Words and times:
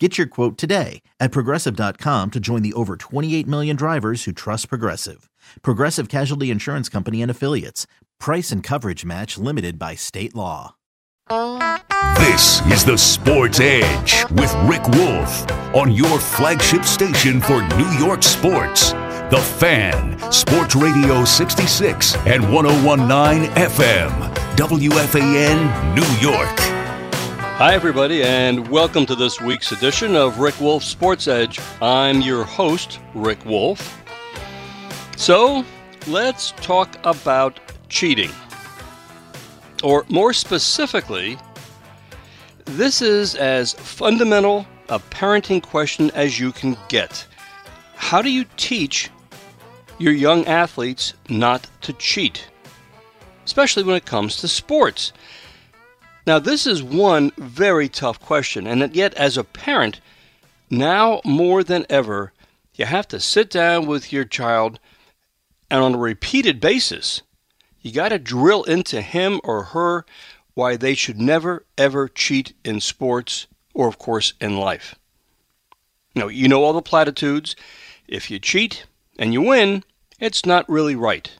Get 0.00 0.18
your 0.18 0.26
quote 0.26 0.58
today 0.58 1.02
at 1.20 1.30
progressive.com 1.30 2.32
to 2.32 2.40
join 2.40 2.62
the 2.62 2.72
over 2.72 2.96
28 2.96 3.46
million 3.46 3.76
drivers 3.76 4.24
who 4.24 4.32
trust 4.32 4.68
Progressive. 4.68 5.30
Progressive 5.62 6.08
Casualty 6.08 6.50
Insurance 6.50 6.88
Company 6.88 7.22
and 7.22 7.30
Affiliates. 7.30 7.86
Price 8.18 8.50
and 8.50 8.60
coverage 8.60 9.04
match 9.04 9.38
limited 9.38 9.78
by 9.78 9.94
state 9.94 10.34
law. 10.34 10.74
This 12.18 12.60
is 12.66 12.84
the 12.84 12.98
Sports 12.98 13.60
Edge 13.60 14.24
with 14.32 14.52
Rick 14.64 14.86
Wolff 14.88 15.48
on 15.74 15.92
your 15.92 16.18
flagship 16.18 16.84
station 16.84 17.40
for 17.40 17.62
New 17.76 17.90
York 17.92 18.24
sports. 18.24 18.92
The 19.30 19.40
Fan, 19.58 20.18
Sports 20.32 20.74
Radio 20.74 21.24
66 21.24 22.16
and 22.26 22.52
1019 22.52 23.50
FM, 23.52 24.34
WFAN, 24.56 25.94
New 25.94 26.28
York. 26.28 26.83
Hi, 27.58 27.72
everybody, 27.72 28.24
and 28.24 28.66
welcome 28.66 29.06
to 29.06 29.14
this 29.14 29.40
week's 29.40 29.70
edition 29.70 30.16
of 30.16 30.40
Rick 30.40 30.60
Wolff 30.60 30.82
Sports 30.82 31.28
Edge. 31.28 31.60
I'm 31.80 32.20
your 32.20 32.42
host, 32.42 32.98
Rick 33.14 33.44
Wolff. 33.44 34.02
So, 35.16 35.64
let's 36.08 36.50
talk 36.56 36.98
about 37.04 37.60
cheating. 37.88 38.32
Or 39.84 40.04
more 40.08 40.32
specifically, 40.32 41.38
this 42.64 43.00
is 43.00 43.36
as 43.36 43.74
fundamental 43.74 44.66
a 44.88 44.98
parenting 44.98 45.62
question 45.62 46.10
as 46.10 46.40
you 46.40 46.50
can 46.50 46.76
get. 46.88 47.24
How 47.94 48.20
do 48.20 48.32
you 48.32 48.46
teach 48.56 49.10
your 49.98 50.12
young 50.12 50.44
athletes 50.46 51.14
not 51.28 51.68
to 51.82 51.92
cheat? 51.92 52.48
Especially 53.44 53.84
when 53.84 53.94
it 53.94 54.06
comes 54.06 54.38
to 54.38 54.48
sports. 54.48 55.12
Now, 56.26 56.38
this 56.38 56.66
is 56.66 56.82
one 56.82 57.32
very 57.36 57.88
tough 57.88 58.18
question, 58.18 58.66
and 58.66 58.94
yet, 58.96 59.12
as 59.14 59.36
a 59.36 59.44
parent, 59.44 60.00
now 60.70 61.20
more 61.24 61.62
than 61.62 61.84
ever, 61.90 62.32
you 62.74 62.86
have 62.86 63.06
to 63.08 63.20
sit 63.20 63.50
down 63.50 63.86
with 63.86 64.12
your 64.12 64.24
child 64.24 64.80
and 65.70 65.82
on 65.82 65.94
a 65.94 65.98
repeated 65.98 66.60
basis, 66.60 67.22
you 67.80 67.92
got 67.92 68.08
to 68.10 68.18
drill 68.18 68.62
into 68.64 69.02
him 69.02 69.40
or 69.44 69.64
her 69.64 70.06
why 70.54 70.76
they 70.76 70.94
should 70.94 71.20
never 71.20 71.64
ever 71.76 72.08
cheat 72.08 72.54
in 72.64 72.80
sports 72.80 73.46
or, 73.74 73.88
of 73.88 73.98
course, 73.98 74.32
in 74.40 74.56
life. 74.56 74.94
Now, 76.14 76.28
you 76.28 76.48
know 76.48 76.62
all 76.62 76.72
the 76.72 76.80
platitudes. 76.80 77.56
If 78.06 78.30
you 78.30 78.38
cheat 78.38 78.86
and 79.18 79.32
you 79.32 79.42
win, 79.42 79.84
it's 80.20 80.46
not 80.46 80.68
really 80.68 80.94
right. 80.94 81.30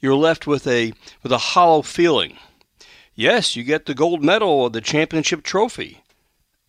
You're 0.00 0.14
left 0.14 0.46
with 0.46 0.66
a 0.66 0.92
with 1.22 1.32
a 1.32 1.38
hollow 1.38 1.82
feeling. 1.82 2.38
Yes, 3.18 3.56
you 3.56 3.64
get 3.64 3.86
the 3.86 3.94
gold 3.94 4.22
medal 4.22 4.50
or 4.50 4.70
the 4.70 4.82
championship 4.82 5.42
trophy, 5.42 6.02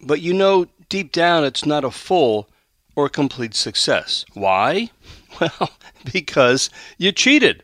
but 0.02 0.22
you 0.22 0.34
know 0.34 0.68
deep 0.88 1.12
down 1.12 1.44
it's 1.44 1.66
not 1.66 1.84
a 1.84 1.92
full 1.92 2.48
or 2.96 3.10
complete 3.10 3.54
success. 3.54 4.26
Why? 4.34 4.90
Well, 5.40 5.70
because 6.12 6.72
you 6.98 7.12
cheated. 7.12 7.64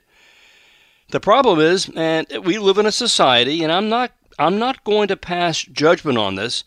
The 1.10 1.20
problem 1.20 1.60
is, 1.60 1.90
and 1.96 2.28
we 2.44 2.60
live 2.60 2.78
in 2.78 2.86
a 2.86 2.92
society, 2.92 3.64
and 3.64 3.72
I'm 3.72 3.90
not 3.90 4.12
I'm 4.38 4.60
not 4.60 4.84
going 4.84 5.08
to 5.08 5.18
pass 5.18 5.64
judgment 5.64 6.20
on 6.20 6.36
this, 6.36 6.64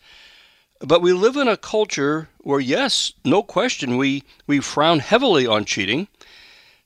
but 0.79 1.01
we 1.01 1.13
live 1.13 1.37
in 1.37 1.47
a 1.47 1.55
culture 1.55 2.29
where 2.39 2.59
yes, 2.59 3.13
no 3.23 3.41
question, 3.41 3.95
we, 3.95 4.23
we 4.47 4.59
frown 4.59 4.99
heavily 4.99 5.47
on 5.47 5.65
cheating, 5.65 6.07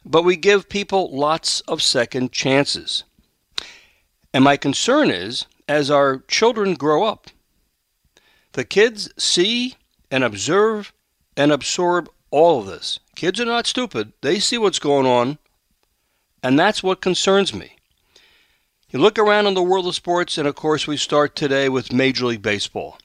but 0.05 0.23
we 0.23 0.35
give 0.35 0.69
people 0.69 1.09
lots 1.17 1.61
of 1.61 1.81
second 1.81 2.31
chances. 2.31 3.03
And 4.33 4.43
my 4.43 4.57
concern 4.57 5.09
is, 5.09 5.45
as 5.67 5.91
our 5.91 6.19
children 6.27 6.75
grow 6.75 7.03
up, 7.03 7.27
the 8.53 8.63
kids 8.63 9.09
see 9.17 9.75
and 10.09 10.23
observe 10.23 10.93
and 11.37 11.51
absorb 11.51 12.09
all 12.29 12.59
of 12.59 12.65
this. 12.65 12.99
Kids 13.15 13.39
are 13.39 13.45
not 13.45 13.67
stupid. 13.67 14.13
They 14.21 14.39
see 14.39 14.57
what's 14.57 14.79
going 14.79 15.05
on, 15.05 15.37
and 16.41 16.57
that's 16.57 16.81
what 16.81 17.01
concerns 17.01 17.53
me. 17.53 17.75
You 18.89 18.99
look 18.99 19.17
around 19.17 19.47
in 19.47 19.53
the 19.53 19.63
world 19.63 19.87
of 19.87 19.95
sports, 19.95 20.37
and 20.37 20.47
of 20.47 20.55
course, 20.55 20.87
we 20.87 20.97
start 20.97 21.35
today 21.35 21.69
with 21.69 21.93
Major 21.93 22.25
League 22.25 22.41
Baseball. 22.41 22.97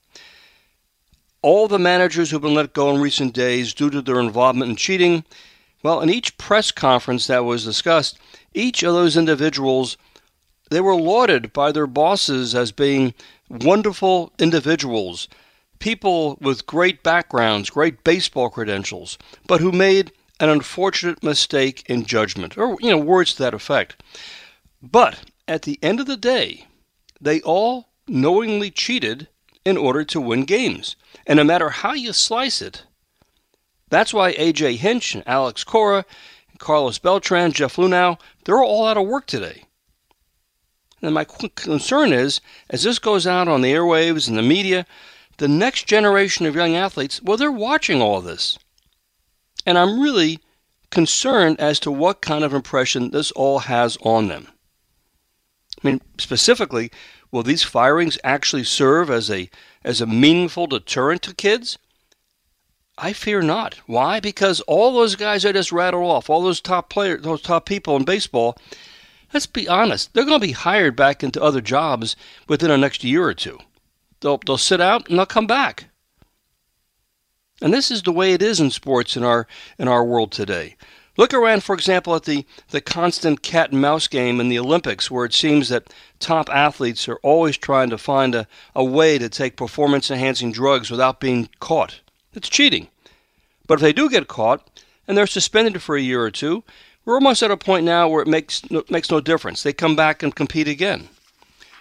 All 1.43 1.69
the 1.69 1.79
managers 1.79 2.31
who've 2.31 2.43
been 2.43 2.55
let 2.55 2.73
go 2.73 2.93
in 2.93 3.01
recent 3.01 3.35
days 3.35 3.73
due 3.73 3.91
to 3.91 4.03
their 4.03 4.19
involvement 4.19 4.71
in 4.71 4.77
cheating, 4.77 5.25
well, 5.85 6.01
in 6.01 6.11
each 6.11 6.37
press 6.39 6.73
conference 6.73 7.29
that 7.29 7.45
was 7.45 7.65
discussed, 7.65 8.19
each 8.53 8.83
of 8.83 8.95
those 8.95 9.17
individuals 9.17 9.97
they 10.71 10.81
were 10.81 10.97
lauded 10.97 11.53
by 11.53 11.73
their 11.73 11.87
bosses 11.87 12.55
as 12.55 12.73
being 12.73 13.15
wonderful 13.49 14.33
individuals, 14.39 15.29
people 15.79 16.37
with 16.41 16.67
great 16.67 17.03
backgrounds, 17.03 17.71
great 17.71 18.03
baseball 18.03 18.51
credentials, 18.51 19.19
but 19.47 19.61
who 19.61 19.73
made 19.73 20.13
an 20.41 20.49
unfortunate 20.49 21.23
mistake 21.23 21.85
in 21.87 22.05
judgment, 22.05 22.59
or, 22.59 22.77
you 22.81 22.91
know, 22.91 22.99
words 22.99 23.35
to 23.35 23.43
that 23.43 23.55
effect. 23.55 24.03
But 24.83 25.21
at 25.49 25.63
the 25.63 25.79
end 25.83 26.01
of 26.01 26.07
the 26.07 26.17
day, 26.17 26.67
they 27.21 27.41
all 27.41 27.89
knowingly 28.09 28.71
cheated 28.71 29.29
in 29.65 29.77
order 29.77 30.05
to 30.05 30.21
win 30.21 30.45
games. 30.45 30.97
And 31.27 31.39
no 31.39 31.45
matter 31.45 31.71
how 31.71 31.93
you 31.93 32.13
slice 32.13 32.61
it, 32.61 32.85
that's 33.89 34.13
why 34.13 34.35
AJ 34.35 34.77
Hinch 34.77 35.15
and 35.15 35.25
Alex 35.27 35.65
Cora, 35.65 36.05
Carlos 36.59 36.99
Beltran, 36.99 37.53
Jeff 37.53 37.77
Luhnow, 37.77 38.19
they're 38.45 38.63
all 38.63 38.87
out 38.87 38.97
of 38.97 39.07
work 39.07 39.27
today. 39.27 39.65
And 41.07 41.15
my 41.15 41.25
concern 41.25 42.13
is, 42.13 42.41
as 42.69 42.83
this 42.83 42.99
goes 42.99 43.27
out 43.27 43.47
on 43.47 43.61
the 43.61 43.73
airwaves 43.73 44.29
and 44.29 44.37
the 44.37 44.43
media, 44.43 44.85
the 45.37 45.47
next 45.47 45.87
generation 45.87 46.47
of 46.47 46.57
young 46.57 46.75
athletes, 46.75 47.23
well, 47.23 47.37
they're 47.37 47.53
watching 47.53 48.03
all 48.03 48.21
this. 48.21 48.59
And 49.65 49.79
I'm 49.79 50.01
really 50.01 50.41
concerned 50.91 51.61
as 51.61 51.79
to 51.81 51.93
what 51.93 52.21
kind 52.21 52.43
of 52.43 52.53
impression 52.53 53.13
this 53.13 53.31
all 53.33 53.61
has 53.61 53.97
on 54.03 54.27
them. 54.27 54.49
I 55.83 55.87
mean, 55.87 56.01
specifically, 56.19 56.91
will 57.31 57.45
these 57.45 57.63
firings 57.63 58.19
actually 58.25 58.65
serve 58.65 59.09
as 59.09 59.31
a 59.31 59.49
as 59.85 60.01
a 60.01 60.07
meaningful 60.07 60.67
deterrent 60.67 61.23
to 61.23 61.35
kids? 61.35 61.79
I 62.99 63.13
fear 63.13 63.43
not. 63.43 63.75
Why? 63.87 64.19
Because 64.19 64.61
all 64.63 64.93
those 64.93 65.15
guys 65.15 65.45
I 65.45 65.53
just 65.53 65.71
rattled 65.71 66.11
off, 66.11 66.31
all 66.31 66.43
those 66.43 66.61
top 66.61 66.91
players, 66.91 67.23
those 67.23 67.43
top 67.43 67.67
people 67.67 67.95
in 67.95 68.05
baseball, 68.05 68.57
let's 69.33 69.47
be 69.47 69.69
honest, 69.69 70.13
they're 70.13 70.25
going 70.25 70.41
to 70.41 70.47
be 70.47 70.53
hired 70.53 70.97
back 70.97 71.23
into 71.23 71.43
other 71.43 71.61
jobs 71.61 72.17
within 72.49 72.69
the 72.69 72.79
next 72.79 73.05
year 73.05 73.25
or 73.25 73.35
two. 73.35 73.59
They'll, 74.21 74.39
they'll 74.39 74.59
sit 74.59 74.81
out 74.81 75.09
and 75.09 75.19
they'll 75.19 75.27
come 75.27 75.47
back. 75.47 75.87
And 77.61 77.73
this 77.73 77.91
is 77.91 78.03
the 78.03 78.13
way 78.13 78.33
it 78.33 78.43
is 78.43 78.61
in 78.61 78.71
sports 78.71 79.17
in 79.17 79.25
our 79.25 79.47
in 79.79 79.89
our 79.89 80.05
world 80.05 80.31
today. 80.31 80.77
Look 81.17 81.33
around, 81.33 81.63
for 81.63 81.75
example, 81.75 82.15
at 82.15 82.25
the, 82.25 82.45
the 82.69 82.83
constant 82.83 83.41
cat 83.41 83.73
and 83.73 83.81
mouse 83.81 84.07
game 84.07 84.39
in 84.39 84.51
the 84.51 84.59
Olympics, 84.59 85.11
where 85.11 85.25
it 85.25 85.33
seems 85.33 85.71
that 85.71 85.93
top 86.21 86.51
athletes 86.51 87.09
are 87.09 87.19
always 87.23 87.57
trying 87.57 87.89
to 87.89 87.97
find 87.97 88.35
a, 88.35 88.47
a 88.75 88.85
way 88.85 89.17
to 89.17 89.31
take 89.31 89.57
performance 89.57 90.11
enhancing 90.11 90.53
drugs 90.53 90.91
without 90.91 91.19
being 91.19 91.49
caught. 91.59 92.01
It's 92.35 92.51
cheating. 92.51 92.89
But 93.67 93.77
if 93.77 93.81
they 93.81 93.95
do 93.95 94.11
get 94.11 94.29
caught 94.29 94.69
and 95.09 95.17
they're 95.17 95.27
suspended 95.27 95.81
for 95.81 95.97
a 95.97 96.03
year 96.03 96.23
or 96.23 96.31
two, 96.31 96.65
we're 97.07 97.15
almost 97.15 97.43
at 97.43 97.51
a 97.51 97.57
point 97.57 97.87
now 97.87 98.09
where 98.09 98.21
it 98.21 98.29
makes 98.29 98.69
no, 98.71 98.85
makes 98.91 99.11
no 99.11 99.21
difference. 99.21 99.63
They 99.63 99.73
come 99.73 99.97
back 99.97 100.23
and 100.23 100.35
compete 100.35 100.69
again. 100.69 101.09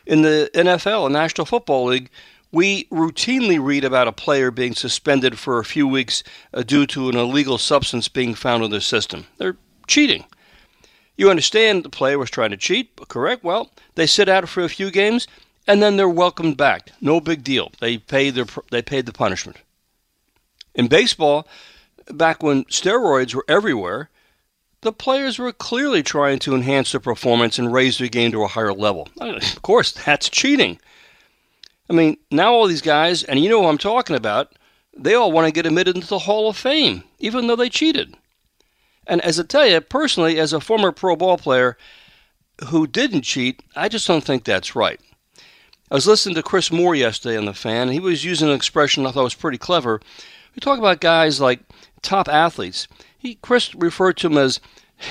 In 0.05 0.21
the 0.21 0.49
NFL, 0.53 1.07
the 1.07 1.13
National 1.13 1.45
Football 1.45 1.85
League, 1.85 2.09
we 2.51 2.85
routinely 2.85 3.61
read 3.61 3.83
about 3.83 4.07
a 4.07 4.13
player 4.13 4.51
being 4.51 4.75
suspended 4.75 5.37
for 5.37 5.59
a 5.59 5.65
few 5.65 5.87
weeks 5.87 6.23
uh, 6.53 6.61
due 6.61 6.85
to 6.87 7.09
an 7.09 7.17
illegal 7.17 7.57
substance 7.57 8.07
being 8.07 8.35
found 8.35 8.63
in 8.63 8.71
their 8.71 8.79
system. 8.79 9.25
They're 9.37 9.57
cheating. 9.87 10.23
You 11.17 11.29
understand 11.29 11.83
the 11.83 11.89
player 11.89 12.19
was 12.19 12.29
trying 12.29 12.51
to 12.51 12.57
cheat, 12.57 12.91
correct? 13.07 13.43
Well, 13.43 13.71
they 13.95 14.05
sit 14.05 14.29
out 14.29 14.47
for 14.47 14.63
a 14.63 14.69
few 14.69 14.91
games 14.91 15.27
and 15.67 15.81
then 15.81 15.97
they're 15.97 16.07
welcomed 16.07 16.57
back. 16.57 16.91
No 17.01 17.19
big 17.19 17.43
deal. 17.43 17.71
They 17.79 17.97
pay 17.97 18.29
their 18.29 18.45
they 18.69 18.81
paid 18.81 19.05
the 19.07 19.13
punishment. 19.13 19.57
In 20.75 20.87
baseball, 20.87 21.47
back 22.11 22.43
when 22.43 22.65
steroids 22.65 23.33
were 23.33 23.45
everywhere, 23.47 24.09
the 24.85 24.93
players 24.93 25.39
were 25.39 25.51
clearly 25.51 26.03
trying 26.03 26.37
to 26.37 26.53
enhance 26.53 26.91
their 26.91 27.01
performance 27.01 27.57
and 27.57 27.73
raise 27.73 27.97
their 27.97 28.07
game 28.07 28.31
to 28.31 28.43
a 28.43 28.47
higher 28.47 28.71
level. 28.71 29.09
Of 29.19 29.63
course, 29.63 29.91
that's 29.91 30.29
cheating. 30.29 30.79
I 31.89 31.93
mean, 31.93 32.17
now 32.29 32.53
all 32.53 32.67
these 32.67 32.83
guys, 32.83 33.23
and 33.23 33.39
you 33.39 33.49
know 33.49 33.63
who 33.63 33.67
I'm 33.67 33.79
talking 33.79 34.15
about, 34.15 34.53
they 34.95 35.15
all 35.15 35.31
want 35.31 35.47
to 35.47 35.51
get 35.51 35.65
admitted 35.65 35.95
into 35.95 36.07
the 36.07 36.19
Hall 36.19 36.47
of 36.47 36.55
Fame, 36.55 37.03
even 37.17 37.47
though 37.47 37.55
they 37.55 37.67
cheated. 37.67 38.15
And 39.07 39.21
as 39.21 39.39
I 39.39 39.43
tell 39.43 39.65
you, 39.65 39.81
personally, 39.81 40.39
as 40.39 40.53
a 40.53 40.59
former 40.59 40.91
pro 40.91 41.15
ball 41.15 41.39
player, 41.39 41.77
who 42.67 42.85
didn't 42.85 43.23
cheat, 43.23 43.63
I 43.75 43.89
just 43.89 44.07
don't 44.07 44.23
think 44.23 44.43
that's 44.43 44.75
right. 44.75 44.99
I 45.89 45.95
was 45.95 46.05
listening 46.05 46.35
to 46.35 46.43
Chris 46.43 46.71
Moore 46.71 46.93
yesterday 46.93 47.37
on 47.37 47.45
the 47.45 47.53
fan, 47.55 47.87
and 47.87 47.93
he 47.93 47.99
was 47.99 48.23
using 48.23 48.49
an 48.49 48.55
expression 48.55 49.05
I 49.05 49.11
thought 49.11 49.23
was 49.23 49.33
pretty 49.33 49.57
clever. 49.57 49.99
We 50.55 50.59
talk 50.59 50.77
about 50.77 51.01
guys 51.01 51.41
like 51.41 51.61
top 52.03 52.27
athletes. 52.29 52.87
He 53.25 53.39
Chris 53.41 53.73
referred 53.73 54.17
to 54.17 54.29
them 54.29 54.37
as 54.37 54.59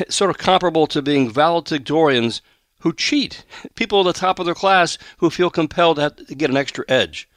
sort 0.09 0.31
of 0.31 0.39
comparable 0.39 0.87
to 0.87 1.03
being 1.03 1.33
valedictorians 1.33 2.43
who 2.79 2.93
cheat, 2.93 3.45
people 3.75 4.01
at 4.01 4.05
the 4.05 4.21
top 4.21 4.39
of 4.39 4.47
their 4.47 4.55
class 4.55 4.99
who 5.17 5.31
feel 5.31 5.51
compelled 5.51 5.97
to, 5.97 6.11
get 6.37 6.49
an 6.49 6.57
extra 6.57 6.85
edge. 6.87 7.29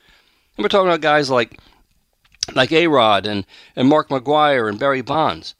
And 0.56 0.64
we're 0.64 0.70
talking 0.70 0.88
about 0.88 1.02
guys 1.02 1.32
like 1.32 1.60
like 2.54 2.72
A 2.72 2.86
Rod 2.86 3.26
and, 3.26 3.44
and 3.76 3.90
Mark 3.90 4.10
McGwire 4.10 4.70
and 4.70 4.78
Barry 4.78 5.02
Bonds. 5.02 5.56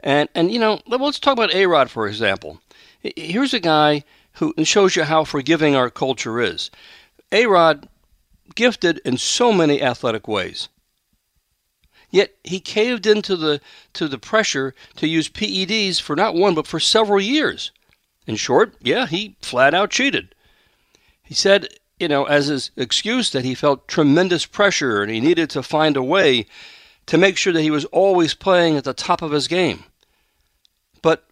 And 0.00 0.28
and 0.34 0.52
you 0.52 0.58
know, 0.58 0.80
let's 0.86 1.18
talk 1.18 1.32
about 1.32 1.54
A 1.54 1.64
Rod 1.64 1.90
for 1.90 2.06
example. 2.06 2.60
Here's 3.00 3.54
a 3.54 3.60
guy 3.60 4.04
who 4.32 4.52
shows 4.64 4.96
you 4.96 5.04
how 5.04 5.24
forgiving 5.24 5.76
our 5.76 5.88
culture 5.88 6.42
is. 6.42 6.70
A 7.32 7.46
Rod 7.46 7.88
gifted 8.54 9.00
in 9.02 9.16
so 9.16 9.50
many 9.50 9.80
athletic 9.80 10.28
ways. 10.28 10.68
Yet 12.10 12.34
he 12.42 12.60
caved 12.60 13.06
into 13.06 13.36
the 13.36 13.60
to 13.94 14.08
the 14.08 14.18
pressure 14.18 14.74
to 14.96 15.06
use 15.06 15.28
PEDs 15.28 16.00
for 16.00 16.16
not 16.16 16.34
one 16.34 16.54
but 16.54 16.66
for 16.66 16.80
several 16.80 17.20
years. 17.20 17.70
In 18.26 18.36
short, 18.36 18.74
yeah, 18.80 19.06
he 19.06 19.36
flat 19.40 19.74
out 19.74 19.90
cheated. 19.90 20.34
He 21.22 21.34
said, 21.34 21.68
you 22.00 22.08
know, 22.08 22.24
as 22.24 22.46
his 22.46 22.70
excuse 22.76 23.30
that 23.30 23.44
he 23.44 23.54
felt 23.54 23.88
tremendous 23.88 24.46
pressure 24.46 25.02
and 25.02 25.10
he 25.10 25.20
needed 25.20 25.50
to 25.50 25.62
find 25.62 25.96
a 25.96 26.02
way 26.02 26.46
to 27.06 27.18
make 27.18 27.36
sure 27.36 27.52
that 27.52 27.62
he 27.62 27.70
was 27.70 27.84
always 27.86 28.34
playing 28.34 28.76
at 28.76 28.84
the 28.84 28.94
top 28.94 29.22
of 29.22 29.32
his 29.32 29.48
game. 29.48 29.84
But 31.02 31.24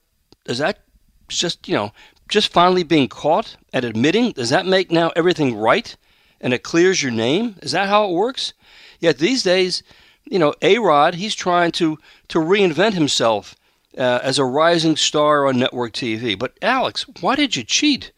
is 0.46 0.58
that 0.58 0.80
just, 1.28 1.68
you 1.68 1.74
know, 1.74 1.92
just 2.28 2.52
finally 2.52 2.82
being 2.82 3.08
caught 3.08 3.56
and 3.72 3.84
admitting, 3.84 4.32
does 4.32 4.50
that 4.50 4.66
make 4.66 4.90
now 4.90 5.12
everything 5.16 5.56
right 5.56 5.96
and 6.40 6.52
it 6.52 6.62
clears 6.62 7.02
your 7.02 7.12
name? 7.12 7.56
Is 7.62 7.72
that 7.72 7.88
how 7.88 8.08
it 8.08 8.14
works? 8.14 8.52
Yet 9.00 9.18
these 9.18 9.42
days, 9.42 9.82
you 10.26 10.38
know, 10.38 10.54
A 10.62 10.78
Rod, 10.78 11.14
he's 11.14 11.34
trying 11.34 11.72
to, 11.72 11.98
to 12.28 12.38
reinvent 12.38 12.94
himself 12.94 13.56
uh, 13.96 14.20
as 14.22 14.38
a 14.38 14.44
rising 14.44 14.96
star 14.96 15.46
on 15.46 15.58
network 15.58 15.92
TV. 15.92 16.38
But 16.38 16.56
Alex, 16.62 17.06
why 17.20 17.36
did 17.36 17.56
you 17.56 17.64
cheat? 17.64 18.12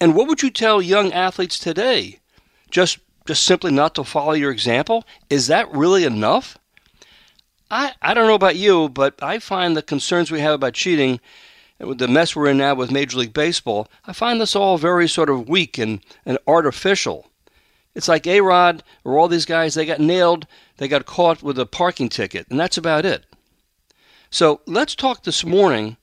And 0.00 0.14
what 0.14 0.26
would 0.28 0.42
you 0.42 0.50
tell 0.50 0.80
young 0.80 1.12
athletes 1.12 1.58
today? 1.58 2.18
Just 2.70 2.98
just 3.26 3.44
simply 3.44 3.70
not 3.70 3.94
to 3.94 4.04
follow 4.04 4.32
your 4.32 4.50
example? 4.50 5.04
Is 5.30 5.46
that 5.46 5.72
really 5.72 6.04
enough? 6.04 6.58
I, 7.70 7.92
I 8.02 8.14
don't 8.14 8.26
know 8.26 8.34
about 8.34 8.56
you, 8.56 8.88
but 8.88 9.14
I 9.22 9.38
find 9.38 9.76
the 9.76 9.82
concerns 9.82 10.30
we 10.30 10.40
have 10.40 10.54
about 10.54 10.74
cheating, 10.74 11.20
with 11.78 11.98
the 11.98 12.08
mess 12.08 12.36
we're 12.36 12.48
in 12.48 12.58
now 12.58 12.74
with 12.74 12.90
Major 12.90 13.18
League 13.18 13.32
Baseball, 13.32 13.88
I 14.06 14.12
find 14.12 14.40
this 14.40 14.54
all 14.54 14.78
very 14.78 15.08
sort 15.08 15.30
of 15.30 15.48
weak 15.48 15.78
and, 15.78 16.00
and 16.24 16.38
artificial. 16.46 17.30
It's 17.94 18.08
like 18.08 18.26
A 18.26 18.40
Rod 18.40 18.82
or 19.04 19.18
all 19.18 19.28
these 19.28 19.44
guys, 19.44 19.74
they 19.74 19.84
got 19.84 20.00
nailed, 20.00 20.46
they 20.78 20.88
got 20.88 21.06
caught 21.06 21.42
with 21.42 21.58
a 21.58 21.66
parking 21.66 22.08
ticket, 22.08 22.46
and 22.48 22.58
that's 22.58 22.78
about 22.78 23.04
it. 23.04 23.24
So 24.30 24.62
let's 24.66 24.94
talk 24.94 25.24
this 25.24 25.44
morning 25.44 25.98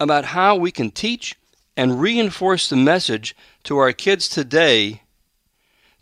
about 0.00 0.26
how 0.26 0.56
we 0.56 0.70
can 0.70 0.90
teach 0.90 1.36
and 1.76 2.00
reinforce 2.00 2.68
the 2.68 2.76
message 2.76 3.36
to 3.64 3.76
our 3.78 3.92
kids 3.92 4.28
today 4.28 5.02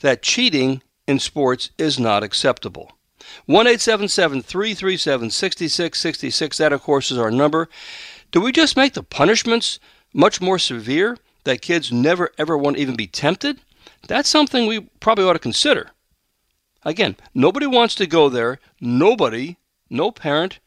that 0.00 0.22
cheating 0.22 0.82
in 1.06 1.18
sports 1.18 1.70
is 1.78 1.98
not 1.98 2.22
acceptable. 2.22 2.92
1 3.46 3.64
337 3.66 5.30
6666, 5.30 6.58
that 6.58 6.72
of 6.72 6.82
course 6.82 7.10
is 7.10 7.18
our 7.18 7.30
number. 7.30 7.68
Do 8.30 8.40
we 8.40 8.52
just 8.52 8.76
make 8.76 8.94
the 8.94 9.02
punishments 9.02 9.78
much 10.12 10.40
more 10.40 10.58
severe 10.58 11.16
that 11.44 11.62
kids 11.62 11.90
never 11.92 12.30
ever 12.38 12.56
want 12.56 12.76
to 12.76 12.82
even 12.82 12.96
be 12.96 13.06
tempted? 13.06 13.60
That's 14.08 14.28
something 14.28 14.66
we 14.66 14.80
probably 15.00 15.24
ought 15.24 15.34
to 15.34 15.38
consider. 15.38 15.90
Again, 16.84 17.16
nobody 17.34 17.66
wants 17.66 17.94
to 17.96 18.06
go 18.06 18.28
there. 18.28 18.58
Nobody, 18.80 19.56
no 19.88 20.10
parent, 20.10 20.58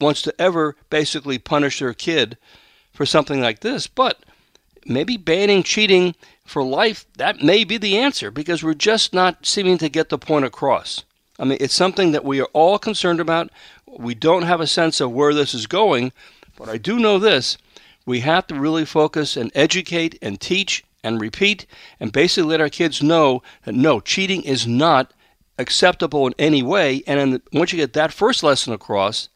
wants 0.00 0.22
to 0.22 0.40
ever 0.40 0.76
basically 0.90 1.38
punish 1.38 1.78
their 1.78 1.94
kid 1.94 2.36
for 2.92 3.06
something 3.06 3.40
like 3.40 3.60
this. 3.60 3.86
But 3.86 4.24
maybe 4.84 5.16
banning 5.16 5.62
cheating 5.62 6.14
for 6.44 6.64
life, 6.64 7.06
that 7.16 7.42
may 7.42 7.62
be 7.64 7.76
the 7.76 7.98
answer 7.98 8.30
because 8.30 8.64
we're 8.64 8.74
just 8.74 9.12
not 9.12 9.46
seeming 9.46 9.78
to 9.78 9.88
get 9.88 10.08
the 10.08 10.18
point 10.18 10.44
across. 10.44 11.04
I 11.38 11.44
mean, 11.44 11.58
it's 11.60 11.74
something 11.74 12.12
that 12.12 12.24
we 12.24 12.40
are 12.40 12.48
all 12.52 12.78
concerned 12.78 13.20
about. 13.20 13.50
We 13.86 14.14
don't 14.14 14.42
have 14.42 14.60
a 14.60 14.66
sense 14.66 15.00
of 15.00 15.12
where 15.12 15.32
this 15.32 15.54
is 15.54 15.66
going, 15.66 16.12
but 16.56 16.68
I 16.68 16.78
do 16.78 16.98
know 16.98 17.18
this. 17.18 17.58
We 18.04 18.20
have 18.20 18.46
to 18.48 18.54
really 18.54 18.84
focus 18.84 19.36
and 19.36 19.52
educate 19.54 20.18
and 20.20 20.40
teach 20.40 20.84
and 21.02 21.20
repeat 21.20 21.66
and 22.00 22.12
basically 22.12 22.50
let 22.50 22.60
our 22.60 22.68
kids 22.68 23.02
know 23.02 23.42
that 23.64 23.74
no, 23.74 24.00
cheating 24.00 24.42
is 24.42 24.66
not 24.66 25.12
acceptable 25.58 26.26
in 26.26 26.34
any 26.38 26.62
way. 26.62 27.02
And 27.06 27.34
the, 27.34 27.42
once 27.52 27.72
you 27.72 27.78
get 27.78 27.92
that 27.94 28.12
first 28.12 28.42
lesson 28.42 28.72
across, 28.72 29.28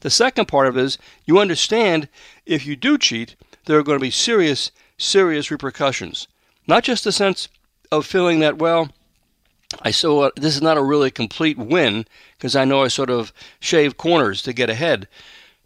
the 0.00 0.10
second 0.10 0.46
part 0.46 0.66
of 0.66 0.76
it 0.76 0.84
is 0.84 0.98
you 1.24 1.38
understand 1.38 2.08
if 2.44 2.66
you 2.66 2.76
do 2.76 2.98
cheat, 2.98 3.36
there 3.66 3.78
are 3.78 3.82
going 3.82 3.98
to 3.98 4.02
be 4.02 4.10
serious, 4.10 4.70
serious 4.98 5.50
repercussions. 5.50 6.28
Not 6.66 6.84
just 6.84 7.04
the 7.04 7.12
sense 7.12 7.48
of 7.90 8.06
feeling 8.06 8.40
that, 8.40 8.58
well, 8.58 8.90
I 9.82 9.90
saw 9.90 10.30
this 10.36 10.56
is 10.56 10.62
not 10.62 10.76
a 10.76 10.82
really 10.82 11.10
complete 11.10 11.58
win 11.58 12.06
because 12.36 12.54
I 12.54 12.64
know 12.64 12.82
I 12.82 12.88
sort 12.88 13.10
of 13.10 13.32
shave 13.60 13.96
corners 13.96 14.42
to 14.42 14.52
get 14.52 14.70
ahead, 14.70 15.08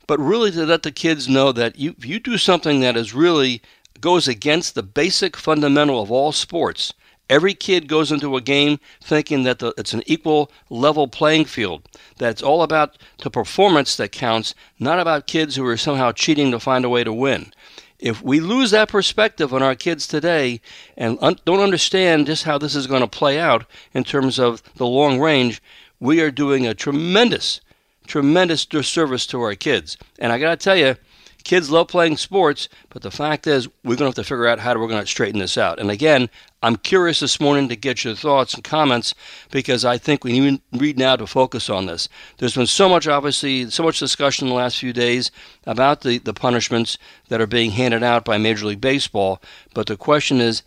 but 0.06 0.20
really 0.20 0.50
to 0.52 0.64
let 0.64 0.82
the 0.82 0.93
kids 0.93 1.29
know 1.29 1.52
that 1.52 1.79
you, 1.79 1.94
if 1.99 2.06
you 2.06 2.19
do 2.19 2.38
something 2.38 2.81
that 2.81 2.96
is 2.96 3.14
really 3.14 3.61
goes 4.00 4.29
against 4.29 4.75
the 4.75 4.83
basic 4.83 5.37
fundamental 5.37 6.00
of 6.00 6.11
all 6.11 6.33
sports, 6.33 6.93
Every 7.31 7.53
kid 7.53 7.89
goes 7.89 8.11
into 8.11 8.37
a 8.37 8.41
game 8.41 8.81
thinking 9.03 9.43
that 9.43 9.59
the, 9.59 9.75
it's 9.77 9.93
an 9.93 10.03
equal 10.06 10.50
level 10.71 11.09
playing 11.09 11.45
field. 11.45 11.83
That 12.17 12.31
it's 12.31 12.43
all 12.43 12.62
about 12.62 12.97
the 13.19 13.31
performance 13.31 13.97
that 13.97 14.12
counts, 14.12 14.55
not 14.79 14.99
about 14.99 15.27
kids 15.27 15.56
who 15.56 15.67
are 15.67 15.77
somehow 15.77 16.12
cheating 16.12 16.50
to 16.53 16.61
find 16.61 16.85
a 16.85 16.89
way 16.89 17.05
to 17.05 17.12
win. 17.12 17.53
If 17.99 18.23
we 18.23 18.41
lose 18.41 18.71
that 18.71 18.89
perspective 18.89 19.53
on 19.53 19.62
our 19.62 19.75
kids 19.75 20.06
today 20.06 20.61
and 20.97 21.19
un- 21.21 21.37
don't 21.45 21.61
understand 21.61 22.27
just 22.27 22.45
how 22.45 22.56
this 22.56 22.75
is 22.75 22.87
going 22.87 23.03
to 23.03 23.09
play 23.09 23.39
out 23.39 23.67
in 23.93 24.05
terms 24.05 24.39
of 24.39 24.62
the 24.77 24.87
long 24.87 25.21
range, 25.21 25.61
we 26.00 26.23
are 26.23 26.31
doing 26.31 26.67
a 26.67 26.75
tremendous, 26.75 27.61
tremendous 28.06 28.65
disservice 28.65 29.27
to 29.27 29.41
our 29.43 29.55
kids. 29.55 29.99
And 30.19 30.33
I 30.33 30.39
got 30.39 30.50
to 30.50 30.65
tell 30.65 30.77
you, 30.77 30.97
Kids 31.44 31.70
love 31.70 31.88
playing 31.88 32.17
sports, 32.17 32.69
but 32.90 33.02
the 33.02 33.11
fact 33.11 33.46
is, 33.46 33.69
we're 33.85 33.96
going 33.96 33.99
to 33.99 34.05
have 34.06 34.14
to 34.17 34.25
figure 34.25 34.46
out 34.46 34.58
how 34.58 34.79
we're 34.79 34.88
going 34.88 35.00
to 35.00 35.07
straighten 35.07 35.40
this 35.40 35.57
out. 35.57 35.78
And 35.78 35.90
again, 35.90 36.28
I'm 36.62 36.76
curious 36.76 37.21
this 37.21 37.40
morning 37.40 37.68
to 37.68 37.76
get 37.76 38.04
your 38.04 38.14
thoughts 38.14 38.54
and 38.54 38.64
comments 38.64 39.14
because 39.50 39.85
I 39.85 39.97
think 39.99 40.25
we 40.25 40.38
need 40.38 40.61
read 40.73 40.99
now 40.99 41.16
to 41.16 41.26
focus 41.26 41.71
on 41.71 41.87
this. 41.87 42.09
There's 42.38 42.57
been 42.57 42.66
so 42.66 42.88
much, 42.88 43.07
obviously, 43.07 43.71
so 43.71 43.83
much 43.85 43.99
discussion 43.99 44.47
in 44.47 44.50
the 44.50 44.57
last 44.57 44.78
few 44.78 44.92
days 44.92 45.30
about 45.64 46.02
the, 46.02 46.18
the 46.18 46.35
punishments 46.35 46.99
that 47.28 47.40
are 47.40 47.47
being 47.47 47.71
handed 47.71 48.02
out 48.02 48.25
by 48.25 48.37
Major 48.38 48.66
League 48.66 48.80
Baseball, 48.80 49.40
but 49.75 49.87
the 49.87 49.97
question 49.97 50.40
is, 50.40 50.62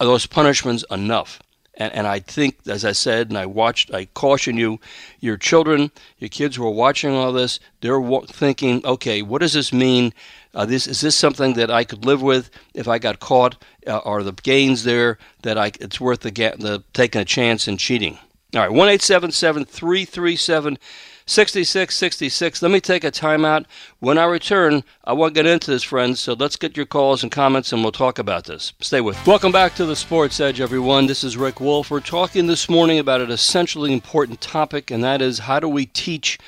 are 0.00 0.06
those 0.06 0.26
punishments 0.26 0.84
enough? 0.90 1.40
And, 1.82 1.92
and 1.94 2.06
I 2.06 2.20
think, 2.20 2.58
as 2.68 2.84
I 2.84 2.92
said, 2.92 3.28
and 3.28 3.36
I 3.36 3.46
watched, 3.46 3.92
I 3.92 4.04
caution 4.04 4.56
you, 4.56 4.78
your 5.18 5.36
children, 5.36 5.90
your 6.18 6.28
kids 6.28 6.54
who 6.54 6.64
are 6.64 6.70
watching 6.70 7.12
all 7.12 7.32
this, 7.32 7.58
they're 7.80 8.00
thinking, 8.28 8.86
okay, 8.86 9.20
what 9.22 9.40
does 9.40 9.54
this 9.54 9.72
mean? 9.72 10.14
Uh, 10.54 10.64
this 10.64 10.86
is 10.86 11.00
this 11.00 11.16
something 11.16 11.54
that 11.54 11.70
I 11.70 11.82
could 11.82 12.04
live 12.04 12.22
with 12.22 12.50
if 12.74 12.86
I 12.86 12.98
got 12.98 13.18
caught? 13.18 13.60
Uh, 13.84 13.98
are 14.04 14.22
the 14.22 14.32
gains 14.32 14.84
there 14.84 15.18
that 15.42 15.58
I 15.58 15.72
it's 15.80 16.00
worth 16.00 16.20
the, 16.20 16.30
the 16.30 16.84
taking 16.92 17.20
a 17.20 17.24
chance 17.24 17.66
and 17.66 17.80
cheating? 17.80 18.18
All 18.54 18.60
right, 18.60 18.70
one 18.70 18.88
eight 18.88 19.02
seven 19.02 19.32
seven 19.32 19.64
three 19.64 20.04
three 20.04 20.36
seven 20.36 20.78
6666. 21.26 22.62
Let 22.62 22.70
me 22.70 22.80
take 22.80 23.04
a 23.04 23.10
timeout. 23.10 23.66
When 24.00 24.18
I 24.18 24.24
return, 24.24 24.84
I 25.04 25.12
want 25.12 25.34
to 25.34 25.42
get 25.42 25.50
into 25.50 25.70
this, 25.70 25.82
friends, 25.82 26.20
so 26.20 26.34
let's 26.34 26.56
get 26.56 26.76
your 26.76 26.86
calls 26.86 27.22
and 27.22 27.30
comments 27.30 27.72
and 27.72 27.82
we'll 27.82 27.92
talk 27.92 28.18
about 28.18 28.44
this. 28.44 28.72
Stay 28.80 29.00
with 29.00 29.16
me. 29.16 29.22
Welcome 29.26 29.52
back 29.52 29.74
to 29.76 29.84
the 29.84 29.96
Sports 29.96 30.40
Edge, 30.40 30.60
everyone. 30.60 31.06
This 31.06 31.24
is 31.24 31.36
Rick 31.36 31.60
Wolff. 31.60 31.90
We're 31.90 32.00
talking 32.00 32.46
this 32.46 32.68
morning 32.68 32.98
about 32.98 33.20
an 33.20 33.30
essentially 33.30 33.92
important 33.92 34.40
topic, 34.40 34.90
and 34.90 35.02
that 35.04 35.22
is 35.22 35.40
how 35.40 35.60
do 35.60 35.68
we 35.68 35.86
teach 35.86 36.38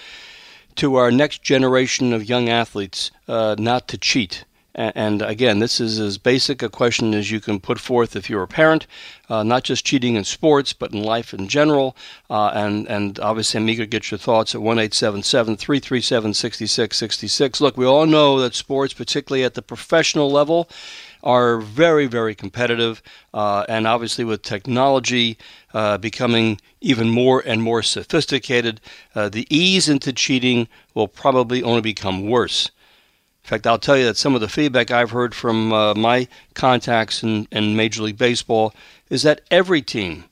to 0.76 0.96
our 0.96 1.10
next 1.10 1.42
generation 1.42 2.12
of 2.12 2.28
young 2.28 2.48
athletes 2.48 3.10
uh, 3.28 3.54
not 3.58 3.88
to 3.88 3.98
cheat? 3.98 4.44
And 4.76 5.22
again, 5.22 5.60
this 5.60 5.80
is 5.80 6.00
as 6.00 6.18
basic 6.18 6.60
a 6.60 6.68
question 6.68 7.14
as 7.14 7.30
you 7.30 7.40
can 7.40 7.60
put 7.60 7.78
forth 7.78 8.16
if 8.16 8.28
you're 8.28 8.42
a 8.42 8.48
parent, 8.48 8.88
uh, 9.28 9.44
not 9.44 9.62
just 9.62 9.86
cheating 9.86 10.16
in 10.16 10.24
sports, 10.24 10.72
but 10.72 10.92
in 10.92 11.00
life 11.00 11.32
in 11.32 11.46
general. 11.46 11.96
Uh, 12.28 12.50
and, 12.54 12.88
and 12.88 13.20
obviously, 13.20 13.60
I'm 13.60 13.68
eager 13.68 13.84
to 13.84 13.88
get 13.88 14.10
your 14.10 14.18
thoughts 14.18 14.52
at 14.52 14.60
1 14.60 14.78
877 14.78 15.56
337 15.56 16.34
6666. 16.34 17.60
Look, 17.60 17.76
we 17.76 17.86
all 17.86 18.06
know 18.06 18.40
that 18.40 18.56
sports, 18.56 18.92
particularly 18.92 19.44
at 19.44 19.54
the 19.54 19.62
professional 19.62 20.28
level, 20.28 20.68
are 21.22 21.58
very, 21.58 22.06
very 22.06 22.34
competitive. 22.34 23.00
Uh, 23.32 23.64
and 23.68 23.86
obviously, 23.86 24.24
with 24.24 24.42
technology 24.42 25.38
uh, 25.72 25.98
becoming 25.98 26.60
even 26.80 27.08
more 27.08 27.40
and 27.46 27.62
more 27.62 27.82
sophisticated, 27.82 28.80
uh, 29.14 29.28
the 29.28 29.46
ease 29.54 29.88
into 29.88 30.12
cheating 30.12 30.66
will 30.94 31.08
probably 31.08 31.62
only 31.62 31.80
become 31.80 32.28
worse. 32.28 32.72
In 33.44 33.48
fact, 33.48 33.66
I'll 33.66 33.78
tell 33.78 33.98
you 33.98 34.06
that 34.06 34.16
some 34.16 34.34
of 34.34 34.40
the 34.40 34.48
feedback 34.48 34.90
I've 34.90 35.10
heard 35.10 35.34
from 35.34 35.70
uh, 35.70 35.94
my 35.94 36.28
contacts 36.54 37.22
in, 37.22 37.46
in 37.52 37.76
Major 37.76 38.02
League 38.02 38.16
Baseball 38.16 38.74
is 39.10 39.22
that 39.22 39.42
every 39.50 39.82
team, 39.82 40.24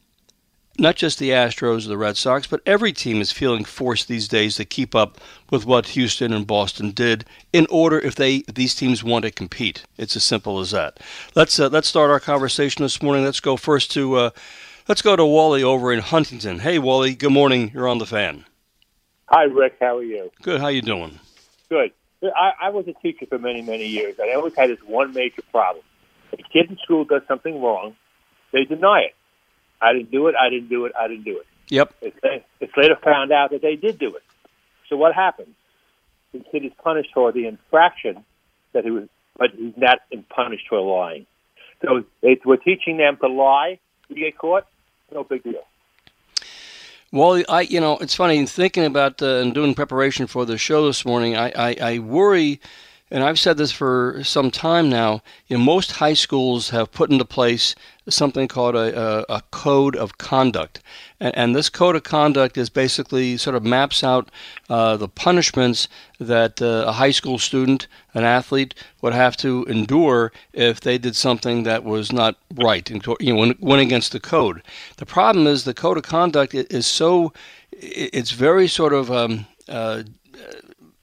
not 0.78 0.96
just 0.96 1.18
the 1.18 1.28
Astros 1.28 1.84
or 1.84 1.90
the 1.90 1.98
Red 1.98 2.16
Sox, 2.16 2.46
but 2.46 2.62
every 2.64 2.90
team 2.90 3.20
is 3.20 3.30
feeling 3.30 3.64
forced 3.64 4.08
these 4.08 4.28
days 4.28 4.56
to 4.56 4.64
keep 4.64 4.94
up 4.94 5.20
with 5.50 5.66
what 5.66 5.88
Houston 5.88 6.32
and 6.32 6.46
Boston 6.46 6.90
did 6.90 7.26
in 7.52 7.66
order 7.68 7.98
if 7.98 8.14
they 8.14 8.36
if 8.36 8.54
these 8.54 8.74
teams 8.74 9.04
want 9.04 9.26
to 9.26 9.30
compete. 9.30 9.84
It's 9.98 10.16
as 10.16 10.24
simple 10.24 10.58
as 10.60 10.70
that. 10.70 10.98
Let's 11.34 11.60
uh, 11.60 11.68
let's 11.68 11.88
start 11.88 12.10
our 12.10 12.18
conversation 12.18 12.82
this 12.82 13.02
morning. 13.02 13.24
Let's 13.24 13.40
go 13.40 13.58
first 13.58 13.90
to 13.92 14.14
uh, 14.14 14.30
let's 14.88 15.02
go 15.02 15.16
to 15.16 15.26
Wally 15.26 15.62
over 15.62 15.92
in 15.92 16.00
Huntington. 16.00 16.60
Hey, 16.60 16.78
Wally. 16.78 17.14
Good 17.14 17.32
morning. 17.32 17.72
You're 17.74 17.88
on 17.88 17.98
the 17.98 18.06
fan. 18.06 18.46
Hi, 19.26 19.42
Rick. 19.42 19.76
How 19.80 19.98
are 19.98 20.02
you? 20.02 20.30
Good. 20.40 20.62
How 20.62 20.68
you 20.68 20.80
doing? 20.80 21.20
Good. 21.68 21.92
I, 22.22 22.66
I 22.66 22.70
was 22.70 22.86
a 22.88 22.92
teacher 22.94 23.26
for 23.26 23.38
many, 23.38 23.62
many 23.62 23.86
years, 23.86 24.16
and 24.18 24.30
I 24.30 24.34
always 24.34 24.54
had 24.56 24.70
this 24.70 24.80
one 24.84 25.12
major 25.12 25.42
problem. 25.50 25.84
If 26.32 26.40
a 26.40 26.42
kid 26.42 26.70
in 26.70 26.78
school 26.78 27.04
does 27.04 27.22
something 27.28 27.60
wrong, 27.60 27.96
they 28.52 28.64
deny 28.64 29.02
it. 29.08 29.14
I 29.80 29.92
didn't 29.92 30.10
do 30.10 30.28
it. 30.28 30.34
I 30.40 30.48
didn't 30.48 30.68
do 30.68 30.84
it. 30.84 30.92
I 30.98 31.08
didn't 31.08 31.24
do 31.24 31.38
it. 31.38 31.46
Yep. 31.68 31.94
It's, 32.00 32.44
it's 32.60 32.76
later 32.76 32.96
found 33.02 33.32
out 33.32 33.50
that 33.50 33.62
they 33.62 33.76
did 33.76 33.98
do 33.98 34.14
it. 34.14 34.22
So 34.88 34.96
what 34.96 35.14
happens? 35.14 35.54
The 36.32 36.40
kid 36.40 36.64
is 36.64 36.72
punished 36.82 37.10
for 37.12 37.32
the 37.32 37.46
infraction 37.46 38.24
that 38.72 38.84
he 38.84 38.90
was, 38.90 39.08
but 39.36 39.50
he's 39.56 39.76
not 39.76 39.98
punished 40.28 40.68
for 40.68 40.80
lying. 40.80 41.26
So 41.82 42.04
if 42.22 42.40
we're 42.44 42.56
teaching 42.56 42.96
them 42.98 43.16
to 43.20 43.28
lie. 43.28 43.78
You 44.08 44.16
get 44.16 44.36
caught, 44.36 44.66
no 45.10 45.24
big 45.24 45.42
deal. 45.42 45.64
Well, 47.12 47.42
I 47.46 47.60
you 47.60 47.78
know 47.78 47.98
it's 47.98 48.14
funny 48.14 48.44
thinking 48.46 48.86
about 48.86 49.20
uh, 49.20 49.36
and 49.36 49.52
doing 49.52 49.74
preparation 49.74 50.26
for 50.26 50.46
the 50.46 50.56
show 50.56 50.86
this 50.86 51.04
morning. 51.04 51.36
I, 51.36 51.52
I, 51.54 51.76
I 51.80 51.98
worry 51.98 52.58
and 53.10 53.22
I've 53.22 53.38
said 53.38 53.58
this 53.58 53.70
for 53.70 54.22
some 54.24 54.50
time 54.50 54.88
now, 54.88 55.22
you 55.46 55.58
know, 55.58 55.62
most 55.62 55.92
high 55.92 56.14
schools 56.14 56.70
have 56.70 56.90
put 56.90 57.10
into 57.10 57.26
place 57.26 57.74
something 58.08 58.48
called 58.48 58.74
a, 58.74 59.24
a, 59.30 59.36
a 59.36 59.42
code 59.50 59.96
of 59.96 60.18
conduct. 60.18 60.80
And, 61.20 61.36
and, 61.36 61.56
this 61.56 61.68
code 61.68 61.94
of 61.94 62.02
conduct 62.02 62.58
is 62.58 62.68
basically 62.68 63.36
sort 63.36 63.54
of 63.54 63.62
maps 63.62 64.02
out 64.02 64.30
uh, 64.68 64.96
the 64.96 65.08
punishments 65.08 65.88
that 66.18 66.60
uh, 66.60 66.84
a 66.86 66.92
high 66.92 67.10
school 67.12 67.38
student, 67.38 67.86
an 68.14 68.24
athlete, 68.24 68.74
would 69.00 69.14
have 69.14 69.36
to 69.38 69.64
endure 69.68 70.32
if 70.52 70.80
they 70.80 70.98
did 70.98 71.14
something 71.14 71.62
that 71.62 71.84
was 71.84 72.12
not 72.12 72.36
right, 72.54 72.90
you 72.90 73.00
know, 73.06 73.36
went, 73.36 73.60
went 73.60 73.82
against 73.82 74.12
the 74.12 74.20
code. 74.20 74.62
The 74.96 75.06
problem 75.06 75.46
is 75.46 75.64
the 75.64 75.74
code 75.74 75.96
of 75.96 76.02
conduct 76.02 76.54
is 76.54 76.86
so, 76.86 77.32
it's 77.70 78.32
very 78.32 78.68
sort 78.68 78.92
of 78.92 79.10
um, 79.10 79.46
uh, 79.68 80.02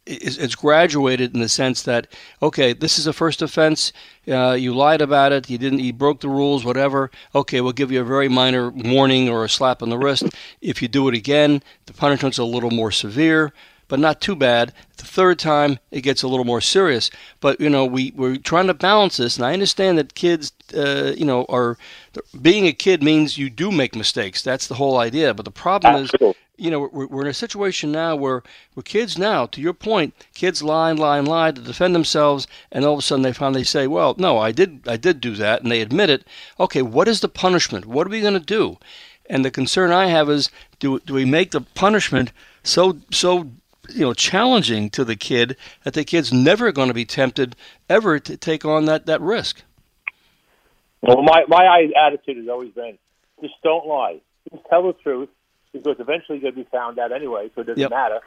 it's 0.10 0.56
graduated 0.56 1.34
in 1.34 1.42
the 1.42 1.50
sense 1.50 1.84
that 1.84 2.08
okay, 2.42 2.74
this 2.74 2.98
is 2.98 3.08
a 3.08 3.14
first 3.14 3.42
offense. 3.42 3.94
Uh, 4.28 4.54
you 4.54 4.74
lied 4.74 5.02
about 5.02 5.32
it. 5.32 5.50
You 5.50 5.58
didn't. 5.58 5.80
You 5.80 5.94
broke 5.94 6.22
the 6.22 6.30
rules. 6.30 6.66
Whatever. 6.66 7.12
Okay, 7.36 7.62
we'll 7.62 7.74
give 7.74 7.92
you 7.92 8.02
a 8.02 8.06
very 8.06 8.28
minor 8.28 8.70
warning 8.70 9.30
or 9.30 9.46
a 9.46 9.50
slap 9.50 9.82
on 9.82 9.90
the 9.90 9.98
wrist. 9.98 10.24
If 10.62 10.82
you 10.82 10.88
do 10.88 11.08
it 11.08 11.16
again, 11.16 11.62
the 11.86 11.94
punishment's 11.94 12.38
a 12.38 12.44
little 12.44 12.72
more 12.72 12.92
severe, 12.92 13.54
but 13.88 14.00
not 14.00 14.22
too 14.22 14.36
bad. 14.36 14.74
The 14.98 15.06
third 15.06 15.40
time, 15.40 15.80
it 15.92 16.02
gets 16.02 16.24
a 16.24 16.28
little 16.28 16.46
more 16.46 16.62
serious. 16.62 17.12
But 17.40 17.62
you 17.62 17.70
know, 17.70 17.86
we 17.86 18.12
we're 18.16 18.38
trying 18.38 18.68
to 18.68 18.74
balance 18.74 19.18
this, 19.18 19.38
and 19.38 19.46
I 19.46 19.54
understand 19.54 19.98
that 19.98 20.16
kids, 20.16 20.52
uh, 20.76 21.14
you 21.16 21.26
know, 21.26 21.46
are 21.50 21.78
being 22.42 22.66
a 22.66 22.74
kid 22.74 23.04
means 23.04 23.38
you 23.38 23.50
do 23.50 23.72
make 23.72 23.96
mistakes. 23.96 24.42
That's 24.42 24.68
the 24.68 24.76
whole 24.76 24.98
idea. 24.98 25.34
But 25.34 25.46
the 25.46 25.52
problem 25.52 25.96
Absolutely. 25.96 26.30
is 26.30 26.36
you 26.60 26.70
know, 26.70 26.90
we're, 26.92 27.08
we're 27.08 27.22
in 27.22 27.28
a 27.28 27.34
situation 27.34 27.92
now 27.92 28.16
where, 28.16 28.44
where 28.74 28.84
kids 28.84 29.18
now, 29.18 29.46
to 29.48 29.62
your 29.62 29.74
point, 29.74 30.14
kids 30.34 30.62
lie 30.62 30.90
and 30.90 31.00
lie 31.00 31.18
and 31.18 31.28
lie 31.28 31.52
to 31.52 31.62
defend 31.62 31.96
themselves, 31.96 32.48
and 32.72 32.86
all 32.86 32.94
of 32.94 33.00
a 33.00 33.02
sudden 33.02 33.24
they 33.24 33.34
finally 33.34 33.64
say, 33.64 33.88
"Well, 33.88 34.16
no, 34.18 34.38
I 34.38 34.52
did, 34.52 34.82
I 34.88 34.98
did 34.98 35.22
do 35.22 35.36
that," 35.36 35.62
and 35.62 35.72
they 35.72 35.82
admit 35.82 36.10
it. 36.10 36.26
Okay, 36.60 36.82
what 36.82 37.08
is 37.08 37.22
the 37.22 37.30
punishment? 37.30 37.86
What 37.86 38.06
are 38.06 38.10
we 38.10 38.22
going 38.22 38.34
to 38.34 38.40
do? 38.40 38.78
And 39.30 39.46
the 39.46 39.52
concern 39.52 39.92
I 39.92 40.08
have 40.08 40.30
is, 40.30 40.50
do 40.80 41.00
do 41.00 41.14
we 41.14 41.26
make 41.26 41.52
the 41.52 41.62
punishment 41.62 42.32
so 42.64 43.00
so 43.12 43.52
you 43.90 44.02
know 44.02 44.14
challenging 44.14 44.90
to 44.92 45.06
the 45.06 45.16
kid 45.16 45.56
that 45.84 45.94
the 45.94 46.04
kid's 46.04 46.34
never 46.34 46.72
going 46.72 46.90
to 46.90 46.94
be 46.94 47.06
tempted 47.06 47.56
ever 47.90 48.20
to 48.20 48.38
take 48.38 48.66
on 48.66 48.86
that 48.86 49.06
that 49.06 49.22
risk? 49.22 49.64
Well, 51.02 51.22
my 51.22 51.46
my 51.48 51.88
attitude 51.96 52.38
has 52.38 52.48
always 52.50 52.72
been, 52.72 52.98
just 53.42 53.56
don't 53.64 53.88
lie. 53.88 54.20
Just 54.52 54.64
tell 54.70 54.84
the 54.84 54.94
truth 54.94 55.30
because 55.74 55.98
eventually 56.00 56.40
you're 56.40 56.52
going 56.52 56.64
to 56.64 56.70
be 56.70 56.78
found 56.78 57.00
out 57.00 57.12
anyway, 57.12 57.50
so 57.56 57.62
it 57.62 57.68
doesn't 57.68 57.80
yep. 57.80 57.92
matter. 57.92 58.20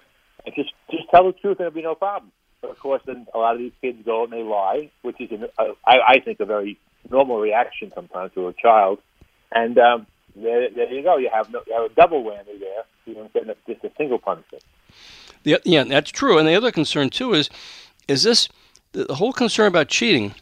And 0.44 0.54
just 0.54 0.72
just 0.90 1.08
tell 1.10 1.26
the 1.26 1.32
truth, 1.32 1.58
and 1.58 1.66
it'll 1.66 1.74
be 1.74 1.82
no 1.82 1.94
problem. 1.94 2.32
But 2.60 2.70
of 2.70 2.78
course, 2.78 3.02
then 3.04 3.26
a 3.34 3.38
lot 3.38 3.54
of 3.54 3.58
these 3.58 3.72
kids 3.80 3.98
go 4.04 4.24
and 4.24 4.32
they 4.32 4.42
lie, 4.42 4.90
which 5.02 5.20
is, 5.20 5.30
an, 5.32 5.48
uh, 5.58 5.64
I, 5.84 5.98
I 6.06 6.20
think, 6.20 6.38
a 6.40 6.44
very 6.44 6.78
normal 7.10 7.40
reaction 7.40 7.92
sometimes 7.92 8.32
to 8.34 8.46
a 8.46 8.52
child. 8.52 9.00
And 9.50 9.76
um, 9.78 10.06
there, 10.36 10.70
there 10.70 10.92
you 10.92 11.02
go. 11.02 11.16
You 11.16 11.28
have 11.32 11.50
no, 11.50 11.60
you 11.66 11.74
have 11.74 11.90
a 11.90 11.94
double 11.94 12.22
whammy 12.22 12.58
there. 12.60 12.84
You 13.04 13.14
don't 13.14 13.32
get 13.32 13.46
just 13.66 13.84
a 13.84 13.90
single 13.96 14.18
punishment. 14.18 14.62
Yeah, 15.44 15.56
yeah, 15.64 15.84
that's 15.84 16.10
true. 16.10 16.38
And 16.38 16.46
the 16.46 16.54
other 16.54 16.70
concern 16.70 17.10
too 17.10 17.34
is, 17.34 17.50
is 18.06 18.22
this 18.22 18.48
the 18.92 19.14
whole 19.14 19.32
concern 19.32 19.66
about 19.66 19.88
cheating? 19.88 20.34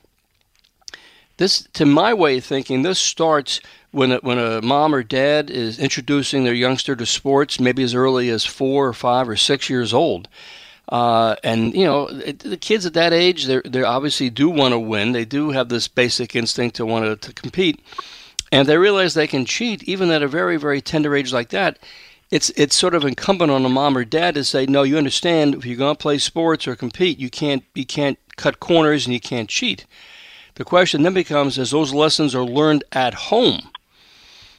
This, 1.39 1.67
to 1.73 1.87
my 1.87 2.13
way 2.13 2.37
of 2.37 2.45
thinking, 2.45 2.83
this 2.83 2.99
starts 2.99 3.61
when 3.93 4.13
a, 4.13 4.19
when 4.19 4.39
a 4.39 4.63
mom 4.63 4.95
or 4.95 5.03
dad 5.03 5.51
is 5.51 5.79
introducing 5.79 6.45
their 6.45 6.55
youngster 6.55 6.95
to 6.97 7.07
sports, 7.07 7.59
maybe 7.59 7.83
as 7.83 7.95
early 7.95 8.31
as 8.31 8.45
four 8.45 8.87
or 8.87 8.93
five 8.93 9.29
or 9.29 9.37
six 9.37 9.69
years 9.69 9.93
old. 9.93 10.29
Uh, 10.89 11.37
and 11.45 11.73
you 11.75 11.85
know 11.85 12.09
the 12.09 12.57
kids 12.57 12.85
at 12.85 12.95
that 12.95 13.13
age, 13.13 13.45
they 13.45 13.61
they 13.65 13.83
obviously 13.83 14.29
do 14.29 14.49
want 14.49 14.73
to 14.73 14.79
win. 14.79 15.13
They 15.13 15.25
do 15.25 15.51
have 15.51 15.69
this 15.69 15.87
basic 15.87 16.35
instinct 16.35 16.77
to 16.77 16.87
want 16.87 17.05
to, 17.05 17.29
to 17.29 17.33
compete, 17.33 17.81
and 18.51 18.67
they 18.67 18.77
realize 18.77 19.15
they 19.15 19.29
can 19.29 19.45
cheat 19.45 19.85
even 19.85 20.11
at 20.11 20.23
a 20.23 20.29
very 20.29 20.57
very 20.57 20.81
tender 20.81 21.15
age 21.15 21.33
like 21.33 21.51
that. 21.51 21.79
It's 22.33 22.51
it's 22.51 22.75
sort 22.75 22.97
of 22.97 23.05
incumbent 23.05 23.53
on 23.53 23.65
a 23.65 23.69
mom 23.69 23.97
or 23.97 24.05
dad 24.05 24.35
to 24.35 24.43
say, 24.43 24.67
no, 24.67 24.83
you 24.83 24.99
understand 24.99 25.55
if 25.55 25.65
you're 25.65 25.77
going 25.77 25.95
to 25.95 26.03
play 26.03 26.19
sports 26.19 26.67
or 26.67 26.75
compete, 26.75 27.21
you 27.21 27.31
can't 27.31 27.63
you 27.75 27.87
can't 27.87 28.19
cut 28.37 28.59
corners 28.59 29.07
and 29.07 29.15
you 29.15 29.21
can't 29.21 29.49
cheat. 29.49 29.87
The 30.55 30.65
question 30.65 31.03
then 31.03 31.15
becomes, 31.15 31.57
as 31.57 31.71
those 31.71 31.95
lessons 31.95 32.35
are 32.35 32.45
learned 32.45 32.83
at 32.91 33.15
home, 33.15 33.71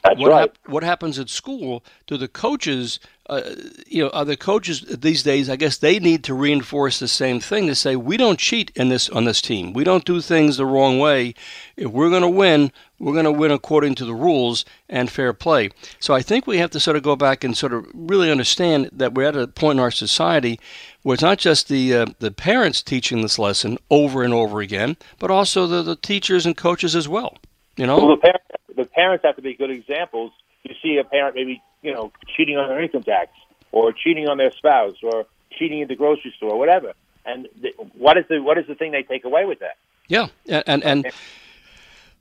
that's 0.02 0.18
what 0.18 0.30
right. 0.30 0.40
Hap- 0.40 0.58
what 0.66 0.82
happens 0.82 1.18
at 1.18 1.28
school? 1.28 1.84
Do 2.06 2.16
the 2.16 2.26
coaches, 2.26 2.98
uh, 3.28 3.42
you 3.86 4.02
know, 4.02 4.10
are 4.10 4.24
the 4.24 4.36
coaches 4.36 4.80
these 4.80 5.22
days? 5.22 5.48
I 5.48 5.56
guess 5.56 5.76
they 5.76 6.00
need 6.00 6.24
to 6.24 6.34
reinforce 6.34 6.98
the 6.98 7.08
same 7.08 7.38
thing 7.38 7.68
to 7.68 7.74
say 7.74 7.94
we 7.94 8.16
don't 8.16 8.38
cheat 8.38 8.72
in 8.74 8.88
this 8.88 9.08
on 9.08 9.24
this 9.24 9.40
team. 9.40 9.72
We 9.72 9.84
don't 9.84 10.04
do 10.04 10.20
things 10.20 10.56
the 10.56 10.66
wrong 10.66 10.98
way. 10.98 11.34
If 11.76 11.90
we're 11.92 12.10
going 12.10 12.22
to 12.22 12.28
win, 12.28 12.72
we're 12.98 13.12
going 13.12 13.24
to 13.26 13.32
win 13.32 13.52
according 13.52 13.94
to 13.96 14.04
the 14.04 14.14
rules 14.14 14.64
and 14.88 15.10
fair 15.10 15.32
play. 15.32 15.70
So 16.00 16.14
I 16.14 16.22
think 16.22 16.46
we 16.46 16.58
have 16.58 16.70
to 16.70 16.80
sort 16.80 16.96
of 16.96 17.04
go 17.04 17.14
back 17.14 17.44
and 17.44 17.56
sort 17.56 17.72
of 17.72 17.86
really 17.94 18.30
understand 18.30 18.90
that 18.92 19.14
we're 19.14 19.28
at 19.28 19.36
a 19.36 19.46
point 19.46 19.78
in 19.78 19.82
our 19.82 19.90
society 19.92 20.58
where 21.02 21.14
it's 21.14 21.22
not 21.22 21.38
just 21.38 21.68
the 21.68 21.94
uh, 21.94 22.06
the 22.18 22.32
parents 22.32 22.82
teaching 22.82 23.22
this 23.22 23.38
lesson 23.38 23.78
over 23.88 24.24
and 24.24 24.34
over 24.34 24.60
again, 24.60 24.96
but 25.20 25.30
also 25.30 25.68
the, 25.68 25.82
the 25.82 25.96
teachers 25.96 26.44
and 26.44 26.56
coaches 26.56 26.96
as 26.96 27.08
well. 27.08 27.38
You 27.76 27.86
know, 27.86 27.98
well, 27.98 28.16
the 28.16 28.20
parents 28.20 28.44
the 28.76 28.84
parents 28.84 29.24
have 29.24 29.36
to 29.36 29.42
be 29.42 29.54
good 29.54 29.70
examples. 29.70 30.32
You 30.62 30.74
see 30.82 30.98
a 30.98 31.04
parent 31.04 31.34
maybe 31.34 31.62
you 31.82 31.92
know 31.92 32.12
cheating 32.36 32.56
on 32.56 32.68
their 32.68 32.82
income 32.82 33.02
tax, 33.02 33.30
or 33.72 33.92
cheating 33.92 34.28
on 34.28 34.38
their 34.38 34.52
spouse, 34.52 34.96
or 35.02 35.26
cheating 35.50 35.82
at 35.82 35.88
the 35.88 35.96
grocery 35.96 36.32
store, 36.36 36.52
or 36.52 36.58
whatever. 36.58 36.92
And 37.24 37.48
th- 37.60 37.74
what 37.96 38.18
is 38.18 38.24
the 38.28 38.40
what 38.40 38.58
is 38.58 38.66
the 38.66 38.74
thing 38.74 38.92
they 38.92 39.02
take 39.02 39.24
away 39.24 39.44
with 39.44 39.60
that? 39.60 39.76
Yeah, 40.08 40.28
and 40.46 40.82
and. 40.84 41.12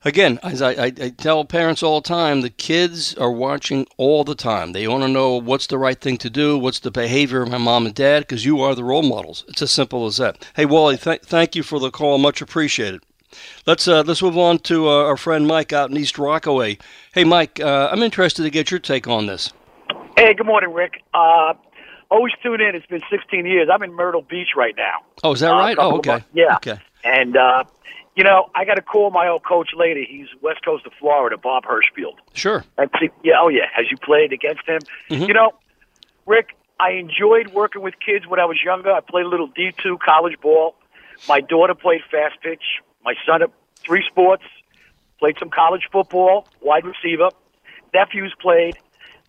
Again, 0.04 0.40
as 0.42 0.64
I, 0.64 0.72
I, 0.72 0.86
I, 0.86 1.10
tell 1.10 1.46
parents 1.46 1.84
all 1.84 2.02
the 2.02 2.08
time, 2.08 2.42
the 2.42 2.50
kids 2.50 3.14
are 3.18 3.32
watching 3.32 3.86
all 3.98 4.24
the 4.24 4.34
time. 4.34 4.72
They 4.72 4.88
want 4.88 5.04
to 5.04 5.08
know 5.08 5.40
what's 5.40 5.68
the 5.68 5.78
right 5.78 6.00
thing 6.00 6.18
to 6.18 6.30
do, 6.30 6.58
what's 6.58 6.80
the 6.80 6.90
behavior 6.90 7.44
of 7.44 7.52
my 7.52 7.60
mom 7.60 7.86
and 7.86 7.94
dad, 7.94 8.22
because 8.22 8.44
you 8.44 8.62
are 8.62 8.74
the 8.74 8.84
role 8.84 9.04
models. 9.04 9.46
It's 9.48 9.62
as 9.62 9.70
simple 9.70 10.08
as 10.08 10.18
that. 10.18 10.44
Hey, 10.56 10.66
Wally, 10.66 10.98
th- 10.98 11.22
thank 11.22 11.56
you 11.56 11.62
for 11.62 11.80
the 11.80 11.92
call. 11.92 12.18
Much 12.18 12.42
appreciated. 12.42 13.04
Let's 13.66 13.88
uh, 13.88 14.04
let's 14.06 14.22
move 14.22 14.38
on 14.38 14.60
to 14.60 14.88
uh, 14.90 15.04
our 15.06 15.18
friend 15.18 15.48
Mike 15.48 15.74
out 15.74 15.90
in 15.90 15.98
East 15.98 16.18
Rockaway. 16.18 16.78
Hey, 17.14 17.24
Mike, 17.24 17.60
uh, 17.60 17.90
I'm 17.92 18.04
interested 18.04 18.44
to 18.44 18.50
get 18.50 18.72
your 18.72 18.80
take 18.80 19.08
on 19.08 19.26
this. 19.26 19.52
Hey, 20.18 20.34
good 20.34 20.46
morning, 20.46 20.74
Rick. 20.74 21.04
Uh, 21.14 21.54
always 22.10 22.34
tune 22.44 22.62
in. 22.62 22.76
It's 22.76 22.86
been 22.86 23.02
16 23.10 23.46
years. 23.46 23.70
I'm 23.72 23.84
in 23.84 23.94
Myrtle 23.94 24.22
Beach 24.22 24.50
right 24.56 24.76
now. 24.78 25.00
Oh, 25.24 25.34
is 25.34 25.40
that 25.40 25.52
uh, 25.52 25.58
right? 25.58 25.78
Oh, 25.80 25.98
okay. 25.98 26.24
Yeah. 26.34 26.56
Okay. 26.58 26.80
And 27.04 27.36
uh, 27.38 27.64
you 28.16 28.24
know, 28.24 28.50
I 28.54 28.66
got 28.66 28.76
to 28.76 28.82
call 28.82 29.10
my 29.12 29.28
old 29.28 29.44
coach 29.44 29.70
later. 29.76 30.02
He's 30.08 30.28
West 30.42 30.64
Coast 30.66 30.86
of 30.86 30.92
Florida, 31.00 31.38
Bob 31.38 31.64
Hirschfield. 31.64 32.18
Sure. 32.34 32.64
And 32.78 32.90
see, 33.00 33.10
yeah, 33.24 33.36
oh 33.40 33.48
yeah. 33.48 33.66
Has 33.74 33.86
you 33.90 33.98
played 33.98 34.34
against 34.34 34.68
him? 34.68 34.82
Mm-hmm. 35.10 35.24
You 35.24 35.34
know, 35.34 35.54
Rick, 36.26 36.50
I 36.80 36.92
enjoyed 36.92 37.54
working 37.54 37.82
with 37.82 37.96
kids 38.06 38.28
when 38.28 38.40
I 38.40 38.46
was 38.46 38.58
younger. 38.64 38.92
I 38.92 39.00
played 39.00 39.26
a 39.26 39.30
little 39.30 39.48
D2 39.50 40.00
college 40.00 40.40
ball. 40.42 40.76
My 41.28 41.40
daughter 41.40 41.76
played 41.76 42.02
fast 42.10 42.42
pitch. 42.42 42.64
My 43.04 43.16
son 43.26 43.42
at 43.42 43.50
three 43.78 44.04
sports, 44.08 44.44
played 45.20 45.36
some 45.40 45.50
college 45.50 45.88
football, 45.92 46.48
wide 46.62 46.86
receiver. 46.86 47.30
Nephews 47.94 48.34
played. 48.42 48.78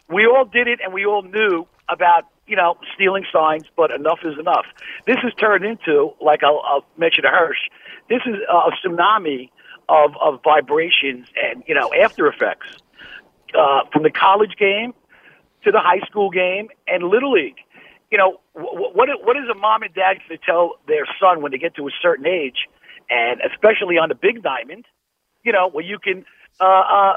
We 0.09 0.27
all 0.27 0.45
did 0.45 0.69
it, 0.69 0.81
and 0.83 0.93
we 0.93 1.05
all 1.07 1.23
knew 1.23 1.67
about 1.89 2.27
you 2.47 2.57
know, 2.57 2.77
stealing 2.95 3.25
signs, 3.33 3.65
but 3.77 3.91
enough 3.91 4.21
is 4.25 4.39
enough. 4.39 4.67
This 5.07 5.17
has 5.23 5.33
turned 5.35 5.65
into, 5.65 6.13
like 6.21 6.43
I'll, 6.43 6.61
I'll 6.65 6.85
mention 6.97 7.23
to 7.23 7.31
Hirsch, 7.31 7.71
this 8.09 8.21
is 8.27 8.35
a 8.49 8.71
tsunami 8.87 9.51
of, 9.89 10.15
of 10.21 10.41
vibrations 10.43 11.29
and, 11.43 11.63
you 11.67 11.75
know, 11.75 11.91
after 11.95 12.27
effects. 12.27 12.67
Uh, 13.55 13.85
from 13.93 14.03
the 14.03 14.11
college 14.11 14.57
game 14.59 14.95
to 15.63 15.71
the 15.71 15.79
high 15.79 16.01
school 16.07 16.31
game 16.31 16.69
and 16.87 17.05
Little 17.05 17.33
League. 17.33 17.57
You 18.11 18.17
know, 18.17 18.41
what, 18.55 19.09
what 19.23 19.37
is 19.37 19.45
a 19.51 19.55
mom 19.55 19.83
and 19.83 19.93
dad 19.95 20.19
going 20.27 20.39
to 20.39 20.45
tell 20.45 20.77
their 20.89 21.07
son 21.21 21.43
when 21.43 21.53
they 21.53 21.59
get 21.59 21.75
to 21.77 21.87
a 21.87 21.91
certain 22.01 22.27
age, 22.27 22.67
and 23.13 23.41
especially 23.53 23.99
on 23.99 24.09
the 24.09 24.15
big 24.15 24.43
diamond, 24.43 24.87
you 25.45 25.53
know, 25.53 25.69
where 25.69 25.85
you 25.85 25.99
can 25.99 26.25
uh, 26.61 26.65
uh, 26.65 27.13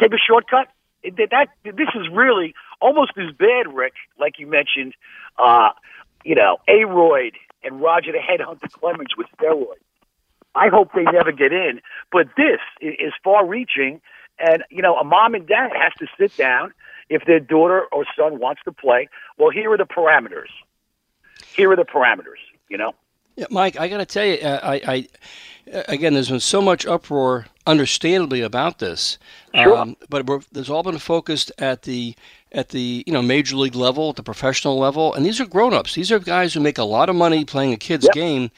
take 0.00 0.12
a 0.12 0.18
shortcut? 0.18 0.68
That, 1.02 1.30
that 1.30 1.48
This 1.64 1.88
is 1.94 2.08
really 2.12 2.54
almost 2.80 3.12
as 3.16 3.34
bad, 3.36 3.74
Rick, 3.74 3.94
like 4.18 4.38
you 4.38 4.46
mentioned, 4.46 4.94
uh, 5.38 5.70
you 6.24 6.34
know, 6.34 6.58
A 6.68 6.84
Rod 6.84 7.32
and 7.64 7.80
Roger 7.80 8.12
the 8.12 8.18
Headhunter 8.18 8.70
Clemens 8.70 9.16
with 9.16 9.26
steroids. 9.38 9.82
I 10.54 10.68
hope 10.68 10.90
they 10.94 11.04
never 11.04 11.32
get 11.32 11.52
in, 11.52 11.80
but 12.12 12.28
this 12.36 12.60
is 12.80 13.12
far 13.24 13.46
reaching 13.46 14.00
and, 14.38 14.64
you 14.70 14.82
know, 14.82 14.96
a 14.96 15.04
mom 15.04 15.34
and 15.34 15.46
dad 15.46 15.70
has 15.74 15.92
to 15.98 16.06
sit 16.18 16.36
down 16.36 16.72
if 17.08 17.24
their 17.26 17.40
daughter 17.40 17.82
or 17.92 18.04
son 18.16 18.38
wants 18.38 18.62
to 18.64 18.72
play. 18.72 19.08
Well, 19.38 19.50
here 19.50 19.72
are 19.72 19.76
the 19.76 19.84
parameters. 19.84 20.48
Here 21.54 21.70
are 21.70 21.76
the 21.76 21.84
parameters, 21.84 22.40
you 22.68 22.78
know? 22.78 22.94
Yeah, 23.40 23.46
Mike, 23.48 23.80
I 23.80 23.88
got 23.88 23.96
to 23.96 24.04
tell 24.04 24.26
you, 24.26 24.34
uh, 24.34 24.60
I, 24.62 25.06
I, 25.72 25.82
again, 25.88 26.12
there's 26.12 26.28
been 26.28 26.40
so 26.40 26.60
much 26.60 26.84
uproar, 26.84 27.46
understandably, 27.66 28.42
about 28.42 28.80
this. 28.80 29.16
Sure. 29.54 29.78
Um, 29.78 29.96
but 30.10 30.26
there's 30.52 30.68
all 30.68 30.82
been 30.82 30.98
focused 30.98 31.50
at 31.56 31.80
the 31.84 32.14
at 32.52 32.68
the 32.68 33.02
you 33.06 33.14
know 33.14 33.22
major 33.22 33.56
league 33.56 33.74
level, 33.74 34.10
at 34.10 34.16
the 34.16 34.22
professional 34.22 34.78
level, 34.78 35.14
and 35.14 35.24
these 35.24 35.40
are 35.40 35.46
grown-ups. 35.46 35.94
These 35.94 36.12
are 36.12 36.18
guys 36.18 36.52
who 36.52 36.60
make 36.60 36.76
a 36.76 36.84
lot 36.84 37.08
of 37.08 37.16
money 37.16 37.46
playing 37.46 37.72
a 37.72 37.78
kid's 37.78 38.04
yep. 38.04 38.12
game. 38.12 38.50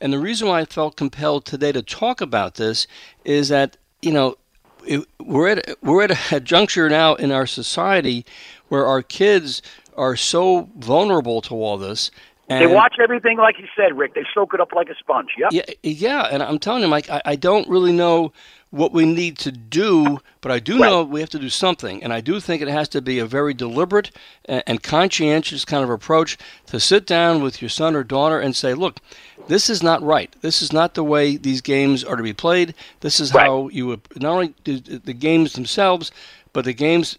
And 0.00 0.12
the 0.12 0.18
reason 0.18 0.48
why 0.48 0.62
I 0.62 0.64
felt 0.64 0.96
compelled 0.96 1.44
today 1.44 1.70
to 1.70 1.80
talk 1.80 2.20
about 2.20 2.56
this 2.56 2.88
is 3.24 3.50
that 3.50 3.76
you 4.02 4.10
know 4.10 4.36
it, 4.84 5.06
we're 5.20 5.50
at 5.50 5.80
we're 5.80 6.02
at 6.02 6.32
a 6.32 6.40
juncture 6.40 6.88
now 6.88 7.14
in 7.14 7.30
our 7.30 7.46
society 7.46 8.26
where 8.66 8.84
our 8.84 9.00
kids 9.00 9.62
are 9.96 10.16
so 10.16 10.70
vulnerable 10.76 11.40
to 11.42 11.54
all 11.54 11.78
this. 11.78 12.10
And 12.48 12.60
they 12.60 12.66
watch 12.66 12.96
everything 13.02 13.38
like 13.38 13.58
you 13.58 13.66
said, 13.74 13.96
Rick. 13.96 14.14
They 14.14 14.24
soak 14.34 14.52
it 14.52 14.60
up 14.60 14.72
like 14.72 14.90
a 14.90 14.94
sponge. 14.96 15.30
Yep. 15.38 15.52
Yeah, 15.52 15.74
yeah. 15.82 16.28
And 16.30 16.42
I'm 16.42 16.58
telling 16.58 16.82
you, 16.82 16.88
Mike, 16.88 17.08
I, 17.08 17.22
I 17.24 17.36
don't 17.36 17.66
really 17.68 17.92
know 17.92 18.32
what 18.70 18.92
we 18.92 19.06
need 19.06 19.38
to 19.38 19.52
do, 19.52 20.18
but 20.40 20.50
I 20.50 20.58
do 20.58 20.80
right. 20.80 20.90
know 20.90 21.04
we 21.04 21.20
have 21.20 21.30
to 21.30 21.38
do 21.38 21.48
something. 21.48 22.02
And 22.02 22.12
I 22.12 22.20
do 22.20 22.40
think 22.40 22.60
it 22.60 22.68
has 22.68 22.88
to 22.90 23.00
be 23.00 23.18
a 23.20 23.24
very 23.24 23.54
deliberate 23.54 24.10
and, 24.46 24.62
and 24.66 24.82
conscientious 24.82 25.64
kind 25.64 25.84
of 25.84 25.90
approach 25.90 26.36
to 26.66 26.80
sit 26.80 27.06
down 27.06 27.40
with 27.40 27.62
your 27.62 27.68
son 27.68 27.94
or 27.94 28.02
daughter 28.02 28.40
and 28.40 28.54
say, 28.54 28.74
look, 28.74 28.98
this 29.46 29.70
is 29.70 29.82
not 29.82 30.02
right. 30.02 30.34
This 30.40 30.60
is 30.60 30.72
not 30.72 30.94
the 30.94 31.04
way 31.04 31.36
these 31.36 31.60
games 31.60 32.02
are 32.02 32.16
to 32.16 32.22
be 32.22 32.32
played. 32.32 32.74
This 33.00 33.20
is 33.20 33.32
right. 33.32 33.46
how 33.46 33.68
you 33.68 34.00
not 34.16 34.32
only 34.32 34.54
do 34.64 34.78
the 34.80 35.14
games 35.14 35.52
themselves, 35.52 36.10
but 36.52 36.64
the 36.64 36.74
games 36.74 37.16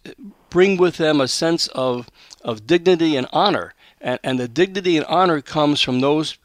bring 0.50 0.78
with 0.78 0.98
them 0.98 1.22
a 1.22 1.28
sense 1.28 1.68
of, 1.70 2.10
of 2.44 2.68
dignity 2.68 3.16
and 3.16 3.28
honor. 3.32 3.74
And, 4.06 4.20
and 4.24 4.40
the 4.40 4.48
dignity 4.48 4.98
and 4.98 5.06
honor 5.08 5.42
comes 5.42 5.82
from 5.82 6.00
those 6.00 6.38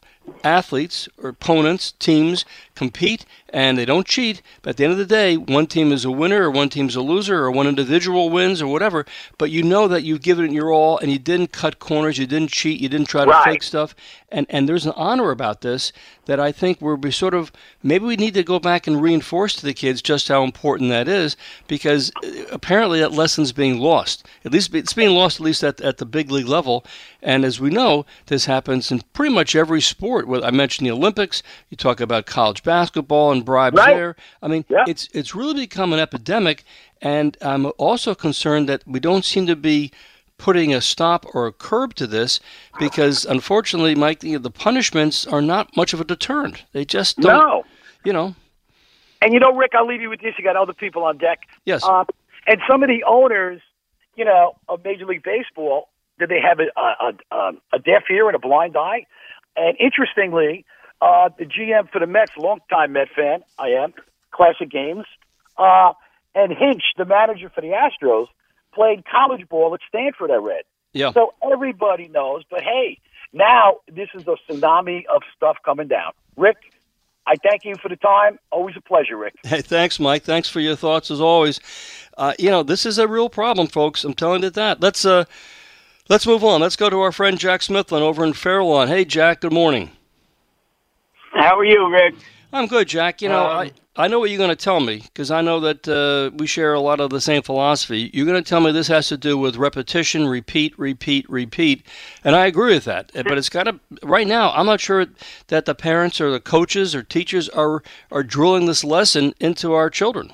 athletes 0.42 1.08
or 1.22 1.28
opponents, 1.28 1.92
teams 1.92 2.46
compete 2.74 3.26
and 3.52 3.76
they 3.76 3.84
don't 3.84 4.06
cheat. 4.06 4.42
But 4.62 4.70
at 4.70 4.76
the 4.76 4.84
end 4.84 4.92
of 4.92 4.98
the 4.98 5.06
day, 5.06 5.36
one 5.36 5.66
team 5.66 5.92
is 5.92 6.04
a 6.04 6.10
winner 6.10 6.44
or 6.44 6.50
one 6.50 6.68
team's 6.68 6.96
a 6.96 7.02
loser 7.02 7.44
or 7.44 7.50
one 7.50 7.66
individual 7.66 8.30
wins 8.30 8.62
or 8.62 8.68
whatever. 8.68 9.06
But 9.38 9.50
you 9.50 9.62
know 9.62 9.88
that 9.88 10.02
you've 10.02 10.22
given 10.22 10.46
it 10.46 10.52
your 10.52 10.72
all 10.72 10.98
and 10.98 11.10
you 11.10 11.18
didn't 11.18 11.52
cut 11.52 11.78
corners, 11.78 12.18
you 12.18 12.26
didn't 12.26 12.50
cheat, 12.50 12.80
you 12.80 12.88
didn't 12.88 13.08
try 13.08 13.24
to 13.24 13.30
right. 13.30 13.44
fake 13.44 13.62
stuff. 13.62 13.94
And 14.30 14.46
and 14.48 14.68
there's 14.68 14.86
an 14.86 14.92
honor 14.96 15.30
about 15.30 15.60
this 15.60 15.92
that 16.26 16.38
I 16.38 16.52
think 16.52 16.80
we're 16.80 17.10
sort 17.10 17.34
of 17.34 17.50
maybe 17.82 18.04
we 18.04 18.16
need 18.16 18.34
to 18.34 18.44
go 18.44 18.60
back 18.60 18.86
and 18.86 19.02
reinforce 19.02 19.56
to 19.56 19.66
the 19.66 19.74
kids 19.74 20.00
just 20.00 20.28
how 20.28 20.44
important 20.44 20.90
that 20.90 21.08
is 21.08 21.36
because 21.66 22.12
uh, 22.24 22.44
apparently 22.52 23.00
that 23.00 23.10
lesson's 23.12 23.50
being 23.50 23.80
lost. 23.80 24.24
At 24.44 24.52
least 24.52 24.72
it's 24.74 24.92
being 24.92 25.10
lost 25.10 25.40
at 25.40 25.44
least 25.44 25.64
at, 25.64 25.80
at 25.80 25.98
the 25.98 26.06
big 26.06 26.30
league 26.30 26.46
level. 26.46 26.84
And 27.22 27.44
as 27.44 27.60
we 27.60 27.70
know, 27.70 28.06
this 28.26 28.44
happens 28.44 28.92
in 28.92 29.02
pretty 29.12 29.34
much 29.34 29.56
every 29.56 29.80
sport. 29.80 30.26
I 30.42 30.50
mentioned 30.52 30.86
the 30.86 30.92
Olympics. 30.92 31.42
You 31.68 31.76
talk 31.76 32.00
about 32.00 32.26
college 32.26 32.62
basketball 32.62 33.32
and 33.32 33.39
bribes 33.42 33.76
right. 33.76 33.94
there. 33.94 34.16
I 34.42 34.48
mean, 34.48 34.64
yeah. 34.68 34.84
it's 34.86 35.08
it's 35.12 35.34
really 35.34 35.54
become 35.54 35.92
an 35.92 36.00
epidemic, 36.00 36.64
and 37.00 37.36
I'm 37.40 37.70
also 37.78 38.14
concerned 38.14 38.68
that 38.68 38.82
we 38.86 39.00
don't 39.00 39.24
seem 39.24 39.46
to 39.46 39.56
be 39.56 39.92
putting 40.38 40.72
a 40.72 40.80
stop 40.80 41.26
or 41.34 41.46
a 41.46 41.52
curb 41.52 41.94
to 41.94 42.06
this 42.06 42.40
because, 42.78 43.26
unfortunately, 43.26 43.94
Mike, 43.94 44.20
the, 44.20 44.36
the 44.38 44.50
punishments 44.50 45.26
are 45.26 45.42
not 45.42 45.76
much 45.76 45.92
of 45.92 46.00
a 46.00 46.04
deterrent. 46.04 46.64
They 46.72 46.84
just 46.84 47.18
don't. 47.18 47.38
No. 47.38 47.64
You 48.04 48.12
know. 48.12 48.34
And 49.22 49.34
you 49.34 49.40
know, 49.40 49.54
Rick, 49.54 49.72
I'll 49.74 49.86
leave 49.86 50.00
you 50.00 50.08
with 50.08 50.20
this. 50.20 50.34
You 50.38 50.44
got 50.44 50.56
other 50.56 50.72
people 50.72 51.04
on 51.04 51.18
deck. 51.18 51.40
Yes. 51.66 51.84
Uh, 51.84 52.04
and 52.46 52.58
some 52.68 52.82
of 52.82 52.88
the 52.88 53.04
owners, 53.06 53.60
you 54.16 54.24
know, 54.24 54.56
of 54.68 54.82
Major 54.82 55.04
League 55.04 55.22
Baseball, 55.22 55.88
did 56.18 56.30
they 56.30 56.40
have 56.40 56.58
a, 56.58 56.80
a, 56.80 57.36
a, 57.36 57.52
a 57.74 57.78
deaf 57.78 58.04
ear 58.10 58.26
and 58.28 58.34
a 58.34 58.38
blind 58.38 58.76
eye? 58.76 59.06
And 59.56 59.76
interestingly, 59.78 60.64
uh, 61.00 61.30
the 61.38 61.46
GM 61.46 61.90
for 61.90 61.98
the 61.98 62.06
Mets, 62.06 62.32
longtime 62.36 62.92
Met 62.92 63.08
fan, 63.14 63.42
I 63.58 63.68
am, 63.68 63.94
classic 64.30 64.70
games, 64.70 65.04
uh, 65.56 65.92
and 66.34 66.52
Hinch, 66.52 66.82
the 66.96 67.04
manager 67.04 67.50
for 67.54 67.60
the 67.60 67.68
Astros, 67.68 68.26
played 68.74 69.04
college 69.04 69.48
ball 69.48 69.74
at 69.74 69.80
Stanford, 69.88 70.30
I 70.30 70.36
read. 70.36 70.62
Yeah. 70.92 71.12
So 71.12 71.34
everybody 71.52 72.08
knows, 72.08 72.42
but 72.50 72.62
hey, 72.62 72.98
now 73.32 73.78
this 73.92 74.08
is 74.14 74.22
a 74.26 74.36
tsunami 74.50 75.04
of 75.06 75.22
stuff 75.36 75.56
coming 75.64 75.88
down. 75.88 76.12
Rick, 76.36 76.56
I 77.26 77.36
thank 77.36 77.64
you 77.64 77.74
for 77.80 77.88
the 77.88 77.96
time. 77.96 78.38
Always 78.50 78.76
a 78.76 78.80
pleasure, 78.80 79.16
Rick. 79.16 79.34
Hey, 79.44 79.62
thanks, 79.62 80.00
Mike. 80.00 80.24
Thanks 80.24 80.48
for 80.48 80.60
your 80.60 80.76
thoughts 80.76 81.10
as 81.10 81.20
always. 81.20 81.60
Uh, 82.16 82.34
you 82.38 82.50
know, 82.50 82.62
this 82.62 82.84
is 82.84 82.98
a 82.98 83.06
real 83.06 83.28
problem, 83.28 83.66
folks. 83.66 84.04
I'm 84.04 84.14
telling 84.14 84.42
you 84.42 84.50
that. 84.50 84.80
Let's 84.80 85.04
uh, 85.04 85.24
let's 86.08 86.26
move 86.26 86.44
on. 86.44 86.60
Let's 86.60 86.76
go 86.76 86.90
to 86.90 87.00
our 87.00 87.12
friend 87.12 87.38
Jack 87.38 87.60
Smithlin 87.60 88.00
over 88.00 88.24
in 88.24 88.32
Fairlawn. 88.32 88.88
Hey, 88.88 89.04
Jack. 89.04 89.40
Good 89.40 89.52
morning. 89.52 89.90
How 91.32 91.58
are 91.58 91.64
you, 91.64 91.90
Rick? 91.90 92.14
I'm 92.52 92.66
good, 92.66 92.88
Jack. 92.88 93.22
You 93.22 93.28
know, 93.28 93.46
Um, 93.46 93.56
I, 93.56 93.72
I 93.96 94.08
know 94.08 94.18
what 94.18 94.30
you're 94.30 94.38
going 94.38 94.50
to 94.50 94.56
tell 94.56 94.80
me 94.80 94.98
because 95.04 95.30
I 95.30 95.40
know 95.40 95.60
that 95.60 95.86
uh, 95.86 96.34
we 96.36 96.46
share 96.48 96.74
a 96.74 96.80
lot 96.80 96.98
of 97.00 97.10
the 97.10 97.20
same 97.20 97.42
philosophy. 97.42 98.10
You're 98.12 98.26
going 98.26 98.42
to 98.42 98.48
tell 98.48 98.60
me 98.60 98.72
this 98.72 98.88
has 98.88 99.08
to 99.08 99.16
do 99.16 99.38
with 99.38 99.56
repetition, 99.56 100.26
repeat, 100.26 100.76
repeat, 100.78 101.28
repeat, 101.30 101.86
and 102.24 102.34
I 102.34 102.46
agree 102.46 102.74
with 102.74 102.84
that. 102.86 103.12
But 103.14 103.38
it's 103.38 103.48
got 103.48 103.64
to. 103.64 103.78
Right 104.02 104.26
now, 104.26 104.50
I'm 104.52 104.66
not 104.66 104.80
sure 104.80 105.06
that 105.46 105.64
the 105.66 105.74
parents 105.76 106.20
or 106.20 106.32
the 106.32 106.40
coaches 106.40 106.94
or 106.94 107.02
teachers 107.04 107.48
are 107.50 107.82
are 108.10 108.22
drilling 108.24 108.66
this 108.66 108.82
lesson 108.82 109.32
into 109.38 109.72
our 109.74 109.88
children. 109.90 110.32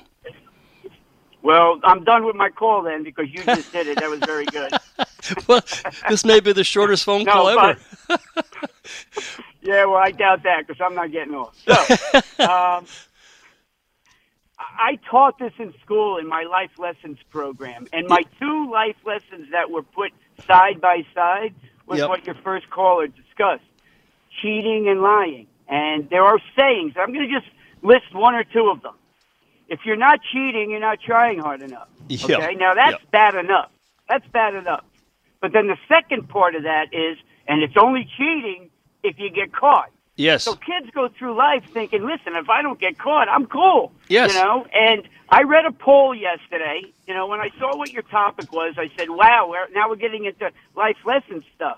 Well, 1.43 1.79
I'm 1.83 2.03
done 2.03 2.25
with 2.25 2.35
my 2.35 2.49
call 2.49 2.81
then 2.81 3.03
because 3.03 3.27
you 3.29 3.43
just 3.43 3.71
did 3.71 3.87
it. 3.87 3.99
That 3.99 4.09
was 4.09 4.19
very 4.19 4.45
good. 4.45 4.73
well, 5.47 5.61
this 6.09 6.25
may 6.25 6.39
be 6.39 6.51
the 6.51 6.63
shortest 6.63 7.03
phone 7.05 7.23
No, 7.23 7.31
call 7.31 7.49
ever. 7.49 7.79
but- 8.07 8.21
yeah, 9.67 9.83
well, 9.85 9.97
I 9.97 10.11
doubt 10.11 10.43
that 10.43 10.65
because 10.65 10.81
I'm 10.83 10.95
not 10.95 11.11
getting 11.11 11.33
off. 11.35 11.53
So, 11.65 11.73
um, 12.43 12.87
I 14.57 14.97
taught 15.11 15.37
this 15.39 15.51
in 15.59 15.73
school 15.83 16.17
in 16.17 16.27
my 16.27 16.43
life 16.43 16.71
lessons 16.77 17.17
program, 17.29 17.87
and 17.91 18.07
my 18.07 18.21
two 18.39 18.71
life 18.71 18.95
lessons 19.05 19.47
that 19.51 19.69
were 19.69 19.83
put 19.83 20.11
side 20.47 20.79
by 20.81 21.01
side 21.13 21.53
was 21.85 21.99
Yep. 21.99 22.09
what 22.09 22.25
your 22.25 22.35
first 22.43 22.69
caller 22.69 23.07
discussed: 23.07 23.67
cheating 24.41 24.87
and 24.89 25.01
lying. 25.01 25.47
And 25.67 26.09
there 26.09 26.23
are 26.23 26.39
sayings. 26.57 26.93
I'm 26.97 27.11
going 27.13 27.27
to 27.27 27.33
just 27.39 27.51
list 27.83 28.15
one 28.15 28.35
or 28.35 28.45
two 28.45 28.69
of 28.73 28.81
them. 28.81 28.95
If 29.67 29.81
you're 29.85 29.97
not 29.97 30.19
cheating, 30.31 30.71
you're 30.71 30.79
not 30.79 30.99
trying 31.05 31.39
hard 31.39 31.61
enough. 31.61 31.89
Okay, 32.39 32.55
now 32.55 32.73
that's 32.73 33.01
Yeah. 33.03 33.09
bad 33.11 33.35
enough. 33.35 33.69
That's 34.07 34.25
bad 34.31 34.55
enough. 34.55 34.85
But 35.41 35.51
then 35.51 35.67
the 35.67 35.77
second 35.89 36.29
part 36.29 36.55
of 36.55 36.63
that 36.63 36.93
is, 36.93 37.17
and 37.49 37.61
it's 37.61 37.75
only 37.77 38.07
cheating 38.17 38.69
if 39.03 39.19
you 39.19 39.29
get 39.29 39.53
caught. 39.53 39.91
Yes. 40.15 40.43
So 40.43 40.55
kids 40.55 40.89
go 40.93 41.09
through 41.09 41.37
life 41.37 41.63
thinking, 41.71 42.01
listen, 42.01 42.35
if 42.35 42.49
I 42.49 42.63
don't 42.63 42.79
get 42.79 42.97
caught, 42.97 43.29
I'm 43.29 43.45
cool. 43.45 43.91
Yes. 44.09 44.33
You 44.33 44.41
know, 44.41 44.65
and 44.73 45.07
I 45.29 45.43
read 45.43 45.65
a 45.65 45.71
poll 45.71 46.15
yesterday. 46.15 46.81
You 47.05 47.13
know, 47.13 47.27
when 47.27 47.39
I 47.39 47.49
saw 47.59 47.77
what 47.77 47.93
your 47.93 48.01
topic 48.01 48.51
was, 48.51 48.75
I 48.77 48.89
said, 48.97 49.09
wow, 49.11 49.47
we're, 49.49 49.69
now 49.69 49.89
we're 49.89 49.95
getting 49.95 50.25
into 50.25 50.49
life 50.75 50.97
lesson 51.05 51.43
stuff. 51.55 51.77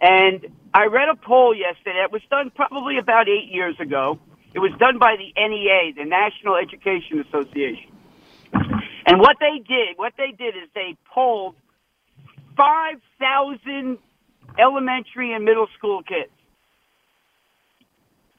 And 0.00 0.46
I 0.74 0.86
read 0.86 1.08
a 1.08 1.14
poll 1.16 1.54
yesterday. 1.54 2.02
It 2.02 2.12
was 2.12 2.22
done 2.28 2.50
probably 2.54 2.98
about 2.98 3.28
eight 3.28 3.50
years 3.50 3.78
ago. 3.78 4.18
It 4.52 4.58
was 4.58 4.72
done 4.78 4.98
by 4.98 5.16
the 5.16 5.32
NEA, 5.40 5.94
the 5.96 6.04
National 6.04 6.56
Education 6.56 7.20
Association. 7.20 7.92
And 9.06 9.20
what 9.20 9.36
they 9.38 9.58
did, 9.58 9.96
what 9.96 10.14
they 10.18 10.32
did 10.36 10.56
is 10.56 10.68
they 10.74 10.96
polled 11.14 11.54
5,000 12.56 13.98
elementary 14.58 15.32
and 15.32 15.44
middle 15.44 15.68
school 15.76 16.02
kids. 16.02 16.30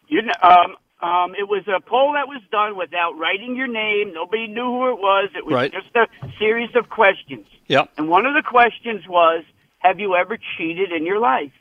You 0.08 0.22
know, 0.24 0.34
um, 0.42 0.76
um, 1.02 1.36
it 1.36 1.48
was 1.48 1.64
a 1.68 1.80
poll 1.80 2.14
that 2.14 2.28
was 2.28 2.42
done 2.52 2.76
without 2.78 3.18
writing 3.18 3.56
your 3.56 3.68
name. 3.68 4.14
Nobody 4.14 4.48
knew 4.48 4.64
who 4.66 4.90
it 4.90 5.00
was. 5.00 5.30
It 5.36 5.46
was 5.46 5.54
Right. 5.54 5.72
just 5.72 5.96
a 5.96 6.08
series 6.40 6.76
of 6.76 6.90
questions. 6.90 7.46
Yep. 7.68 7.92
And 7.98 8.10
one 8.10 8.26
of 8.26 8.34
the 8.34 8.42
questions 8.42 9.08
was, 9.08 9.44
have 9.80 10.00
you 10.00 10.16
ever 10.16 10.38
cheated 10.58 10.92
in 10.92 11.06
your 11.06 11.20
life? 11.20 11.52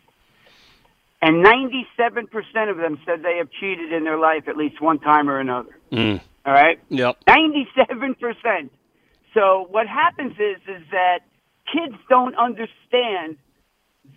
And 1.21 1.45
97% 1.45 2.71
of 2.71 2.77
them 2.77 2.99
said 3.05 3.23
they 3.23 3.39
have 3.39 3.51
cheated 3.51 3.93
in 3.93 4.05
their 4.05 4.19
life 4.19 4.49
at 4.49 4.57
least 4.57 4.81
one 4.81 4.99
time 4.99 5.29
or 5.29 5.39
another. 5.41 5.77
Mm. 5.91 6.21
All 6.45 6.53
right? 6.53 6.79
Yep. 6.89 7.25
97%. 7.29 8.71
So 9.35 9.67
what 9.71 9.87
happens 9.87 10.33
is 10.39 10.57
is 10.67 10.83
that 10.93 11.21
kids 11.71 11.95
don't 12.09 12.37
understand 12.37 13.37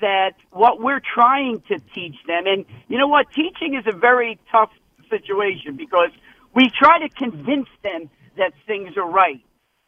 that 0.02 0.34
what 0.52 0.82
we're 0.82 1.02
trying 1.02 1.62
to 1.68 1.80
teach 1.94 2.16
them 2.28 2.46
and 2.46 2.66
you 2.88 2.98
know 2.98 3.08
what 3.08 3.28
teaching 3.34 3.76
is 3.76 3.86
a 3.88 3.96
very 3.96 4.40
tough 4.52 4.72
situation 5.10 5.76
because 5.76 6.12
we 6.54 6.70
try 6.70 7.00
to 7.00 7.10
convince 7.10 7.68
them 7.84 8.10
that 8.38 8.54
things 8.66 8.98
are 8.98 9.10
right. 9.10 9.42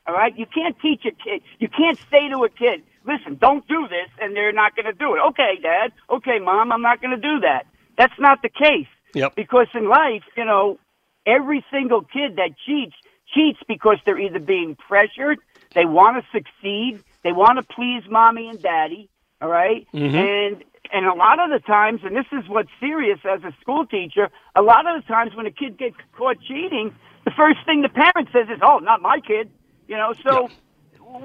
All 0.08 0.14
right? 0.16 0.38
You 0.38 0.46
can't 0.46 0.76
teach 0.80 1.02
a 1.06 1.12
kid. 1.12 1.42
You 1.60 1.70
can't 1.70 1.98
say 2.10 2.30
to 2.30 2.44
a 2.44 2.50
kid, 2.50 2.84
"Listen, 3.06 3.36
don't 3.36 3.68
do 3.68 3.88
this," 3.88 4.10
and 4.20 4.36
they're 4.36 4.52
not 4.52 4.76
going 4.76 4.86
to 4.86 4.94
do 4.94 5.16
it. 5.16 5.20
Okay, 5.30 5.60
dad. 5.62 5.92
Okay, 6.10 6.40
mom, 6.40 6.72
I'm 6.72 6.82
not 6.82 7.02
going 7.02 7.16
to 7.16 7.22
do 7.22 7.40
that. 7.42 7.66
That's 7.98 8.20
not 8.20 8.42
the 8.42 8.50
case. 8.50 8.88
Yep. 9.14 9.36
Because 9.36 9.68
in 9.74 9.88
life, 9.88 10.24
you 10.36 10.46
know, 10.46 10.80
every 11.26 11.64
single 11.72 12.02
kid 12.02 12.38
that 12.38 12.52
cheats 12.66 12.96
cheats 13.34 13.60
because 13.68 13.98
they're 14.06 14.20
either 14.20 14.40
being 14.40 14.76
pressured, 14.76 15.40
they 15.74 15.86
want 15.86 16.22
to 16.24 16.38
succeed, 16.38 17.02
they 17.24 17.32
want 17.32 17.58
to 17.58 17.76
please 17.76 18.04
mommy 18.10 18.50
and 18.50 18.62
daddy, 18.62 19.10
all 19.42 19.50
right? 19.50 19.88
Mhm. 19.94 20.14
And 20.14 20.64
and 20.94 21.06
a 21.06 21.14
lot 21.14 21.40
of 21.40 21.50
the 21.50 21.60
times, 21.60 22.02
and 22.04 22.16
this 22.16 22.26
is 22.34 22.50
what's 22.50 22.70
serious 22.80 23.20
as 23.24 23.44
a 23.44 23.54
school 23.62 23.86
teacher, 23.86 24.30
a 24.56 24.62
lot 24.62 24.86
of 24.86 25.02
the 25.02 25.08
times 25.08 25.34
when 25.36 25.46
a 25.46 25.52
kid 25.52 25.78
gets 25.78 25.96
caught 26.18 26.38
cheating, 26.42 26.94
the 27.24 27.32
first 27.32 27.60
thing 27.66 27.82
the 27.82 27.90
parent 27.90 28.28
says 28.34 28.50
is, 28.50 28.60
"Oh, 28.62 28.80
not 28.80 29.02
my 29.02 29.20
kid," 29.22 29.50
you 29.88 29.96
know. 29.96 30.14
So 30.14 30.50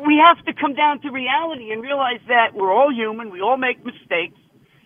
we 0.06 0.16
have 0.18 0.44
to 0.44 0.52
come 0.52 0.74
down 0.74 1.00
to 1.00 1.10
reality 1.10 1.72
and 1.72 1.82
realize 1.82 2.20
that 2.28 2.54
we're 2.54 2.72
all 2.72 2.92
human, 2.92 3.30
we 3.30 3.40
all 3.40 3.56
make 3.56 3.84
mistakes, 3.84 4.38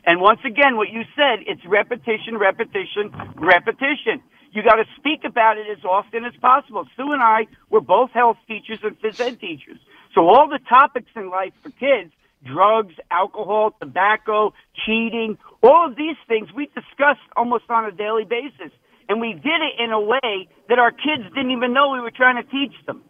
and 0.04 0.20
once 0.20 0.40
again, 0.44 0.76
what 0.76 0.90
you 0.90 1.04
said, 1.14 1.40
it's 1.46 1.64
repetition, 1.66 2.38
repetition, 2.38 3.12
repetition. 3.36 4.22
You 4.52 4.62
got 4.62 4.76
to 4.76 4.86
speak 4.96 5.24
about 5.24 5.58
it 5.58 5.66
as 5.70 5.84
often 5.84 6.24
as 6.24 6.34
possible. 6.40 6.86
Sue 6.96 7.12
and 7.12 7.22
I 7.22 7.46
were 7.68 7.80
both 7.80 8.10
health 8.10 8.38
teachers 8.48 8.80
and 8.82 8.98
phys 9.00 9.20
ed 9.20 9.38
teachers. 9.40 9.78
So 10.14 10.26
all 10.26 10.48
the 10.48 10.58
topics 10.68 11.10
in 11.14 11.30
life 11.30 11.52
for 11.62 11.70
kids, 11.70 12.12
drugs, 12.44 12.94
alcohol, 13.10 13.74
tobacco, 13.80 14.52
cheating, 14.86 15.38
all 15.62 15.88
of 15.88 15.96
these 15.96 16.16
things 16.26 16.52
we 16.52 16.66
discussed 16.66 17.20
almost 17.36 17.64
on 17.68 17.84
a 17.84 17.92
daily 17.92 18.24
basis. 18.24 18.72
And 19.08 19.20
we 19.20 19.32
did 19.32 19.60
it 19.60 19.82
in 19.82 19.90
a 19.90 20.00
way 20.00 20.48
that 20.68 20.78
our 20.78 20.92
kids 20.92 21.24
didn't 21.34 21.50
even 21.50 21.72
know 21.72 21.90
we 21.90 22.00
were 22.00 22.12
trying 22.12 22.36
to 22.36 22.48
teach 22.48 22.74
them. 22.86 23.02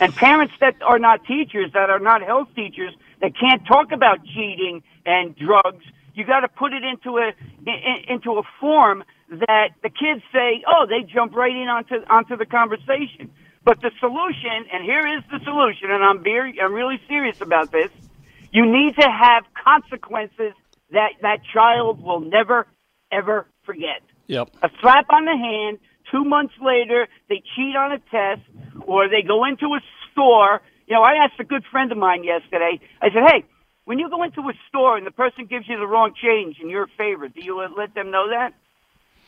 And 0.00 0.14
parents 0.14 0.54
that 0.60 0.80
are 0.82 0.98
not 0.98 1.24
teachers, 1.24 1.72
that 1.74 1.90
are 1.90 1.98
not 1.98 2.22
health 2.22 2.48
teachers, 2.54 2.94
that 3.20 3.32
can't 3.38 3.66
talk 3.66 3.92
about 3.92 4.24
cheating 4.24 4.82
and 5.04 5.36
drugs, 5.36 5.84
you 6.14 6.24
got 6.24 6.40
to 6.40 6.48
put 6.48 6.72
it 6.72 6.82
into 6.82 7.18
a 7.18 7.32
in, 7.66 8.04
into 8.08 8.38
a 8.38 8.42
form 8.60 9.04
that 9.30 9.68
the 9.82 9.90
kids 9.90 10.22
say, 10.32 10.64
"Oh, 10.66 10.86
they 10.88 11.02
jump 11.02 11.34
right 11.34 11.54
in 11.54 11.68
onto 11.68 11.96
onto 12.10 12.36
the 12.36 12.46
conversation." 12.46 13.30
But 13.64 13.80
the 13.82 13.90
solution, 14.00 14.66
and 14.72 14.82
here 14.82 15.06
is 15.06 15.22
the 15.30 15.38
solution, 15.44 15.90
and 15.90 16.02
I'm 16.02 16.22
very, 16.22 16.60
I'm 16.60 16.72
really 16.72 17.00
serious 17.06 17.40
about 17.40 17.70
this. 17.70 17.90
You 18.50 18.64
need 18.64 18.94
to 18.98 19.08
have 19.08 19.44
consequences 19.64 20.54
that 20.90 21.10
that 21.22 21.38
child 21.52 22.02
will 22.02 22.20
never 22.20 22.66
ever 23.12 23.46
forget. 23.64 24.02
Yep. 24.26 24.50
A 24.62 24.70
slap 24.80 25.06
on 25.10 25.24
the 25.24 25.36
hand. 25.36 25.78
Two 26.10 26.24
months 26.24 26.54
later, 26.60 27.06
they 27.28 27.42
cheat 27.54 27.76
on 27.76 27.92
a 27.92 27.98
test, 28.10 28.40
or 28.86 29.08
they 29.08 29.22
go 29.22 29.44
into 29.44 29.66
a 29.74 29.80
store. 30.10 30.62
You 30.86 30.94
know, 30.96 31.02
I 31.02 31.24
asked 31.24 31.38
a 31.38 31.44
good 31.44 31.64
friend 31.70 31.92
of 31.92 31.98
mine 31.98 32.24
yesterday. 32.24 32.80
I 33.02 33.10
said, 33.10 33.24
"Hey, 33.28 33.44
when 33.84 33.98
you 33.98 34.08
go 34.08 34.22
into 34.22 34.40
a 34.40 34.54
store 34.68 34.96
and 34.96 35.06
the 35.06 35.10
person 35.10 35.44
gives 35.44 35.68
you 35.68 35.78
the 35.78 35.86
wrong 35.86 36.14
change 36.14 36.60
in 36.60 36.70
your 36.70 36.86
favor, 36.86 37.28
do 37.28 37.42
you 37.42 37.60
let 37.76 37.94
them 37.94 38.10
know 38.10 38.28
that?" 38.30 38.54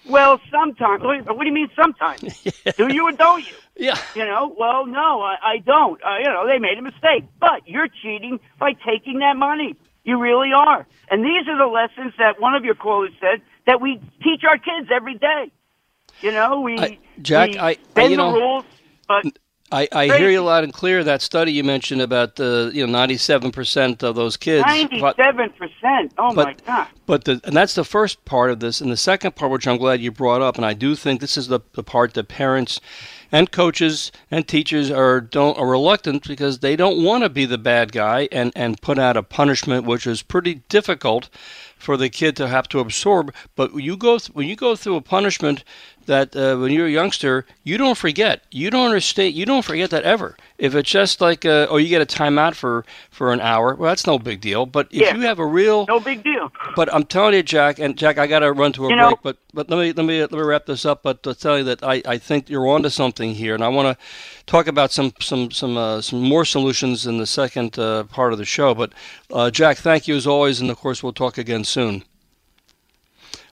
Well, 0.07 0.41
sometimes. 0.51 1.03
What 1.03 1.39
do 1.39 1.47
you 1.47 1.53
mean 1.53 1.69
sometimes? 1.77 2.23
Do 2.77 2.93
you 2.93 3.07
or 3.09 3.13
don't 3.13 3.41
you? 3.41 3.55
Yeah. 3.77 3.99
You 4.15 4.25
know, 4.25 4.55
well, 4.59 4.87
no, 4.87 5.21
I, 5.23 5.37
I 5.43 5.59
don't. 5.59 6.03
Uh, 6.03 6.19
you 6.19 6.25
know, 6.25 6.47
they 6.47 6.59
made 6.59 6.79
a 6.79 6.83
mistake, 6.83 7.25
but 7.39 7.67
you're 7.67 7.89
cheating 8.03 8.41
by 8.59 8.73
taking 8.73 9.21
that 9.21 9.37
money. 9.37 9.77
You 10.05 10.19
really 10.19 10.53
are. 10.53 10.87
And 11.11 11.25
these 11.25 11.47
are 11.49 11.59
the 11.59 11.67
lessons 11.67 12.15
that 12.19 12.41
one 12.41 12.55
of 12.55 12.65
your 12.65 12.75
callers 12.75 13.13
said 13.21 13.43
that 13.67 13.81
we 13.81 14.01
teach 14.23 14.43
our 14.49 14.57
kids 14.59 14.89
every 14.93 15.15
day. 15.17 15.53
You 16.23 16.33
know, 16.33 16.61
we 16.61 16.79
I- 16.79 16.99
Jack, 17.23 17.51
we 17.51 17.59
I- 17.59 17.69
I- 17.71 17.77
bend 17.95 18.11
you 18.11 18.17
know- 18.17 18.33
the 18.33 18.39
rules, 18.39 18.65
but 19.07 19.25
I, 19.73 19.89
I 19.93 20.07
hear 20.19 20.31
you 20.31 20.43
loud 20.43 20.65
and 20.65 20.73
clear. 20.73 21.05
That 21.05 21.23
study 21.23 21.53
you 21.53 21.63
mentioned 21.65 22.03
about 22.03 22.37
the 22.37 22.71
you 22.75 22.87
know 22.87 22.93
ninety 22.93 23.17
seven 23.17 23.53
percent 23.53 24.03
of 24.03 24.15
those 24.17 24.37
kids. 24.37 24.65
ninety-seven 24.67 25.51
percent. 25.51 26.13
Oh 26.19 26.35
but- 26.35 26.47
my 26.47 26.57
God! 26.67 26.89
But 27.07 27.25
the, 27.25 27.41
and 27.45 27.57
that's 27.57 27.75
the 27.75 27.85
first 27.85 28.25
part 28.25 28.51
of 28.51 28.61
this, 28.61 28.81
and 28.81 28.91
the 28.91 28.97
second 28.97 29.35
part, 29.35 29.51
which 29.51 29.67
I'm 29.67 29.79
glad 29.79 30.01
you 30.01 30.13
brought 30.13 30.43
up, 30.43 30.57
and 30.57 30.65
I 30.65 30.75
do 30.75 30.95
think 30.95 31.21
this 31.21 31.37
is 31.37 31.49
the, 31.49 31.59
the 31.73 31.83
part 31.83 32.15
that 32.15 32.29
parents 32.29 32.81
and 33.33 33.51
coaches 33.51 34.13
and 34.31 34.47
teachers 34.47 34.91
are 34.91 35.21
don't 35.21 35.59
are 35.59 35.69
reluctant 35.69 36.27
because 36.27 36.61
they 36.61 36.77
don't 36.77 37.03
want 37.03 37.25
to 37.25 37.29
be 37.29 37.47
the 37.47 37.59
bad 37.59 37.93
guy 37.93 38.29
and 38.31 38.53
and 38.55 38.81
put 38.81 38.99
out 38.99 39.17
a 39.17 39.23
punishment 39.23 39.87
which 39.87 40.07
is 40.07 40.23
pretty 40.23 40.63
difficult 40.69 41.29
for 41.77 41.97
the 41.97 42.09
kid 42.09 42.37
to 42.37 42.47
have 42.49 42.69
to 42.69 42.79
absorb. 42.79 43.35
But 43.57 43.75
you 43.75 43.97
go 43.97 44.19
th- 44.19 44.35
when 44.35 44.47
you 44.49 44.55
go 44.57 44.77
through 44.77 44.97
a 44.97 45.01
punishment 45.01 45.65
that 46.11 46.35
uh, 46.35 46.57
when 46.61 46.73
you're 46.73 46.87
a 46.89 46.91
youngster, 46.91 47.47
you 47.63 47.79
don't 47.79 47.97
forget. 47.97 48.43
You 48.51 48.69
don't 48.71 48.87
understand. 48.87 49.35
You 49.35 49.47
don't 49.47 49.65
forget 49.65 49.91
that 49.91 50.03
ever. 50.03 50.37
If 50.59 50.75
it's 50.75 50.91
just 50.91 51.21
like, 51.21 51.45
uh, 51.47 51.69
oh, 51.71 51.77
you 51.79 51.89
get 51.89 52.03
a 52.03 52.07
timeout 52.19 52.55
for 52.55 52.85
for 53.11 53.33
an 53.33 53.41
hour, 53.41 53.75
well, 53.77 53.91
that's 53.91 54.07
no 54.07 54.19
big 54.19 54.41
deal. 54.41 54.67
But 54.67 54.89
if 54.91 55.01
Yeah. 55.01 55.15
you 55.15 55.23
have 55.23 55.39
a 55.39 55.47
real 55.47 55.87
No 55.87 56.01
big 56.01 56.23
deal. 56.25 56.51
but 56.77 56.93
I'm 56.93 57.05
telling 57.05 57.35
you, 57.35 57.43
Jack, 57.43 57.79
and 57.79 57.97
Jack, 57.97 58.19
I 58.19 58.27
got 58.27 58.41
to 58.41 58.53
run 58.53 58.73
to 58.73 58.87
a 58.87 58.91
You 58.91 58.97
break. 58.97 59.11
know- 59.11 59.19
but 59.23 59.37
but 59.55 59.71
let 59.71 59.79
me 59.79 59.93
let 59.93 60.05
me 60.05 60.21
let 60.21 60.33
me 60.33 60.41
wrap 60.41 60.67
this 60.67 60.85
up. 60.85 61.03
But 61.03 61.23
to 61.23 61.35
tell 61.35 61.57
you 61.59 61.65
that 61.65 61.83
I, 61.83 62.03
I 62.15 62.19
think 62.19 62.51
you're 62.51 62.69
onto 62.69 62.89
something 62.91 63.35
here, 63.35 63.55
and 63.55 63.65
I 63.65 63.69
want 63.69 63.87
to 63.97 64.05
talk 64.47 64.67
about 64.67 64.91
some 64.93 65.13
some 65.21 65.51
some 65.53 65.77
uh, 65.77 66.01
some 66.01 66.21
more 66.21 66.45
solutions 66.45 67.07
in 67.07 67.19
the 67.19 67.27
second 67.27 67.79
uh, 67.79 68.03
part 68.05 68.33
of 68.33 68.39
the 68.39 68.45
show. 68.45 68.75
But 68.75 68.91
uh, 69.33 69.51
Jack, 69.51 69.79
thank 69.79 70.09
you 70.09 70.17
as 70.17 70.27
always, 70.27 70.61
and 70.61 70.71
of 70.71 70.77
course 70.79 71.03
we'll 71.03 71.13
talk 71.25 71.39
again 71.39 71.65
soon. 71.65 72.03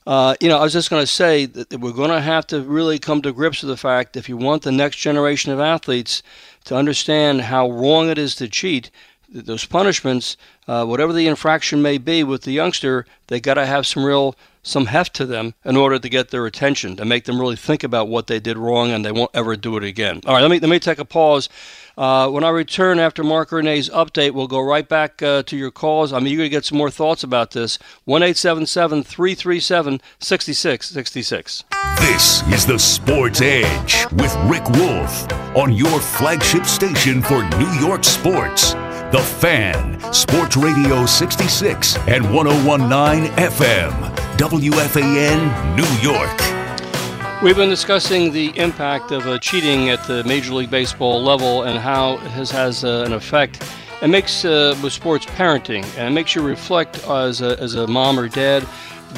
Uh, 0.09 0.35
you 0.40 0.49
know, 0.49 0.57
I 0.57 0.62
was 0.62 0.73
just 0.73 0.88
going 0.88 1.03
to 1.03 1.07
say 1.07 1.44
that 1.44 1.81
we're 1.81 1.92
going 1.92 2.09
to 2.09 2.23
have 2.23 2.47
to 2.47 2.62
really 2.62 2.99
come 2.99 3.21
to 3.21 3.31
grips 3.31 3.61
with 3.61 3.68
the 3.68 3.77
fact 3.77 4.16
if 4.16 4.27
you 4.27 4.38
want 4.38 4.62
the 4.62 4.73
next 4.73 4.97
generation 4.97 5.53
of 5.53 5.61
athletes 5.61 6.23
to 6.64 6.75
understand 6.75 7.42
how 7.42 7.71
wrong 7.71 8.09
it 8.09 8.16
is 8.16 8.35
to 8.37 8.49
cheat, 8.49 8.90
those 9.29 9.66
punishments, 9.66 10.38
uh, 10.66 10.87
whatever 10.87 11.12
the 11.12 11.27
infraction 11.27 11.83
may 11.83 11.99
be 11.99 12.25
with 12.25 12.44
the 12.44 12.53
youngster, 12.53 13.05
they 13.27 13.38
got 13.38 13.55
to 13.55 13.66
have 13.66 13.87
some 13.87 14.03
real 14.03 14.35
some 14.69 14.87
heft 14.87 15.15
to 15.15 15.27
them 15.27 15.55
in 15.65 15.77
order 15.77 15.99
to 15.99 16.09
get 16.09 16.31
their 16.31 16.47
attention, 16.47 16.97
to 16.97 17.05
make 17.05 17.25
them 17.25 17.41
really 17.41 17.57
think 17.57 17.83
about 17.83 18.09
what 18.09 18.27
they 18.27 18.39
did 18.39 18.59
wrong 18.59 18.91
and 18.91 19.05
they 19.05 19.13
won't 19.13 19.31
ever 19.35 19.57
do 19.57 19.77
it 19.77 19.85
again. 19.85 20.21
All 20.27 20.35
right, 20.35 20.43
let 20.43 20.51
me 20.51 20.61
let 20.61 20.71
me 20.71 20.79
take 20.79 20.99
a 20.99 21.05
pause. 21.05 21.49
Uh, 21.97 22.29
when 22.29 22.45
I 22.45 22.51
return 22.51 23.01
after 23.01 23.25
Mark 23.25 23.51
Renee's 23.51 23.89
update, 23.89 24.31
we'll 24.31 24.47
go 24.47 24.61
right 24.61 24.89
back 24.89 25.21
uh, 25.21 25.43
to 25.45 25.57
your 25.57 25.73
calls. 25.73 26.13
I'm 26.13 26.29
eager 26.29 26.45
to 26.45 26.49
get 26.49 26.65
some 26.65 26.79
more 26.79 26.91
thoughts 26.91 27.25
about 27.25 27.51
this. 27.51 27.79
1 28.05 28.21
337 28.21 30.01
6666. 30.21 31.65
This 31.99 32.43
is 32.53 32.67
the 32.67 32.79
Sports 32.79 33.41
Edge 33.41 34.07
with 34.13 34.33
Rick 34.45 34.69
Wolff 34.71 35.33
on 35.57 35.73
your 35.73 35.99
flagship 36.01 36.67
station 36.67 37.21
for 37.21 37.43
New 37.59 37.73
York 37.81 38.05
sports. 38.05 38.75
The 39.11 39.21
Fan, 39.21 40.12
Sports 40.12 40.55
Radio 40.55 41.07
66 41.07 41.97
and 42.09 42.31
1019 42.35 43.33
FM, 43.37 43.90
WFAN, 44.37 45.75
New 45.75 46.07
York. 46.07 47.42
We've 47.42 47.57
been 47.57 47.71
discussing 47.71 48.33
the 48.33 48.49
impact 48.59 49.11
of 49.11 49.27
uh, 49.27 49.38
cheating 49.38 49.88
at 49.88 50.07
the 50.07 50.23
Major 50.25 50.53
League 50.53 50.71
Baseball 50.71 51.23
level 51.23 51.62
and 51.62 51.79
how 51.79 52.16
it 52.16 52.31
has, 52.33 52.51
has 52.51 52.85
uh, 52.85 53.05
an 53.07 53.14
effect. 53.14 53.66
It 54.03 54.09
makes 54.09 54.44
uh, 54.44 54.79
with 54.83 54.92
sports 54.92 55.25
parenting 55.25 55.87
and 55.97 56.09
it 56.09 56.12
makes 56.12 56.35
you 56.35 56.42
reflect 56.42 57.03
as 57.09 57.40
a, 57.40 57.59
as 57.61 57.77
a 57.77 57.87
mom 57.87 58.21
or 58.21 58.29
dad 58.29 58.62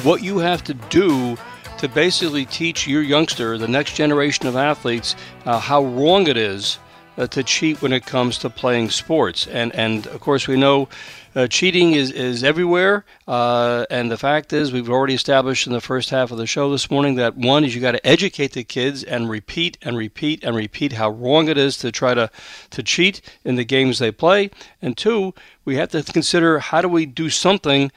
what 0.03 0.23
you 0.23 0.37
have 0.37 0.63
to 0.63 0.73
do 0.73 1.35
to 1.79 1.89
basically 1.89 2.45
teach 2.45 2.87
your 2.87 3.01
youngster, 3.01 3.57
the 3.57 3.67
next 3.67 3.95
generation 3.95 4.47
of 4.47 4.55
athletes, 4.55 5.17
uh, 5.43 5.59
how 5.59 5.83
wrong 5.83 6.27
it 6.27 6.37
is 6.37 6.79
uh, 7.17 7.27
to 7.27 7.43
cheat 7.43 7.81
when 7.81 7.93
it 7.93 8.05
comes 8.05 8.37
to 8.39 8.49
playing 8.49 8.89
sports. 8.89 9.47
And 9.47 9.73
and 9.75 10.07
of 10.07 10.19
course 10.21 10.47
we 10.47 10.57
know 10.57 10.87
uh, 11.35 11.47
cheating 11.47 11.93
is 11.93 12.11
is 12.11 12.43
everywhere. 12.43 13.05
Uh, 13.27 13.85
and 13.89 14.11
the 14.11 14.17
fact 14.17 14.53
is, 14.53 14.71
we've 14.71 14.89
already 14.89 15.13
established 15.13 15.67
in 15.67 15.73
the 15.73 15.81
first 15.81 16.09
half 16.09 16.31
of 16.31 16.37
the 16.37 16.47
show 16.47 16.71
this 16.71 16.91
morning 16.91 17.15
that 17.15 17.35
one 17.35 17.63
is 17.63 17.73
you 17.73 17.81
got 17.81 17.93
to 17.93 18.07
educate 18.07 18.53
the 18.53 18.63
kids 18.63 19.03
and 19.03 19.29
repeat 19.29 19.77
and 19.81 19.97
repeat 19.97 20.43
and 20.43 20.55
repeat 20.55 20.93
how 20.93 21.09
wrong 21.09 21.47
it 21.47 21.57
is 21.57 21.77
to 21.77 21.91
try 21.91 22.13
to 22.13 22.29
to 22.71 22.83
cheat 22.83 23.21
in 23.43 23.55
the 23.55 23.65
games 23.65 23.99
they 23.99 24.11
play. 24.11 24.49
And 24.81 24.97
two, 24.97 25.33
we 25.63 25.75
have 25.75 25.89
to 25.89 26.03
consider 26.03 26.59
how 26.59 26.81
do 26.81 26.89
we 26.89 27.05
do 27.05 27.29
something 27.29 27.91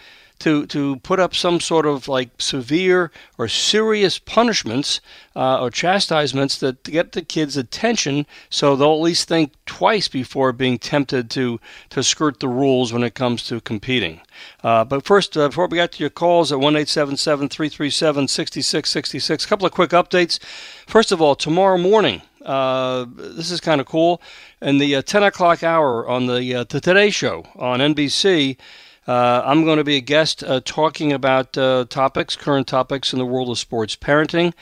to 0.44 0.66
to 0.66 0.96
put 0.96 1.18
up 1.18 1.35
some 1.35 1.59
sort 1.59 1.87
of 1.87 2.07
like 2.07 2.28
severe 2.38 3.11
or 3.38 3.48
serious 3.48 4.18
punishments 4.18 5.00
uh, 5.35 5.59
or 5.59 5.70
chastisements 5.70 6.59
that 6.59 6.83
get 6.85 7.12
the 7.12 7.22
kids' 7.22 7.57
attention, 7.57 8.26
so 8.50 8.76
they'll 8.76 8.92
at 8.92 9.00
least 9.00 9.26
think 9.26 9.52
twice 9.64 10.07
before 10.07 10.52
being 10.52 10.78
tempted 10.78 11.30
to 11.30 11.59
to 11.88 12.02
skirt 12.02 12.40
the 12.40 12.48
rules 12.48 12.92
when 12.92 13.02
it 13.02 13.14
comes 13.14 13.42
to 13.44 13.59
competing. 13.62 14.20
Uh, 14.62 14.85
but 14.85 15.02
first, 15.02 15.35
uh, 15.35 15.48
before 15.48 15.66
we 15.66 15.78
get 15.78 15.92
to 15.92 16.00
your 16.00 16.11
calls 16.11 16.52
at 16.52 16.61
one 16.61 16.76
eight 16.76 16.88
seven 16.88 17.16
seven 17.16 17.48
three 17.48 17.70
three 17.70 17.90
seven 17.90 18.28
sixty 18.28 18.61
six 18.61 18.90
sixty 18.90 19.18
six, 19.18 19.46
a 19.46 19.48
couple 19.48 19.66
of 19.66 19.72
quick 19.72 19.90
updates. 19.90 20.38
First 20.87 21.11
of 21.11 21.22
all, 21.22 21.35
tomorrow 21.35 21.78
morning. 21.78 22.20
Uh, 22.44 23.07
this 23.16 23.50
is 23.50 23.59
kind 23.59 23.80
of 23.80 23.87
cool. 23.87 24.20
In 24.61 24.76
the 24.76 24.96
uh, 24.96 25.00
10 25.00 25.22
o'clock 25.22 25.62
hour 25.62 26.07
on 26.07 26.26
the, 26.26 26.54
uh, 26.54 26.64
the 26.64 26.78
Today 26.78 27.09
Show 27.09 27.46
on 27.57 27.80
NBC, 27.80 28.59
uh, 29.07 29.43
I'm 29.45 29.64
going 29.64 29.79
to 29.79 29.85
be 29.85 29.97
a 29.97 30.01
guest 30.01 30.43
uh, 30.43 30.61
talking 30.64 31.12
about 31.12 31.57
uh, 31.59 31.85
topics, 31.88 32.37
current 32.37 32.67
topics 32.67 33.12
in 33.12 33.19
the 33.19 33.27
world 33.27 33.51
of 33.51 33.59
sports 33.59 33.97
parenting. 33.97 34.55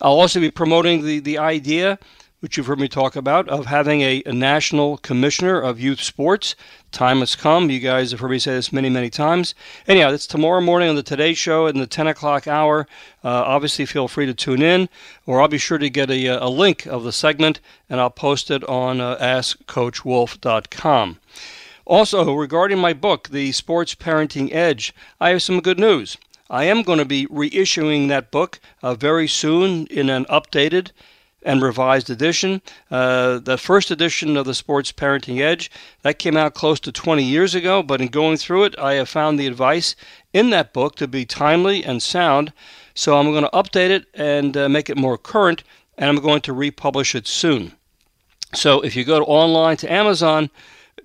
I'll 0.00 0.18
also 0.18 0.40
be 0.40 0.50
promoting 0.50 1.04
the, 1.04 1.20
the 1.20 1.38
idea, 1.38 1.98
which 2.40 2.56
you've 2.56 2.66
heard 2.66 2.80
me 2.80 2.88
talk 2.88 3.14
about, 3.14 3.48
of 3.48 3.66
having 3.66 4.00
a, 4.00 4.22
a 4.24 4.32
national 4.32 4.96
commissioner 4.98 5.60
of 5.60 5.78
youth 5.78 6.00
sports. 6.00 6.56
Time 6.90 7.20
has 7.20 7.36
come. 7.36 7.70
You 7.70 7.80
guys 7.80 8.10
have 8.10 8.20
heard 8.20 8.30
me 8.30 8.38
say 8.38 8.54
this 8.54 8.72
many, 8.72 8.88
many 8.88 9.10
times. 9.10 9.54
Anyhow, 9.86 10.12
it's 10.12 10.26
tomorrow 10.26 10.60
morning 10.60 10.88
on 10.88 10.96
the 10.96 11.02
Today 11.02 11.34
Show 11.34 11.66
in 11.66 11.78
the 11.78 11.86
10 11.86 12.06
o'clock 12.06 12.48
hour. 12.48 12.86
Uh, 13.22 13.28
obviously, 13.28 13.86
feel 13.86 14.08
free 14.08 14.26
to 14.26 14.34
tune 14.34 14.62
in, 14.62 14.88
or 15.26 15.40
I'll 15.40 15.48
be 15.48 15.58
sure 15.58 15.78
to 15.78 15.90
get 15.90 16.10
a, 16.10 16.26
a 16.26 16.48
link 16.48 16.86
of 16.86 17.04
the 17.04 17.12
segment 17.12 17.60
and 17.88 18.00
I'll 18.00 18.10
post 18.10 18.50
it 18.50 18.64
on 18.64 19.00
uh, 19.00 19.16
AskCoachWolf.com. 19.18 21.18
Also, 21.84 22.32
regarding 22.32 22.78
my 22.78 22.92
book, 22.92 23.28
The 23.30 23.50
Sports 23.52 23.94
Parenting 23.94 24.52
Edge, 24.52 24.94
I 25.20 25.30
have 25.30 25.42
some 25.42 25.60
good 25.60 25.80
news. 25.80 26.16
I 26.48 26.64
am 26.64 26.82
going 26.82 26.98
to 26.98 27.04
be 27.04 27.26
reissuing 27.26 28.08
that 28.08 28.30
book 28.30 28.60
uh, 28.82 28.94
very 28.94 29.26
soon 29.26 29.86
in 29.86 30.08
an 30.08 30.24
updated 30.26 30.90
and 31.42 31.60
revised 31.60 32.08
edition. 32.08 32.62
Uh, 32.90 33.38
the 33.38 33.58
first 33.58 33.90
edition 33.90 34.36
of 34.36 34.44
the 34.44 34.54
Sports 34.54 34.92
Parenting 34.92 35.40
Edge 35.40 35.70
that 36.02 36.18
came 36.18 36.36
out 36.36 36.54
close 36.54 36.78
to 36.80 36.92
20 36.92 37.22
years 37.22 37.54
ago, 37.54 37.82
but 37.82 38.00
in 38.00 38.08
going 38.08 38.36
through 38.36 38.64
it, 38.64 38.78
I 38.78 38.94
have 38.94 39.08
found 39.08 39.38
the 39.38 39.46
advice 39.46 39.96
in 40.32 40.50
that 40.50 40.72
book 40.72 40.94
to 40.96 41.08
be 41.08 41.24
timely 41.24 41.84
and 41.84 42.02
sound. 42.02 42.52
So 42.94 43.18
I'm 43.18 43.32
going 43.32 43.44
to 43.44 43.50
update 43.50 43.90
it 43.90 44.06
and 44.14 44.56
uh, 44.56 44.68
make 44.68 44.88
it 44.88 44.96
more 44.96 45.18
current, 45.18 45.64
and 45.98 46.08
I'm 46.08 46.22
going 46.22 46.42
to 46.42 46.52
republish 46.52 47.14
it 47.14 47.26
soon. 47.26 47.72
So 48.54 48.82
if 48.82 48.94
you 48.94 49.04
go 49.04 49.18
to 49.18 49.24
online 49.24 49.78
to 49.78 49.90
Amazon, 49.90 50.50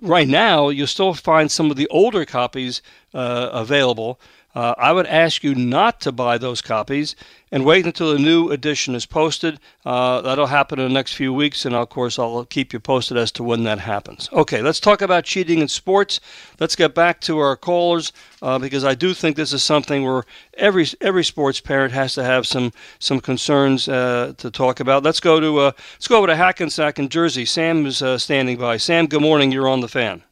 right 0.00 0.28
now 0.28 0.68
you'll 0.68 0.86
still 0.86 1.14
find 1.14 1.50
some 1.50 1.70
of 1.70 1.76
the 1.76 1.88
older 1.88 2.24
copies 2.24 2.82
uh, 3.14 3.50
available. 3.52 4.20
Uh, 4.58 4.74
I 4.76 4.90
would 4.90 5.06
ask 5.06 5.44
you 5.44 5.54
not 5.54 6.00
to 6.00 6.10
buy 6.10 6.36
those 6.36 6.60
copies 6.60 7.14
and 7.52 7.64
wait 7.64 7.86
until 7.86 8.12
the 8.12 8.18
new 8.18 8.50
edition 8.50 8.96
is 8.96 9.06
posted. 9.06 9.60
Uh, 9.86 10.20
that'll 10.20 10.48
happen 10.48 10.80
in 10.80 10.88
the 10.88 10.92
next 10.92 11.12
few 11.12 11.32
weeks, 11.32 11.64
and 11.64 11.76
of 11.76 11.90
course, 11.90 12.18
I'll 12.18 12.44
keep 12.44 12.72
you 12.72 12.80
posted 12.80 13.16
as 13.16 13.30
to 13.32 13.44
when 13.44 13.62
that 13.62 13.78
happens. 13.78 14.28
Okay, 14.32 14.60
let's 14.60 14.80
talk 14.80 15.00
about 15.00 15.22
cheating 15.22 15.60
in 15.60 15.68
sports. 15.68 16.18
Let's 16.58 16.74
get 16.74 16.92
back 16.92 17.20
to 17.20 17.38
our 17.38 17.54
callers 17.54 18.12
uh, 18.42 18.58
because 18.58 18.84
I 18.84 18.96
do 18.96 19.14
think 19.14 19.36
this 19.36 19.52
is 19.52 19.62
something 19.62 20.02
where 20.02 20.24
every 20.54 20.86
every 21.00 21.22
sports 21.22 21.60
parent 21.60 21.92
has 21.92 22.14
to 22.14 22.24
have 22.24 22.44
some 22.44 22.72
some 22.98 23.20
concerns 23.20 23.88
uh, 23.88 24.32
to 24.38 24.50
talk 24.50 24.80
about. 24.80 25.04
Let's 25.04 25.20
go 25.20 25.38
to 25.38 25.58
uh, 25.58 25.72
let's 25.94 26.08
go 26.08 26.18
over 26.18 26.26
to 26.26 26.34
Hackensack 26.34 26.98
in 26.98 27.10
Jersey. 27.10 27.44
Sam 27.44 27.86
is 27.86 28.02
uh, 28.02 28.18
standing 28.18 28.58
by. 28.58 28.78
Sam, 28.78 29.06
good 29.06 29.22
morning. 29.22 29.52
You're 29.52 29.68
on 29.68 29.82
the 29.82 29.88
fan. 29.88 30.24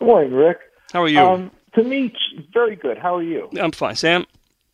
Good 0.00 0.06
morning, 0.06 0.32
Rick. 0.32 0.58
How 0.92 1.04
are 1.04 1.08
you? 1.08 1.20
Um, 1.20 1.52
to 1.78 1.84
me, 1.84 2.12
very 2.52 2.76
good. 2.76 2.98
How 2.98 3.16
are 3.16 3.22
you? 3.22 3.48
I'm 3.60 3.72
fine, 3.72 3.96
Sam. 3.96 4.26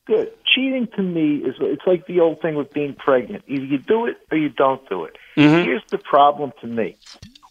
Good. 0.07 0.33
Cheating 0.55 0.87
to 0.97 1.03
me 1.03 1.37
is 1.37 1.55
it's 1.61 1.87
like 1.87 2.07
the 2.07 2.21
old 2.21 2.41
thing 2.43 2.57
with 2.57 2.73
being 2.73 2.95
pregnant. 2.95 3.45
Either 3.47 3.65
you 3.65 3.79
do 3.79 4.07
it 4.07 4.19
or 4.31 4.37
you 4.37 4.51
don't 4.51 4.87
do 4.89 5.05
it. 5.05 5.17
Mm-hmm. 5.37 5.65
Here's 5.65 5.85
the 5.91 5.99
problem 5.99 6.53
to 6.61 6.67
me. 6.67 6.97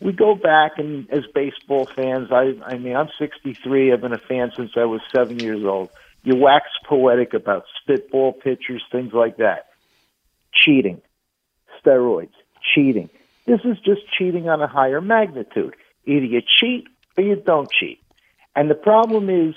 We 0.01 0.11
go 0.11 0.35
back 0.35 0.73
and 0.77 1.09
as 1.09 1.23
baseball 1.33 1.85
fans, 1.95 2.29
I 2.31 2.53
I 2.65 2.77
mean 2.77 2.95
I'm 2.95 3.09
63. 3.17 3.91
I've 3.91 4.01
been 4.01 4.13
a 4.13 4.19
fan 4.19 4.51
since 4.55 4.71
I 4.75 4.85
was 4.85 5.01
7 5.15 5.39
years 5.39 5.63
old. 5.63 5.89
You 6.23 6.35
wax 6.35 6.67
poetic 6.85 7.33
about 7.33 7.65
spitball 7.81 8.33
pitchers, 8.33 8.83
things 8.91 9.13
like 9.13 9.37
that. 9.37 9.69
Cheating. 10.53 11.01
Steroids. 11.83 12.33
Cheating. 12.75 13.09
This 13.45 13.61
is 13.65 13.79
just 13.79 14.01
cheating 14.17 14.47
on 14.47 14.61
a 14.61 14.67
higher 14.67 15.01
magnitude. 15.01 15.75
Either 16.05 16.25
you 16.25 16.41
cheat 16.59 16.87
or 17.17 17.23
you 17.23 17.35
don't 17.35 17.69
cheat. 17.71 17.99
And 18.55 18.69
the 18.69 18.75
problem 18.75 19.29
is 19.29 19.55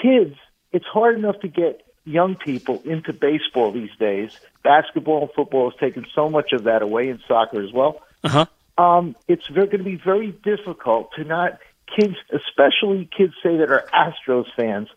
kids, 0.00 0.36
it's 0.72 0.86
hard 0.86 1.16
enough 1.16 1.40
to 1.40 1.48
get 1.48 1.82
young 2.04 2.36
people 2.36 2.82
into 2.84 3.12
baseball 3.12 3.72
these 3.72 3.90
days. 3.98 4.30
Basketball 4.62 5.22
and 5.22 5.30
football 5.34 5.70
has 5.70 5.78
taken 5.78 6.06
so 6.14 6.30
much 6.30 6.52
of 6.52 6.64
that 6.64 6.82
away, 6.82 7.08
and 7.08 7.20
soccer 7.26 7.62
as 7.62 7.72
well. 7.72 8.00
Uh-huh. 8.24 8.46
Um, 8.78 9.16
it's 9.26 9.46
going 9.48 9.70
to 9.70 9.78
be 9.82 9.96
very 9.96 10.32
difficult 10.32 11.10
to 11.16 11.24
not 11.24 11.58
kids, 11.98 12.14
especially 12.32 13.08
kids 13.16 13.32
say 13.42 13.56
that 13.58 13.70
are 13.70 13.88
Astros 13.92 14.46
fans, 14.56 14.88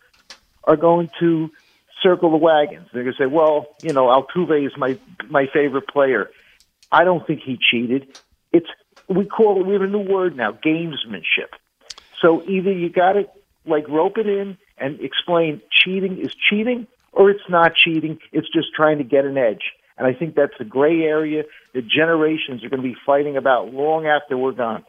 are 0.63 0.75
going 0.75 1.09
to 1.19 1.49
circle 2.03 2.31
the 2.31 2.37
wagons. 2.37 2.87
They're 2.93 3.03
going 3.03 3.15
to 3.15 3.23
say, 3.23 3.27
"Well, 3.27 3.67
you 3.81 3.93
know, 3.93 4.07
Altuve 4.07 4.65
is 4.65 4.73
my 4.77 4.97
my 5.29 5.47
favorite 5.53 5.87
player. 5.87 6.29
I 6.91 7.03
don't 7.03 7.25
think 7.25 7.41
he 7.41 7.57
cheated." 7.71 8.19
It's 8.51 8.67
we 9.07 9.25
call 9.25 9.61
it. 9.61 9.65
We 9.65 9.73
have 9.73 9.81
a 9.81 9.87
new 9.87 10.11
word 10.11 10.35
now: 10.35 10.51
gamesmanship. 10.51 11.51
So 12.21 12.43
either 12.43 12.71
you 12.71 12.89
got 12.89 13.13
to 13.13 13.27
like 13.65 13.87
rope 13.87 14.17
it 14.17 14.27
in 14.27 14.57
and 14.77 14.99
explain 15.01 15.61
cheating 15.71 16.17
is 16.17 16.33
cheating, 16.49 16.87
or 17.11 17.29
it's 17.29 17.49
not 17.49 17.75
cheating. 17.75 18.19
It's 18.31 18.49
just 18.49 18.73
trying 18.75 18.97
to 18.97 19.03
get 19.03 19.25
an 19.25 19.37
edge. 19.37 19.71
And 19.97 20.07
I 20.07 20.13
think 20.13 20.35
that's 20.35 20.53
a 20.59 20.63
gray 20.63 21.03
area 21.03 21.43
that 21.73 21.87
generations 21.87 22.63
are 22.63 22.69
going 22.69 22.81
to 22.81 22.87
be 22.87 22.95
fighting 23.05 23.35
about 23.35 23.73
long 23.73 24.05
after 24.05 24.37
we're 24.37 24.53
gone. 24.53 24.85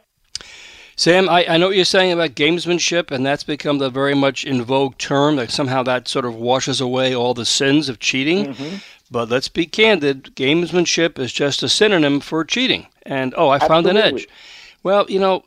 Sam, 0.95 1.29
I, 1.29 1.45
I 1.47 1.57
know 1.57 1.67
what 1.67 1.75
you're 1.75 1.85
saying 1.85 2.11
about 2.11 2.31
gamesmanship, 2.31 3.11
and 3.11 3.25
that's 3.25 3.43
become 3.43 3.79
the 3.79 3.89
very 3.89 4.13
much 4.13 4.45
in 4.45 4.61
vogue 4.63 4.97
term. 4.97 5.35
That 5.35 5.51
somehow 5.51 5.83
that 5.83 6.07
sort 6.07 6.25
of 6.25 6.35
washes 6.35 6.79
away 6.79 7.15
all 7.15 7.33
the 7.33 7.45
sins 7.45 7.89
of 7.89 7.99
cheating. 7.99 8.53
Mm-hmm. 8.53 8.75
But 9.09 9.29
let's 9.29 9.49
be 9.49 9.65
candid: 9.65 10.35
gamesmanship 10.35 11.17
is 11.17 11.33
just 11.33 11.63
a 11.63 11.69
synonym 11.69 12.19
for 12.19 12.45
cheating. 12.45 12.87
And 13.03 13.33
oh, 13.35 13.49
I 13.49 13.59
found 13.59 13.87
Absolutely. 13.87 14.01
an 14.01 14.15
edge. 14.15 14.27
Well, 14.83 15.05
you 15.09 15.19
know, 15.19 15.43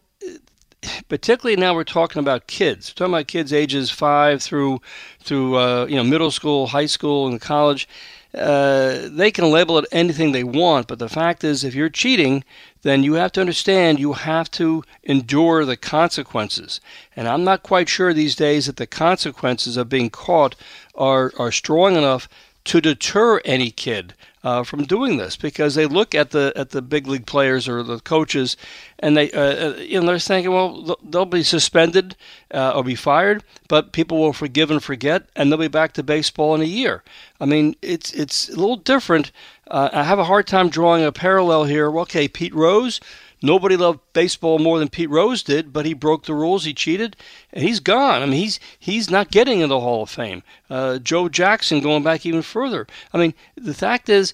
particularly 1.09 1.61
now 1.61 1.75
we're 1.75 1.85
talking 1.85 2.21
about 2.21 2.47
kids. 2.47 2.91
We're 2.91 3.07
talking 3.07 3.15
about 3.15 3.29
kids 3.29 3.53
ages 3.53 3.91
five 3.91 4.43
through 4.43 4.81
through 5.21 5.57
uh, 5.57 5.87
you 5.87 5.97
know 5.97 6.05
middle 6.05 6.31
school, 6.31 6.69
high 6.69 6.87
school, 6.87 7.27
and 7.27 7.41
college. 7.41 7.89
Uh, 8.35 9.09
they 9.11 9.31
can 9.31 9.51
label 9.51 9.79
it 9.79 9.87
anything 9.93 10.33
they 10.33 10.43
want, 10.43 10.89
but 10.89 10.99
the 10.99 11.09
fact 11.09 11.45
is, 11.45 11.63
if 11.63 11.73
you're 11.73 11.89
cheating, 11.89 12.43
then 12.83 13.05
you 13.05 13.15
have 13.15 13.31
to 13.31 13.41
understand 13.41 14.01
you 14.01 14.13
have 14.13 14.51
to 14.51 14.83
endure 15.05 15.65
the 15.65 15.77
consequences. 15.77 16.81
And 17.15 17.29
I'm 17.29 17.45
not 17.45 17.63
quite 17.63 17.89
sure 17.89 18.13
these 18.13 18.35
days 18.35 18.67
that 18.67 18.77
the 18.77 18.89
consequences 18.89 19.77
of 19.77 19.89
being 19.89 20.11
caught 20.11 20.57
are 20.97 21.33
are 21.39 21.53
strong 21.53 21.97
enough 21.97 22.29
to 22.65 22.81
deter 22.81 23.41
any 23.45 23.71
kid 23.71 24.15
uh, 24.45 24.63
from 24.63 24.85
doing 24.85 25.17
this 25.17 25.37
because 25.37 25.75
they 25.75 25.87
look 25.87 26.15
at 26.15 26.31
the 26.31 26.53
at 26.55 26.71
the 26.71 26.83
big 26.83 27.07
league 27.07 27.27
players 27.27 27.67
or 27.67 27.83
the 27.83 27.99
coaches 28.01 28.57
and 28.99 29.17
they 29.17 29.31
uh, 29.33 29.75
you 29.77 29.99
know 29.99 30.07
they're 30.07 30.19
thinking 30.19 30.53
well 30.53 30.99
they'll 31.03 31.25
be 31.25 31.43
suspended 31.43 32.15
uh, 32.53 32.73
or 32.75 32.85
be 32.85 32.95
fired 32.95 33.43
but 33.69 33.93
people 33.93 34.19
will 34.19 34.35
forgive 34.35 34.71
and 34.71 34.83
forget 34.85 35.27
and 35.35 35.51
they'll 35.51 35.59
be 35.59 35.69
back 35.69 35.93
to 35.95 36.03
baseball 36.03 36.55
in 36.55 36.61
a 36.61 36.65
year. 36.65 37.03
I 37.41 37.47
mean 37.47 37.75
it's 37.81 38.13
it's 38.13 38.51
a 38.51 38.57
little 38.57 38.77
different. 38.77 39.33
Uh, 39.67 39.89
I 39.93 40.03
have 40.03 40.19
a 40.19 40.25
hard 40.25 40.47
time 40.47 40.69
drawing 40.69 41.03
a 41.05 41.13
parallel 41.13 41.65
here. 41.65 41.91
Okay 42.01 42.29
Pete 42.29 42.55
Rose 42.55 43.01
Nobody 43.45 43.77
loved 43.77 44.01
baseball 44.15 44.59
more 44.59 44.79
than 44.79 44.89
Pete 44.89 45.11
Rose 45.11 45.43
did, 45.43 45.71
but 45.71 45.85
he 45.85 45.93
broke 45.93 46.25
the 46.25 46.33
rules. 46.33 46.65
He 46.65 46.73
cheated, 46.73 47.15
and 47.53 47.63
he's 47.63 47.79
gone. 47.79 48.23
I 48.23 48.25
mean, 48.25 48.41
he's 48.41 48.59
he's 48.79 49.11
not 49.11 49.31
getting 49.31 49.61
in 49.61 49.69
the 49.69 49.81
Hall 49.81 50.05
of 50.05 50.09
Fame. 50.09 50.43
Uh, 50.71 50.99
Joe 50.99 51.29
Jackson, 51.29 51.81
going 51.81 52.03
back 52.03 52.25
even 52.25 52.41
further. 52.41 52.87
I 53.13 53.19
mean, 53.19 53.35
the 53.55 53.75
fact 53.75 54.09
is, 54.09 54.33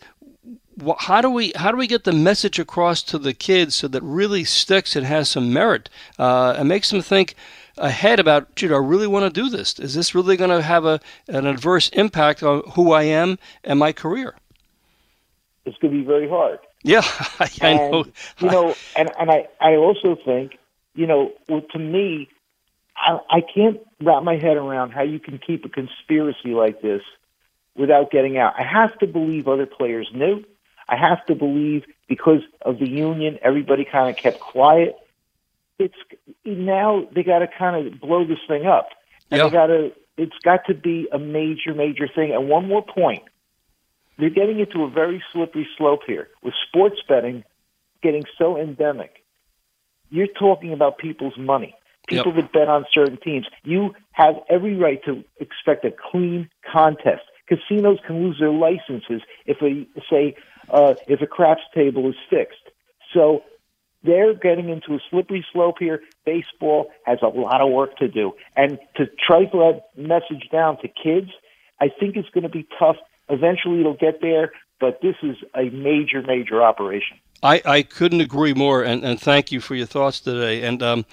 how 1.00 1.20
do 1.20 1.28
we 1.28 1.52
how 1.56 1.72
do 1.72 1.76
we 1.76 1.88
get 1.88 2.04
the 2.04 2.12
message 2.12 2.60
across 2.60 3.02
to 3.02 3.18
the 3.18 3.34
kids 3.34 3.74
so 3.74 3.88
that 3.88 4.02
really 4.04 4.44
sticks 4.44 4.94
and 4.94 5.04
has 5.04 5.28
some 5.28 5.52
merit 5.52 5.90
uh, 6.16 6.54
and 6.56 6.68
makes 6.68 6.90
them 6.90 7.02
think 7.02 7.34
ahead 7.78 8.20
about, 8.20 8.54
gee, 8.54 8.68
do 8.68 8.74
I 8.74 8.78
really 8.78 9.08
want 9.08 9.24
to 9.24 9.40
do 9.40 9.50
this? 9.50 9.80
Is 9.80 9.94
this 9.94 10.14
really 10.14 10.36
going 10.36 10.50
to 10.50 10.62
have 10.62 10.84
a 10.84 11.00
an 11.26 11.46
adverse 11.46 11.88
impact 11.88 12.44
on 12.44 12.62
who 12.74 12.92
I 12.92 13.02
am 13.02 13.40
and 13.64 13.76
my 13.76 13.92
career? 13.92 14.36
It's 15.64 15.76
going 15.78 15.94
to 15.94 15.98
be 15.98 16.06
very 16.06 16.28
hard. 16.28 16.60
Yeah, 16.82 17.02
I, 17.38 17.50
I 17.62 17.68
and, 17.68 17.92
know. 17.92 18.04
You 18.40 18.50
know, 18.50 18.74
and 18.96 19.10
and 19.18 19.30
I 19.30 19.48
I 19.60 19.76
also 19.76 20.16
think, 20.24 20.58
you 20.94 21.06
know, 21.06 21.32
well, 21.48 21.62
to 21.72 21.78
me, 21.78 22.28
I, 22.96 23.18
I 23.28 23.40
can't 23.42 23.80
wrap 24.02 24.22
my 24.22 24.36
head 24.36 24.56
around 24.56 24.90
how 24.90 25.02
you 25.02 25.18
can 25.18 25.38
keep 25.38 25.64
a 25.64 25.68
conspiracy 25.68 26.50
like 26.54 26.80
this 26.80 27.02
without 27.76 28.10
getting 28.10 28.38
out. 28.38 28.54
I 28.58 28.62
have 28.62 28.98
to 28.98 29.06
believe 29.06 29.46
other 29.48 29.66
players 29.66 30.08
knew. 30.14 30.44
I 30.88 30.96
have 30.96 31.24
to 31.26 31.34
believe 31.34 31.84
because 32.08 32.40
of 32.62 32.78
the 32.78 32.88
union, 32.88 33.38
everybody 33.42 33.84
kind 33.84 34.10
of 34.10 34.16
kept 34.16 34.40
quiet. 34.40 34.96
It's 35.78 35.94
now 36.44 37.06
they 37.14 37.22
got 37.22 37.38
to 37.40 37.46
kind 37.46 37.86
of 37.86 38.00
blow 38.00 38.24
this 38.26 38.40
thing 38.48 38.66
up, 38.66 38.88
and 39.30 39.38
Yeah. 39.38 39.44
they 39.44 39.50
got 39.50 39.66
to 39.66 39.92
it's 40.16 40.36
got 40.44 40.66
to 40.66 40.74
be 40.74 41.08
a 41.12 41.18
major, 41.18 41.72
major 41.74 42.06
thing. 42.06 42.32
And 42.32 42.48
one 42.48 42.68
more 42.68 42.84
point. 42.84 43.22
They're 44.20 44.30
getting 44.30 44.60
into 44.60 44.84
a 44.84 44.90
very 44.90 45.22
slippery 45.32 45.66
slope 45.76 46.00
here 46.06 46.28
with 46.42 46.54
sports 46.68 47.00
betting 47.08 47.44
getting 48.02 48.24
so 48.38 48.56
endemic. 48.56 49.24
You're 50.10 50.26
talking 50.26 50.72
about 50.72 50.98
people's 50.98 51.36
money. 51.38 51.74
People 52.08 52.34
yep. 52.34 52.44
that 52.44 52.52
bet 52.52 52.68
on 52.68 52.84
certain 52.92 53.18
teams. 53.18 53.46
You 53.62 53.94
have 54.12 54.34
every 54.48 54.76
right 54.76 55.02
to 55.04 55.22
expect 55.38 55.84
a 55.84 55.90
clean 56.10 56.48
contest. 56.70 57.22
Casinos 57.48 57.98
can 58.06 58.22
lose 58.22 58.38
their 58.38 58.52
licenses 58.52 59.22
if 59.46 59.58
a 59.62 59.86
say 60.10 60.36
uh, 60.70 60.94
if 61.08 61.20
a 61.20 61.26
craps 61.26 61.62
table 61.74 62.08
is 62.08 62.16
fixed. 62.28 62.70
So 63.12 63.42
they're 64.02 64.34
getting 64.34 64.68
into 64.68 64.94
a 64.94 64.98
slippery 65.10 65.44
slope 65.52 65.76
here. 65.78 66.00
Baseball 66.24 66.90
has 67.04 67.18
a 67.22 67.28
lot 67.28 67.60
of 67.60 67.70
work 67.70 67.96
to 67.98 68.08
do. 68.08 68.32
And 68.56 68.78
to 68.96 69.06
trickle 69.06 69.60
that 69.60 69.82
message 69.96 70.48
down 70.50 70.78
to 70.78 70.88
kids, 70.88 71.30
I 71.80 71.88
think 71.88 72.16
it's 72.16 72.28
going 72.30 72.44
to 72.44 72.50
be 72.50 72.66
tough. 72.78 72.96
Eventually 73.30 73.80
it'll 73.80 73.94
get 73.94 74.20
there, 74.20 74.52
but 74.80 75.00
this 75.02 75.16
is 75.22 75.36
a 75.54 75.70
major, 75.70 76.22
major 76.22 76.62
operation. 76.62 77.18
I, 77.42 77.62
I 77.64 77.82
couldn't 77.82 78.20
agree 78.20 78.52
more, 78.52 78.82
and, 78.82 79.02
and 79.04 79.18
thank 79.18 79.50
you 79.50 79.60
for 79.60 79.74
your 79.74 79.86
thoughts 79.86 80.20
today. 80.20 80.62
And 80.62 80.82
um, 80.82 81.06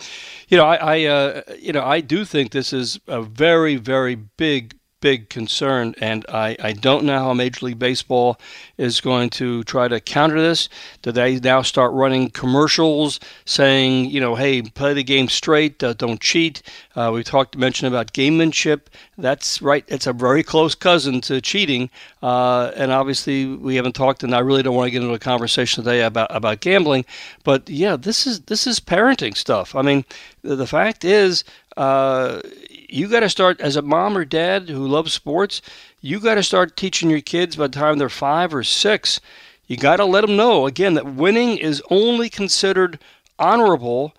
you 0.49 0.57
know, 0.57 0.65
I, 0.65 0.75
I 0.75 1.03
uh, 1.05 1.41
you 1.57 1.71
know 1.71 1.83
I 1.83 2.01
do 2.01 2.25
think 2.25 2.51
this 2.51 2.73
is 2.73 2.99
a 3.07 3.21
very 3.21 3.77
very 3.77 4.15
big 4.15 4.75
big 4.99 5.29
concern, 5.29 5.93
and 5.99 6.25
I, 6.27 6.55
I 6.59 6.73
don't 6.73 7.05
know 7.05 7.19
how 7.19 7.33
Major 7.33 7.67
League 7.67 7.79
Baseball 7.79 8.39
is 8.77 8.99
going 9.01 9.29
to 9.31 9.63
try 9.63 9.87
to 9.87 9.99
counter 9.99 10.41
this. 10.41 10.69
Do 11.01 11.11
they 11.11 11.39
now 11.39 11.61
start 11.61 11.93
running 11.93 12.29
commercials 12.29 13.19
saying, 13.45 14.09
you 14.09 14.19
know, 14.19 14.35
hey, 14.35 14.61
play 14.61 14.93
the 14.93 15.03
game 15.03 15.27
straight, 15.27 15.83
uh, 15.83 15.93
don't 15.93 16.19
cheat? 16.19 16.61
Uh, 16.95 17.11
we 17.13 17.23
talked 17.23 17.57
mentioned 17.57 17.93
about 17.93 18.13
gamemanship. 18.13 18.87
That's 19.17 19.61
right. 19.61 19.85
It's 19.87 20.07
a 20.07 20.13
very 20.13 20.43
close 20.43 20.75
cousin 20.75 21.21
to 21.21 21.41
cheating, 21.41 21.89
uh, 22.23 22.71
and 22.75 22.91
obviously 22.91 23.45
we 23.45 23.75
haven't 23.75 23.95
talked, 23.95 24.23
and 24.23 24.33
I 24.33 24.39
really 24.39 24.63
don't 24.63 24.75
want 24.75 24.87
to 24.87 24.91
get 24.91 25.01
into 25.01 25.13
a 25.13 25.19
conversation 25.19 25.83
today 25.83 26.01
about 26.01 26.35
about 26.35 26.61
gambling. 26.61 27.05
But 27.43 27.69
yeah, 27.69 27.97
this 27.97 28.25
is 28.25 28.41
this 28.41 28.65
is 28.65 28.79
parenting 28.79 29.37
stuff. 29.37 29.75
I 29.75 29.81
mean, 29.81 30.05
the, 30.41 30.55
the 30.55 30.67
fact 30.67 31.05
is. 31.05 31.43
Uh, 31.75 32.41
you 32.89 33.07
got 33.07 33.21
to 33.21 33.29
start 33.29 33.59
as 33.61 33.75
a 33.75 33.81
mom 33.81 34.17
or 34.17 34.25
dad 34.25 34.69
who 34.69 34.87
loves 34.87 35.13
sports. 35.13 35.61
You 36.01 36.19
got 36.19 36.35
to 36.35 36.43
start 36.43 36.77
teaching 36.77 37.09
your 37.09 37.21
kids 37.21 37.55
by 37.55 37.67
the 37.67 37.79
time 37.79 37.97
they're 37.97 38.09
five 38.09 38.53
or 38.53 38.63
six. 38.63 39.19
You 39.65 39.77
got 39.77 39.97
to 39.97 40.05
let 40.05 40.21
them 40.21 40.35
know 40.35 40.65
again 40.65 40.93
that 40.93 41.13
winning 41.15 41.57
is 41.57 41.83
only 41.89 42.29
considered 42.29 42.99
honorable 43.37 44.15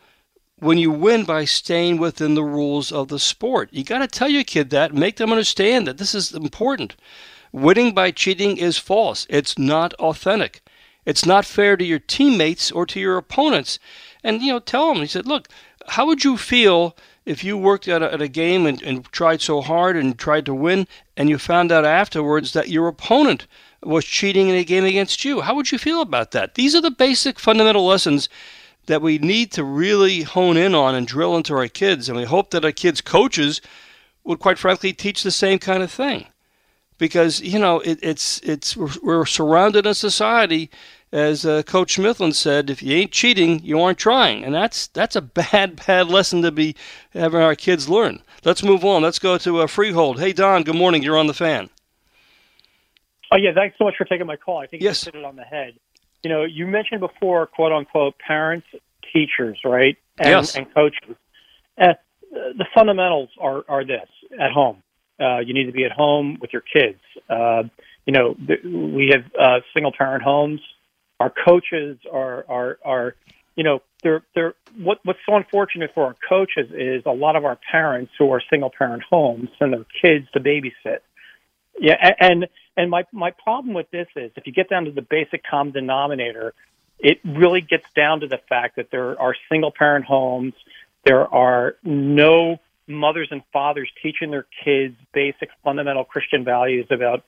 when 0.59 0.79
you 0.79 0.91
win 0.91 1.25
by 1.25 1.45
staying 1.45 1.99
within 1.99 2.35
the 2.35 2.45
rules 2.45 2.93
of 2.93 3.09
the 3.09 3.19
sport. 3.19 3.69
You 3.73 3.85
got 3.85 3.99
to 4.01 4.09
tell 4.09 4.29
your 4.29 4.45
kid 4.45 4.71
that, 4.71 4.95
make 4.95 5.17
them 5.17 5.31
understand 5.31 5.87
that 5.87 5.99
this 5.99 6.15
is 6.15 6.33
important. 6.33 6.97
Winning 7.53 7.95
by 7.95 8.11
cheating 8.11 8.57
is 8.57 8.77
false. 8.77 9.27
It's 9.31 9.59
not 9.59 9.95
authentic. 9.95 10.61
It's 11.07 11.25
not 11.25 11.47
fair 11.47 11.77
to 11.77 11.85
your 11.85 12.01
teammates 12.01 12.71
or 12.71 12.85
to 12.87 13.01
your 13.01 13.17
opponents. 13.17 13.79
And 14.23 14.43
you 14.43 14.53
know, 14.53 14.59
tell 14.59 14.93
them. 14.93 15.01
He 15.01 15.07
said, 15.07 15.27
"Look, 15.27 15.49
how 15.89 16.05
would 16.07 16.25
you 16.25 16.37
feel 16.37 16.95
if 17.29 17.45
you 17.45 17.59
worked 17.59 17.87
at 17.89 18.03
a, 18.03 18.13
at 18.13 18.23
a 18.23 18.29
game 18.29 18.65
and, 18.65 18.83
and 18.83 19.05
tried 19.13 19.43
so 19.43 19.61
hard 19.61 19.97
and 19.97 20.19
tried 20.19 20.47
to 20.47 20.55
win, 20.55 20.89
and 21.15 21.29
you 21.29 21.37
found 21.37 21.71
out 21.71 21.85
afterwards 21.85 22.55
that 22.55 22.71
your 22.71 22.89
opponent 22.89 23.47
was 23.83 24.07
cheating 24.07 24.49
in 24.49 24.55
a 24.55 24.65
game 24.65 24.85
against 24.85 25.25
you, 25.27 25.43
how 25.43 25.55
would 25.55 25.71
you 25.71 25.79
feel 25.79 26.01
about 26.01 26.31
that? 26.31 26.55
These 26.55 26.75
are 26.75 26.81
the 26.81 26.91
basic 26.91 27.39
fundamental 27.39 27.85
lessons 27.85 28.31
that 28.87 29.03
we 29.03 29.19
need 29.19 29.53
to 29.53 29.63
really 29.63 30.23
hone 30.23 30.57
in 30.57 30.75
on 30.75 30.95
and 30.95 31.07
drill 31.07 31.37
into 31.37 31.55
our 31.55 31.69
kids. 31.69 32.09
And 32.09 32.17
we 32.17 32.25
hope 32.25 32.51
that 32.51 32.65
our 32.65 32.73
kids' 32.73 33.03
coaches 33.03 33.61
would, 34.25 34.39
quite 34.39 34.59
frankly, 34.59 34.95
teach 34.95 35.23
the 35.23 35.31
same 35.31 35.59
kind 35.59 35.83
of 35.83 35.93
thing. 35.93 36.29
Because, 36.97 37.41
you 37.43 37.59
know, 37.59 37.81
it, 37.81 37.99
it's, 38.03 38.41
it's, 38.41 38.75
we're, 38.75 38.89
we're 39.03 39.27
surrounded 39.27 39.87
in 39.87 39.93
society 39.93 40.71
as 41.13 41.47
uh, 41.47 41.63
Coach 41.63 41.97
Smithland 41.97 42.35
said, 42.35 42.71
if 42.71 42.83
you 42.83 42.95
ain't 42.95 43.13
cheating, 43.13 43.61
you 43.65 43.81
aren't 43.81 43.99
trying, 43.99 44.45
and 44.45 44.55
that's 44.55 44.89
that's 44.89 45.17
a 45.17 45.23
bad 45.23 45.85
bad 45.87 46.09
lesson 46.09 46.43
to 46.43 46.51
be 46.51 46.75
having 47.11 47.41
our 47.41 47.55
kids 47.55 47.89
learn. 47.89 48.21
Let's 48.45 48.63
move 48.63 48.85
on. 48.85 49.03
Let's 49.03 49.19
go 49.19 49.39
to 49.39 49.61
uh, 49.61 49.67
Freehold. 49.67 50.21
Hey 50.21 50.33
Don, 50.33 50.63
good 50.63 50.77
morning. 50.77 51.03
You're 51.03 51.19
on 51.19 51.27
the 51.27 51.35
fan. 51.35 51.71
Oh 53.33 53.37
yeah, 53.37 53.53
thanks 53.55 53.77
so 53.79 53.85
much 53.85 53.95
for 53.97 54.05
taking 54.05 54.27
my 54.27 54.37
call. 54.37 54.59
I 54.59 54.67
think 54.67 54.83
yes. 54.83 55.05
you 55.05 55.13
hit 55.13 55.21
it 55.21 55.25
on 55.25 55.37
the 55.37 55.45
head. 55.45 55.75
You 56.23 56.31
know, 56.31 56.45
you 56.45 56.67
mentioned 56.67 57.01
before, 57.01 57.47
quote 57.47 57.73
unquote, 57.73 58.19
parents, 58.19 58.67
teachers, 59.13 59.59
right, 59.65 59.97
and, 60.19 60.29
yes. 60.29 60.57
and 60.57 60.73
coaches. 60.75 61.17
Uh, 61.81 61.95
the 62.31 62.67
fundamentals 62.75 63.31
are 63.41 63.65
are 63.69 63.85
this 63.85 64.09
at 64.39 64.51
home. 64.53 64.83
Uh, 65.21 65.39
you 65.39 65.53
need 65.53 65.65
to 65.65 65.73
be 65.73 65.85
at 65.85 65.93
home 65.93 66.39
with 66.41 66.53
your 66.53 66.63
kids. 66.63 67.01
Uh, 67.29 67.65
you 68.07 68.13
know, 68.13 68.35
th- 68.35 68.63
we 68.65 69.11
have 69.13 69.25
uh, 69.39 69.61
single 69.75 69.93
parent 69.93 70.23
homes 70.23 70.61
our 71.21 71.31
coaches 71.31 71.99
are 72.11 72.45
are 72.49 72.79
are 72.85 73.15
you 73.57 73.65
know 73.65 73.83
they're 74.03 74.23
they're 74.35 74.55
what 74.77 75.01
what's 75.05 75.19
so 75.27 75.37
unfortunate 75.37 75.91
for 75.95 76.05
our 76.05 76.17
coaches 76.29 76.71
is 76.73 77.03
a 77.07 77.13
lot 77.13 77.37
of 77.37 77.45
our 77.45 77.59
parents 77.71 78.13
who 78.19 78.31
are 78.31 78.41
single 78.49 78.71
parent 78.71 79.03
homes 79.03 79.49
send 79.59 79.73
their 79.73 79.87
kids 80.01 80.29
to 80.33 80.41
babysit. 80.41 81.01
Yeah, 81.81 82.15
and 82.21 82.47
and 82.77 82.91
my 82.91 83.05
my 83.13 83.33
problem 83.33 83.75
with 83.75 83.91
this 83.91 84.09
is 84.17 84.31
if 84.37 84.47
you 84.47 84.53
get 84.53 84.69
down 84.69 84.85
to 84.85 84.93
the 84.93 85.03
basic 85.03 85.43
common 85.45 85.73
denominator, 85.73 86.55
it 86.99 87.19
really 87.25 87.61
gets 87.61 87.87
down 87.95 88.21
to 88.21 88.29
the 88.29 88.41
fact 88.49 88.77
that 88.77 88.91
there 88.91 89.21
are 89.21 89.35
single 89.49 89.73
parent 89.73 90.05
homes. 90.05 90.55
There 91.05 91.27
are 91.33 91.77
no 91.83 92.59
mothers 92.87 93.29
and 93.31 93.43
fathers 93.53 93.91
teaching 94.03 94.31
their 94.31 94.47
kids 94.65 94.97
basic 95.13 95.51
fundamental 95.63 96.05
Christian 96.05 96.45
values 96.45 96.87
about 96.91 97.25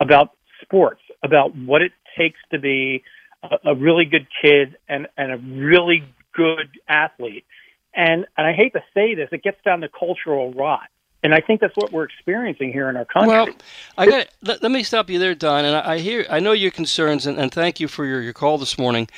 about 0.00 0.32
sports, 0.62 1.02
about 1.22 1.54
what 1.56 1.82
it 1.82 1.92
takes 2.16 2.38
to 2.50 2.58
be 2.58 3.02
a, 3.42 3.74
really 3.74 4.04
good 4.04 4.26
kid 4.42 4.76
and, 4.88 5.06
and 5.16 5.32
a 5.32 5.36
really 5.36 6.04
good 6.34 6.68
athlete. 6.88 7.44
And, 7.94 8.26
and 8.36 8.46
I 8.46 8.52
hate 8.52 8.72
to 8.74 8.82
say 8.94 9.14
this, 9.14 9.28
it 9.32 9.42
gets 9.42 9.58
down 9.64 9.80
to 9.80 9.88
cultural 9.88 10.52
rot. 10.52 10.88
And 11.22 11.34
I 11.34 11.40
think 11.40 11.60
that's 11.60 11.74
what 11.74 11.92
we're 11.92 12.04
experiencing 12.04 12.72
here 12.72 12.88
in 12.88 12.96
our 12.96 13.04
country. 13.04 13.28
Well, 13.28 13.48
I 13.96 14.06
got 14.06 14.28
let, 14.40 14.62
let, 14.62 14.70
me 14.70 14.84
stop 14.84 15.10
you 15.10 15.18
there, 15.18 15.34
Don. 15.34 15.64
And 15.64 15.74
I, 15.74 15.94
I 15.94 15.98
hear, 15.98 16.24
I 16.30 16.38
know 16.38 16.52
your 16.52 16.70
concerns, 16.70 17.26
and, 17.26 17.38
and 17.38 17.50
thank 17.50 17.80
you 17.80 17.88
for 17.88 18.06
your, 18.06 18.22
your 18.22 18.32
call 18.32 18.56
this 18.56 18.78
morning. 18.78 19.08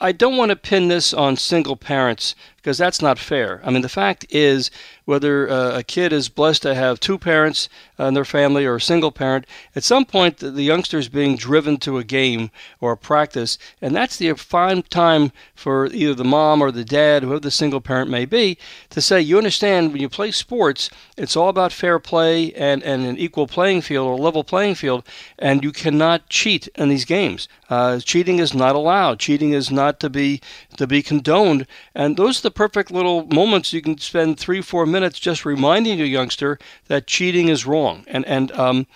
I 0.00 0.12
don't 0.12 0.36
want 0.36 0.50
to 0.50 0.56
pin 0.56 0.88
this 0.88 1.14
on 1.14 1.36
single 1.36 1.76
parents 1.76 2.34
because 2.66 2.78
that's 2.78 3.00
not 3.00 3.16
fair. 3.16 3.60
I 3.62 3.70
mean, 3.70 3.82
the 3.82 3.88
fact 3.88 4.26
is, 4.28 4.72
whether 5.04 5.48
uh, 5.48 5.78
a 5.78 5.84
kid 5.84 6.12
is 6.12 6.28
blessed 6.28 6.62
to 6.62 6.74
have 6.74 6.98
two 6.98 7.16
parents 7.16 7.68
in 7.96 8.14
their 8.14 8.24
family 8.24 8.66
or 8.66 8.74
a 8.74 8.80
single 8.80 9.12
parent, 9.12 9.46
at 9.76 9.84
some 9.84 10.04
point 10.04 10.38
the, 10.38 10.50
the 10.50 10.64
youngster 10.64 10.98
is 10.98 11.08
being 11.08 11.36
driven 11.36 11.76
to 11.76 11.98
a 11.98 12.02
game 12.02 12.50
or 12.80 12.90
a 12.90 12.96
practice, 12.96 13.56
and 13.80 13.94
that's 13.94 14.16
the 14.16 14.32
fine 14.34 14.82
time 14.82 15.30
for 15.54 15.86
either 15.86 16.12
the 16.12 16.24
mom 16.24 16.60
or 16.60 16.72
the 16.72 16.84
dad, 16.84 17.22
whoever 17.22 17.38
the 17.38 17.52
single 17.52 17.80
parent 17.80 18.10
may 18.10 18.24
be, 18.24 18.58
to 18.90 19.00
say, 19.00 19.20
you 19.20 19.38
understand, 19.38 19.92
when 19.92 20.02
you 20.02 20.08
play 20.08 20.32
sports, 20.32 20.90
it's 21.16 21.36
all 21.36 21.48
about 21.48 21.70
fair 21.70 22.00
play 22.00 22.52
and, 22.54 22.82
and 22.82 23.06
an 23.06 23.16
equal 23.16 23.46
playing 23.46 23.80
field 23.80 24.08
or 24.08 24.18
level 24.18 24.42
playing 24.42 24.74
field, 24.74 25.04
and 25.38 25.62
you 25.62 25.70
cannot 25.70 26.28
cheat 26.28 26.66
in 26.74 26.88
these 26.88 27.04
games. 27.04 27.46
Uh, 27.70 28.00
cheating 28.00 28.40
is 28.40 28.54
not 28.54 28.74
allowed. 28.74 29.20
Cheating 29.20 29.52
is 29.52 29.70
not 29.70 29.98
to 30.00 30.10
be 30.10 30.40
to 30.76 30.86
be 30.86 31.02
condoned, 31.02 31.66
and 31.94 32.16
those 32.16 32.38
are 32.38 32.42
the 32.42 32.55
perfect 32.56 32.90
little 32.90 33.26
moments 33.26 33.72
you 33.72 33.82
can 33.82 33.98
spend 33.98 34.40
three, 34.40 34.60
four 34.60 34.86
minutes 34.86 35.20
just 35.20 35.44
reminding 35.44 35.98
your 35.98 36.08
youngster 36.08 36.58
that 36.88 37.06
cheating 37.06 37.48
is 37.48 37.66
wrong. 37.66 38.04
And 38.08 38.24
and 38.24 38.50
um, 38.52 38.86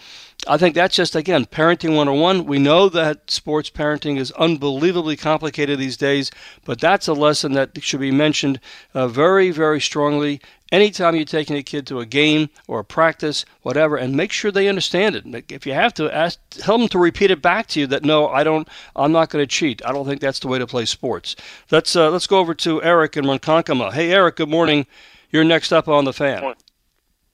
I 0.49 0.57
think 0.57 0.75
that's 0.75 0.97
just 0.97 1.15
again 1.15 1.45
parenting 1.45 1.91
101. 1.91 2.47
We 2.47 2.59
know 2.59 2.89
that 2.89 3.31
sports 3.31 3.71
parenting 3.71 4.19
is 4.19 4.33
unbelievably 4.33 5.19
complicated 5.19 5.79
these 5.79 5.99
days, 5.99 6.31
but 6.65 6.81
that's 6.81 7.07
a 7.07 7.13
lesson 7.13 7.53
that 7.53 7.81
should 7.83 8.01
be 8.01 8.11
mentioned 8.11 8.59
uh, 8.95 9.07
very, 9.07 9.51
very 9.51 9.81
strongly 9.81 10.41
anytime 10.73 11.15
you're 11.17 11.25
taking 11.25 11.57
a 11.57 11.63
kid 11.63 11.87
to 11.89 12.01
a 12.01 12.07
game 12.07 12.49
or 12.69 12.81
a 12.81 12.85
practice, 12.85 13.45
whatever, 13.63 13.97
and 13.97 14.17
make 14.17 14.33
sure 14.33 14.51
they 14.51 14.69
understand 14.69 15.17
it. 15.17 15.53
If 15.53 15.67
you 15.67 15.73
have 15.73 15.95
to, 15.95 16.15
ask, 16.15 16.39
tell 16.51 16.79
them 16.79 16.89
to 16.89 16.99
repeat 16.99 17.31
it 17.31 17.43
back 17.43 17.67
to 17.69 17.81
you 17.81 17.87
that 17.89 18.05
no, 18.05 18.29
I 18.29 18.45
don't, 18.45 18.69
I'm 18.97 19.13
not 19.13 19.31
going 19.31 19.43
to 19.43 19.47
cheat. 19.47 19.83
I 19.85 19.93
don't 19.93 20.07
think 20.07 20.21
that's 20.21 20.41
the 20.41 20.49
way 20.49 20.59
to 20.59 20.67
play 20.67 20.85
sports. 20.85 21.37
Let's 21.71 21.95
uh, 21.97 22.11
let's 22.11 22.27
go 22.27 22.39
over 22.39 22.55
to 22.55 22.83
Eric 22.83 23.17
in 23.17 23.25
Ronkonkoma. 23.25 23.93
Hey, 23.93 24.13
Eric. 24.13 24.37
Good 24.37 24.49
morning. 24.49 24.87
You're 25.31 25.45
next 25.45 25.73
up 25.73 25.89
on 25.89 26.05
the 26.05 26.13
fan. 26.13 26.41
Morning, 26.41 26.63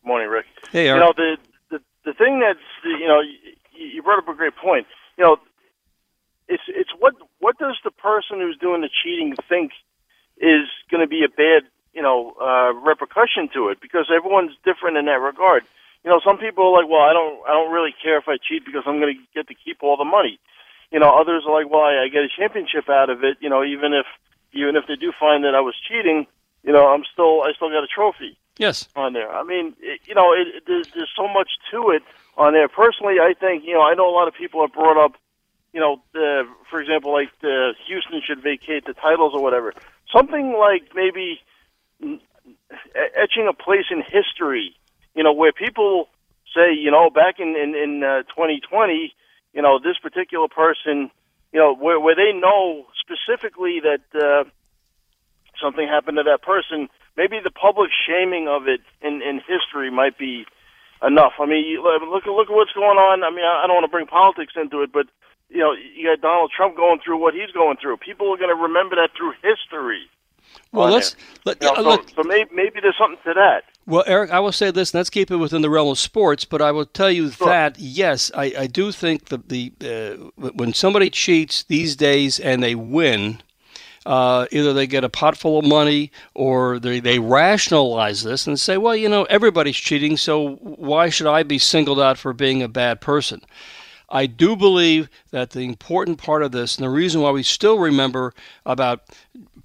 morning 0.05 0.29
Rick. 0.29 0.47
Hey, 0.71 0.89
Eric. 0.89 1.01
You 1.01 1.07
know 1.07 1.13
the 1.17 1.37
the, 1.71 1.83
the 2.05 2.13
thing 2.15 2.41
that's 2.41 2.59
you 2.85 3.09
know 3.09 3.21
you, 3.21 3.87
you 3.95 4.03
brought 4.03 4.19
up 4.19 4.29
a 4.29 4.35
great 4.35 4.57
point. 4.57 4.87
You 5.17 5.25
know, 5.25 5.37
it's 6.49 6.63
it's 6.69 6.91
what 6.99 7.15
what 7.39 7.59
does 7.59 7.77
the 7.85 7.91
person 7.91 8.41
who's 8.41 8.57
doing 8.59 8.83
the 8.83 8.91
cheating 9.03 9.35
think 9.49 9.73
is 10.39 10.69
going 10.91 11.01
to 11.01 11.09
be 11.09 11.25
a 11.25 11.29
bad 11.29 11.63
you 11.97 12.03
know 12.03 12.37
uh, 12.39 12.77
repercussion 12.85 13.49
to 13.55 13.71
it 13.71 13.81
because 13.81 14.13
everyone's 14.15 14.53
different 14.65 14.99
in 14.99 15.07
that 15.07 15.19
regard. 15.19 15.65
You 16.05 16.11
know, 16.11 16.21
some 16.23 16.37
people 16.37 16.69
are 16.69 16.83
like, 16.83 16.89
well, 16.89 17.01
I 17.01 17.13
don't 17.17 17.41
I 17.49 17.53
don't 17.57 17.73
really 17.73 17.95
care 18.01 18.19
if 18.19 18.29
I 18.29 18.37
cheat 18.37 18.65
because 18.65 18.85
I'm 18.87 19.01
going 19.01 19.17
to 19.17 19.21
get 19.35 19.49
to 19.49 19.55
keep 19.55 19.83
all 19.83 19.97
the 19.97 20.05
money. 20.05 20.39
You 20.93 21.01
know, 21.01 21.11
others 21.11 21.43
are 21.49 21.57
like, 21.57 21.73
well, 21.73 21.83
I, 21.83 22.05
I 22.05 22.09
get 22.09 22.23
a 22.23 22.29
championship 22.29 22.89
out 22.89 23.09
of 23.11 23.25
it. 23.25 23.39
You 23.41 23.49
know, 23.49 23.65
even 23.65 23.95
if 23.95 24.07
even 24.53 24.77
if 24.77 24.85
they 24.87 24.95
do 24.95 25.11
find 25.19 25.43
that 25.45 25.57
I 25.57 25.61
was 25.61 25.75
cheating, 25.89 26.27
you 26.63 26.73
know, 26.73 26.87
I'm 26.87 27.03
still 27.11 27.43
I 27.43 27.53
still 27.57 27.71
got 27.71 27.83
a 27.83 27.89
trophy. 27.89 28.37
Yes. 28.59 28.89
On 28.95 29.13
there, 29.13 29.31
I 29.31 29.43
mean, 29.43 29.75
it, 29.81 30.01
you 30.07 30.15
know, 30.15 30.33
it, 30.33 30.49
it, 30.49 30.63
there's 30.67 30.89
there's 30.95 31.13
so 31.17 31.27
much 31.29 31.49
to 31.73 31.91
it 31.91 32.03
on 32.37 32.53
there. 32.53 32.69
Personally, 32.69 33.17
I 33.21 33.33
think 33.33 33.65
you 33.65 33.75
know, 33.75 33.83
I 33.83 33.95
know 33.95 34.09
a 34.09 34.15
lot 34.15 34.29
of 34.29 34.35
people 34.35 34.61
have 34.61 34.73
brought 34.73 35.03
up, 35.03 35.13
you 35.73 35.81
know, 35.81 36.01
the, 36.13 36.45
for 36.71 36.81
example, 36.81 37.13
like 37.13 37.29
the 37.41 37.75
Houston 37.89 38.21
should 38.25 38.43
vacate 38.43 38.87
the 38.87 38.95
titles 38.95 39.33
or 39.35 39.43
whatever. 39.43 39.75
Something 40.11 40.57
like 40.59 40.95
maybe 40.95 41.41
etching 42.01 43.49
a 43.49 43.53
place 43.53 43.87
in 43.91 44.03
history, 44.03 44.75
you 45.15 45.23
know, 45.23 45.33
where 45.33 45.53
people 45.53 46.09
say, 46.55 46.75
you 46.75 46.91
know, 46.91 47.11
back 47.11 47.39
in 47.39 47.57
in, 47.57 47.75
in 47.75 48.03
uh, 48.03 48.23
2020, 48.35 49.13
you 49.53 49.63
know, 49.63 49.79
this 49.79 49.99
particular 50.03 50.49
person, 50.49 51.11
you 51.53 51.61
know, 51.61 51.75
where 51.75 51.99
where 52.01 52.15
they 52.15 52.33
know 52.33 52.87
specifically 53.01 53.81
that 53.81 54.05
uh, 54.15 54.45
something 55.61 55.87
happened 55.87 56.19
to 56.19 56.25
that 56.25 56.43
person. 56.43 56.89
Maybe 57.17 57.41
the 57.43 57.51
public 57.51 57.91
shaming 58.07 58.49
of 58.49 58.69
it 58.69 58.81
in 59.01 59.23
in 59.23 59.41
history 59.41 59.91
might 59.91 60.19
be 60.19 60.45
enough. 61.03 61.33
I 61.41 61.47
mean, 61.47 61.81
look 61.81 62.27
look 62.27 62.49
at 62.49 62.55
what's 62.55 62.73
going 62.73 62.99
on. 62.99 63.25
I 63.25 63.31
mean, 63.31 63.45
I 63.45 63.67
don't 63.67 63.77
want 63.77 63.89
to 63.89 63.93
bring 63.93 64.07
politics 64.07 64.53
into 64.57 64.83
it, 64.83 64.93
but 64.93 65.07
you 65.49 65.61
know, 65.61 65.73
you 65.73 66.09
got 66.09 66.21
Donald 66.21 66.51
Trump 66.55 66.77
going 66.77 66.99
through 67.05 67.19
what 67.19 67.35
he's 67.35 67.51
going 67.53 67.77
through. 67.81 67.97
People 67.99 68.33
are 68.33 68.41
going 68.41 68.55
to 68.55 68.63
remember 68.69 68.97
that 68.97 69.11
through 69.17 69.33
history. 69.43 70.11
Well, 70.73 70.91
let's 70.91 71.17
let, 71.45 71.63
you 71.63 71.69
know, 71.69 71.91
uh, 71.91 71.97
so, 71.97 72.05
so 72.17 72.23
maybe, 72.23 72.51
maybe 72.53 72.81
there's 72.81 72.97
something 72.99 73.19
to 73.25 73.35
that. 73.35 73.65
Well, 73.87 74.05
Eric, 74.07 74.31
I 74.31 74.41
will 74.41 74.53
say 74.53 74.71
this, 74.71 74.93
and 74.93 74.99
let's 74.99 75.11
keep 75.11 75.31
it 75.31 75.37
within 75.37 75.63
the 75.63 75.71
realm 75.71 75.89
of 75.89 75.99
sports. 75.99 76.45
But 76.45 76.61
I 76.61 76.73
will 76.73 76.87
tell 76.87 77.11
you 77.11 77.31
sure. 77.31 77.47
that 77.47 77.79
yes, 77.79 78.31
I, 78.35 78.53
I 78.59 78.67
do 78.67 78.93
think 78.93 79.27
that 79.27 79.49
the 79.49 79.73
uh, 79.81 80.51
when 80.51 80.75
somebody 80.75 81.11
cheats 81.11 81.63
these 81.63 81.97
days 81.97 82.41
and 82.41 82.63
they 82.63 82.75
win, 82.75 83.43
uh, 84.07 84.47
either 84.53 84.73
they 84.73 84.87
get 84.87 85.05
a 85.05 85.09
pot 85.09 85.37
full 85.37 85.59
of 85.59 85.65
money 85.65 86.13
or 86.35 86.79
they, 86.79 87.01
they 87.01 87.19
rationalize 87.19 88.23
this 88.23 88.47
and 88.47 88.59
say, 88.59 88.77
well, 88.77 88.95
you 88.95 89.09
know, 89.09 89.25
everybody's 89.25 89.77
cheating, 89.77 90.17
so 90.17 90.55
why 90.57 91.09
should 91.11 91.27
I 91.27 91.43
be 91.43 91.59
singled 91.59 92.01
out 92.01 92.17
for 92.17 92.33
being 92.33 92.63
a 92.63 92.69
bad 92.69 93.01
person? 93.01 93.43
I 94.09 94.27
do 94.27 94.55
believe 94.55 95.09
that 95.31 95.51
the 95.51 95.63
important 95.63 96.19
part 96.19 96.45
of 96.45 96.53
this, 96.53 96.77
and 96.77 96.85
the 96.85 96.91
reason 96.91 97.21
why 97.21 97.33
we 97.33 97.43
still 97.43 97.79
remember 97.79 98.33
about 98.65 99.03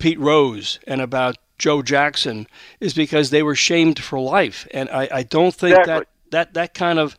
Pete 0.01 0.19
Rose 0.19 0.79
and 0.87 0.99
about 0.99 1.37
Joe 1.57 1.83
Jackson, 1.83 2.47
is 2.79 2.93
because 2.93 3.29
they 3.29 3.43
were 3.43 3.55
shamed 3.55 3.99
for 3.99 4.19
life. 4.19 4.67
And 4.71 4.89
I, 4.89 5.07
I 5.11 5.23
don't 5.23 5.53
think 5.53 5.77
exactly. 5.77 6.05
that, 6.31 6.31
that 6.31 6.53
that 6.55 6.73
kind 6.73 6.97
of 6.97 7.15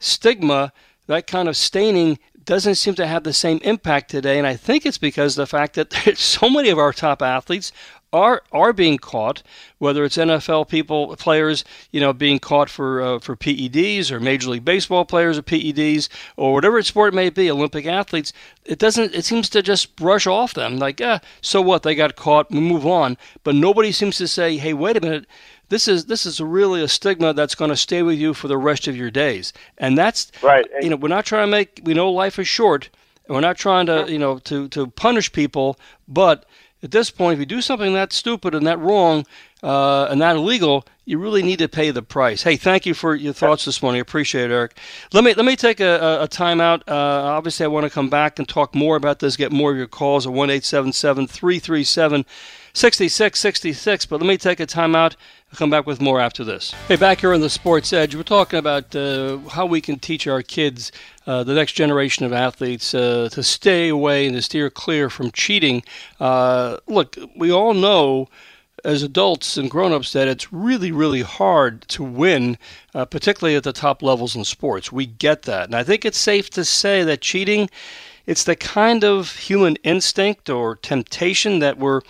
stigma, 0.00 0.72
that 1.06 1.28
kind 1.28 1.48
of 1.48 1.56
staining, 1.56 2.18
doesn't 2.44 2.74
seem 2.74 2.94
to 2.96 3.06
have 3.06 3.22
the 3.22 3.32
same 3.32 3.58
impact 3.58 4.10
today. 4.10 4.36
And 4.38 4.46
I 4.46 4.56
think 4.56 4.84
it's 4.84 4.98
because 4.98 5.36
the 5.36 5.46
fact 5.46 5.74
that 5.74 5.92
so 6.16 6.50
many 6.50 6.70
of 6.70 6.78
our 6.78 6.92
top 6.92 7.22
athletes 7.22 7.72
are 8.14 8.42
are 8.52 8.72
being 8.72 8.96
caught, 8.96 9.42
whether 9.78 10.04
it's 10.04 10.16
NFL 10.16 10.68
people 10.68 11.16
players, 11.16 11.64
you 11.90 12.00
know, 12.00 12.12
being 12.12 12.38
caught 12.38 12.70
for 12.70 13.02
uh, 13.02 13.18
for 13.18 13.36
PEDs 13.36 14.10
or 14.10 14.20
Major 14.20 14.50
League 14.50 14.64
Baseball 14.64 15.04
players 15.04 15.36
or 15.36 15.42
PEDs 15.42 16.08
or 16.36 16.54
whatever 16.54 16.80
sport 16.82 17.12
it 17.12 17.16
may 17.16 17.28
be, 17.28 17.50
Olympic 17.50 17.86
athletes. 17.86 18.32
It 18.64 18.78
doesn't. 18.78 19.14
It 19.14 19.24
seems 19.24 19.48
to 19.50 19.62
just 19.62 19.96
brush 19.96 20.26
off 20.26 20.54
them 20.54 20.78
like, 20.78 21.00
ah, 21.02 21.20
so 21.40 21.60
what? 21.60 21.82
They 21.82 21.94
got 21.94 22.14
caught. 22.14 22.50
We 22.50 22.60
move 22.60 22.86
on. 22.86 23.18
But 23.42 23.56
nobody 23.56 23.90
seems 23.90 24.16
to 24.18 24.28
say, 24.28 24.56
hey, 24.56 24.72
wait 24.72 24.96
a 24.96 25.00
minute. 25.00 25.26
This 25.68 25.88
is 25.88 26.06
this 26.06 26.24
is 26.24 26.40
really 26.40 26.82
a 26.82 26.88
stigma 26.88 27.34
that's 27.34 27.56
going 27.56 27.70
to 27.70 27.76
stay 27.76 28.02
with 28.02 28.18
you 28.18 28.32
for 28.32 28.46
the 28.46 28.58
rest 28.58 28.86
of 28.86 28.96
your 28.96 29.10
days, 29.10 29.52
and 29.76 29.98
that's 29.98 30.30
right. 30.42 30.66
You 30.80 30.90
know, 30.90 30.96
we're 30.96 31.08
not 31.08 31.26
trying 31.26 31.48
to 31.48 31.50
make. 31.50 31.80
We 31.82 31.94
know 31.94 32.10
life 32.10 32.38
is 32.38 32.46
short, 32.46 32.90
and 33.26 33.34
we're 33.34 33.40
not 33.40 33.56
trying 33.56 33.86
to 33.86 34.06
you 34.08 34.18
know 34.18 34.38
to 34.40 34.68
to 34.68 34.86
punish 34.86 35.32
people, 35.32 35.78
but 36.06 36.44
at 36.84 36.90
this 36.90 37.10
point, 37.10 37.34
if 37.34 37.40
you 37.40 37.46
do 37.46 37.62
something 37.62 37.94
that 37.94 38.12
stupid 38.12 38.54
and 38.54 38.66
that 38.66 38.78
wrong 38.78 39.24
uh, 39.62 40.06
and 40.10 40.20
that 40.20 40.36
illegal, 40.36 40.86
you 41.06 41.18
really 41.18 41.42
need 41.42 41.58
to 41.60 41.68
pay 41.68 41.90
the 41.90 42.02
price. 42.02 42.42
Hey, 42.42 42.56
thank 42.56 42.84
you 42.84 42.92
for 42.92 43.14
your 43.14 43.32
thoughts 43.32 43.64
this 43.64 43.82
morning. 43.82 44.00
I 44.00 44.02
appreciate 44.02 44.50
it, 44.50 44.54
Eric. 44.54 44.76
Let 45.14 45.24
me 45.24 45.32
let 45.32 45.46
me 45.46 45.56
take 45.56 45.80
a, 45.80 46.20
a, 46.20 46.28
timeout. 46.28 46.82
Uh, 46.86 46.94
obviously, 46.94 47.64
I 47.64 47.68
want 47.68 47.84
to 47.84 47.90
come 47.90 48.10
back 48.10 48.38
and 48.38 48.46
talk 48.46 48.74
more 48.74 48.96
about 48.96 49.20
this. 49.20 49.36
Get 49.36 49.50
more 49.50 49.72
of 49.72 49.78
your 49.78 49.86
calls 49.86 50.26
at 50.26 50.32
one 50.34 50.50
eight 50.50 50.64
seven 50.64 50.92
seven 50.92 51.26
three 51.26 51.58
three 51.58 51.84
seven. 51.84 52.26
6666, 52.76 54.06
but 54.06 54.20
let 54.20 54.26
me 54.26 54.36
take 54.36 54.58
a 54.58 54.66
timeout. 54.66 55.14
I'll 55.52 55.56
come 55.56 55.70
back 55.70 55.86
with 55.86 56.00
more 56.00 56.20
after 56.20 56.42
this. 56.42 56.74
Hey, 56.88 56.96
back 56.96 57.20
here 57.20 57.32
on 57.32 57.40
the 57.40 57.48
Sports 57.48 57.92
Edge, 57.92 58.16
we're 58.16 58.24
talking 58.24 58.58
about 58.58 58.96
uh, 58.96 59.38
how 59.50 59.64
we 59.64 59.80
can 59.80 60.00
teach 60.00 60.26
our 60.26 60.42
kids, 60.42 60.90
uh, 61.26 61.42
the 61.44 61.54
next 61.54 61.72
generation 61.72 62.24
of 62.24 62.32
athletes, 62.32 62.94
uh, 62.94 63.28
to 63.32 63.42
stay 63.42 63.88
away 63.88 64.26
and 64.26 64.36
to 64.36 64.42
steer 64.42 64.70
clear 64.70 65.08
from 65.08 65.30
cheating. 65.30 65.82
Uh, 66.20 66.78
look, 66.86 67.16
we 67.36 67.50
all 67.50 67.74
know 67.74 68.28
as 68.84 69.02
adults 69.02 69.56
and 69.56 69.70
grown-ups 69.70 70.12
that 70.12 70.28
it's 70.28 70.52
really 70.52 70.92
really 70.92 71.22
hard 71.22 71.80
to 71.88 72.04
win 72.04 72.58
uh, 72.94 73.04
particularly 73.06 73.56
at 73.56 73.62
the 73.62 73.72
top 73.72 74.02
levels 74.02 74.36
in 74.36 74.44
sports. 74.44 74.92
We 74.92 75.06
get 75.06 75.42
that. 75.42 75.64
And 75.64 75.74
i 75.74 75.82
think 75.82 76.04
it's 76.04 76.18
safe 76.18 76.50
to 76.50 76.66
say 76.66 77.02
that 77.02 77.22
cheating 77.22 77.70
it's 78.26 78.44
the 78.44 78.56
kind 78.56 79.04
of 79.04 79.36
human 79.36 79.76
instinct 79.76 80.48
or 80.48 80.76
temptation 80.76 81.58
that 81.58 81.78
we're 81.78 82.00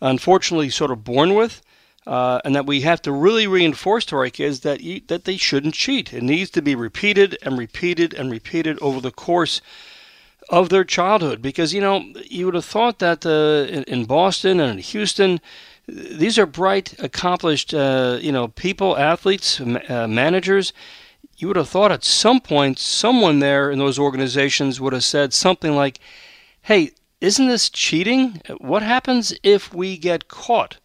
unfortunately 0.00 0.68
sort 0.68 0.90
of 0.90 1.04
born 1.04 1.34
with, 1.34 1.62
uh, 2.06 2.40
and 2.44 2.54
that 2.54 2.66
we 2.66 2.80
have 2.80 3.00
to 3.02 3.12
really 3.12 3.46
reinforce 3.46 4.04
to 4.06 4.16
our 4.16 4.28
kids 4.28 4.60
that 4.60 4.80
you, 4.80 5.00
that 5.06 5.24
they 5.24 5.36
shouldn't 5.36 5.74
cheat. 5.74 6.12
It 6.12 6.22
needs 6.22 6.50
to 6.50 6.62
be 6.62 6.74
repeated 6.74 7.38
and 7.42 7.56
repeated 7.58 8.12
and 8.14 8.30
repeated 8.30 8.78
over 8.80 9.00
the 9.00 9.12
course 9.12 9.60
of 10.48 10.68
their 10.68 10.84
childhood. 10.84 11.40
Because 11.40 11.72
you 11.72 11.80
know, 11.80 12.04
you 12.24 12.46
would 12.46 12.54
have 12.54 12.64
thought 12.64 12.98
that 12.98 13.24
uh, 13.24 13.72
in, 13.72 13.84
in, 13.84 14.04
Boston 14.04 14.58
and 14.58 14.72
in 14.72 14.78
Houston, 14.78 15.40
these 15.86 16.38
are 16.38 16.46
bright, 16.46 16.94
accomplished, 16.98 17.72
uh, 17.72 18.18
you 18.20 18.32
know, 18.32 18.48
people, 18.48 18.96
athletes, 18.98 19.60
uh, 19.60 20.06
managers. 20.08 20.72
You 21.36 21.48
would 21.48 21.56
have 21.56 21.68
thought 21.68 21.92
at 21.92 22.04
some 22.04 22.40
point 22.40 22.78
someone 22.78 23.38
there 23.38 23.70
in 23.70 23.78
those 23.78 23.98
organizations 23.98 24.80
would 24.80 24.92
have 24.92 25.04
said 25.04 25.32
something 25.32 25.74
like, 25.74 25.98
"Hey, 26.62 26.92
isn't 27.20 27.48
this 27.48 27.70
cheating? 27.70 28.42
What 28.58 28.82
happens 28.82 29.34
if 29.42 29.72
we 29.72 29.96
get 29.96 30.28
caught? 30.28 30.78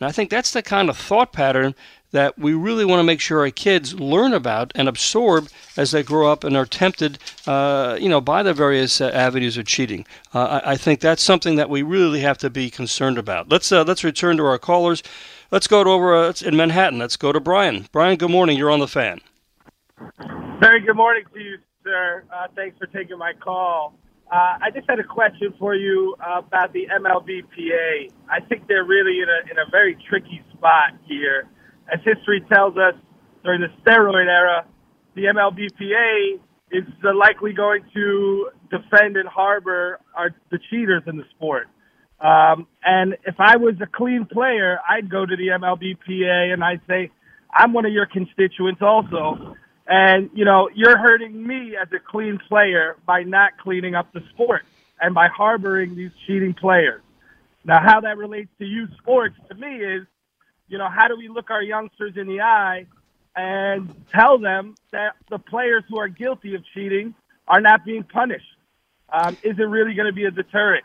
And 0.00 0.08
I 0.08 0.12
think 0.12 0.30
that's 0.30 0.52
the 0.52 0.62
kind 0.62 0.88
of 0.88 0.96
thought 0.96 1.32
pattern 1.32 1.74
that 2.12 2.38
we 2.38 2.54
really 2.54 2.84
want 2.84 2.98
to 2.98 3.04
make 3.04 3.20
sure 3.20 3.40
our 3.40 3.50
kids 3.50 3.94
learn 4.00 4.32
about 4.32 4.72
and 4.74 4.88
absorb 4.88 5.48
as 5.76 5.90
they 5.90 6.02
grow 6.02 6.30
up 6.30 6.42
and 6.42 6.56
are 6.56 6.66
tempted, 6.66 7.18
uh, 7.46 7.96
you 8.00 8.08
know, 8.08 8.20
by 8.20 8.42
the 8.42 8.52
various 8.52 9.00
uh, 9.00 9.10
avenues 9.14 9.56
of 9.56 9.66
cheating. 9.66 10.06
Uh, 10.34 10.60
I, 10.64 10.72
I, 10.72 10.76
think 10.76 11.00
that's 11.00 11.22
something 11.22 11.54
that 11.56 11.70
we 11.70 11.82
really 11.82 12.20
have 12.20 12.38
to 12.38 12.50
be 12.50 12.68
concerned 12.68 13.18
about. 13.18 13.48
Let's 13.48 13.70
uh, 13.70 13.84
let's 13.84 14.02
return 14.02 14.38
to 14.38 14.44
our 14.44 14.58
callers. 14.58 15.02
Let's 15.50 15.66
go 15.66 15.84
to 15.84 15.90
over 15.90 16.14
uh, 16.16 16.32
in 16.44 16.56
Manhattan. 16.56 16.98
Let's 16.98 17.16
go 17.16 17.30
to 17.32 17.40
Brian. 17.40 17.86
Brian, 17.92 18.16
good 18.16 18.30
morning. 18.30 18.58
You're 18.58 18.70
on 18.70 18.80
the 18.80 18.88
fan. 18.88 19.20
Very 20.60 20.80
good 20.80 20.96
morning 20.96 21.24
to 21.32 21.40
you, 21.40 21.58
sir. 21.84 22.24
Uh, 22.32 22.48
thanks 22.56 22.76
for 22.78 22.86
taking 22.86 23.18
my 23.18 23.34
call. 23.34 23.94
Uh, 24.30 24.58
I 24.62 24.70
just 24.72 24.88
had 24.88 25.00
a 25.00 25.04
question 25.04 25.52
for 25.58 25.74
you 25.74 26.14
about 26.20 26.72
the 26.72 26.86
MLBPA. 26.86 28.12
I 28.28 28.40
think 28.48 28.68
they're 28.68 28.84
really 28.84 29.20
in 29.22 29.28
a 29.28 29.50
in 29.50 29.58
a 29.58 29.68
very 29.70 29.96
tricky 30.08 30.40
spot 30.52 30.92
here. 31.04 31.48
As 31.92 31.98
history 32.04 32.40
tells 32.52 32.76
us, 32.76 32.94
during 33.42 33.60
the 33.60 33.68
steroid 33.82 34.28
era, 34.28 34.66
the 35.16 35.24
MLBPA 35.24 36.38
is 36.70 36.84
likely 37.02 37.52
going 37.52 37.82
to 37.92 38.50
defend 38.70 39.16
and 39.16 39.28
harbor 39.28 39.98
our, 40.14 40.30
the 40.52 40.58
cheaters 40.70 41.02
in 41.08 41.16
the 41.16 41.24
sport. 41.34 41.66
Um, 42.20 42.68
and 42.84 43.16
if 43.26 43.34
I 43.40 43.56
was 43.56 43.74
a 43.82 43.86
clean 43.86 44.26
player, 44.30 44.78
I'd 44.88 45.10
go 45.10 45.26
to 45.26 45.36
the 45.36 45.48
MLBPA 45.48 46.52
and 46.52 46.62
I'd 46.62 46.82
say, 46.88 47.10
I'm 47.52 47.72
one 47.72 47.86
of 47.86 47.92
your 47.92 48.06
constituents 48.06 48.82
also. 48.82 49.56
And, 49.90 50.30
you 50.32 50.44
know, 50.44 50.70
you're 50.72 50.96
hurting 50.96 51.44
me 51.44 51.74
as 51.76 51.88
a 51.92 51.98
clean 51.98 52.38
player 52.48 52.96
by 53.06 53.24
not 53.24 53.58
cleaning 53.58 53.96
up 53.96 54.12
the 54.12 54.20
sport 54.32 54.62
and 55.00 55.12
by 55.12 55.26
harboring 55.26 55.96
these 55.96 56.12
cheating 56.26 56.54
players. 56.54 57.02
Now, 57.64 57.80
how 57.84 58.00
that 58.02 58.16
relates 58.16 58.50
to 58.60 58.64
youth 58.64 58.90
sports 59.02 59.34
to 59.48 59.54
me 59.56 59.66
is, 59.66 60.06
you 60.68 60.78
know, 60.78 60.88
how 60.88 61.08
do 61.08 61.16
we 61.16 61.26
look 61.26 61.50
our 61.50 61.62
youngsters 61.62 62.12
in 62.16 62.28
the 62.28 62.40
eye 62.40 62.86
and 63.34 63.92
tell 64.14 64.38
them 64.38 64.76
that 64.92 65.16
the 65.28 65.40
players 65.40 65.82
who 65.88 65.98
are 65.98 66.08
guilty 66.08 66.54
of 66.54 66.62
cheating 66.72 67.12
are 67.48 67.60
not 67.60 67.84
being 67.84 68.04
punished? 68.04 68.46
Um, 69.12 69.36
is 69.42 69.58
it 69.58 69.62
really 69.62 69.94
going 69.94 70.06
to 70.06 70.14
be 70.14 70.24
a 70.24 70.30
deterrent 70.30 70.84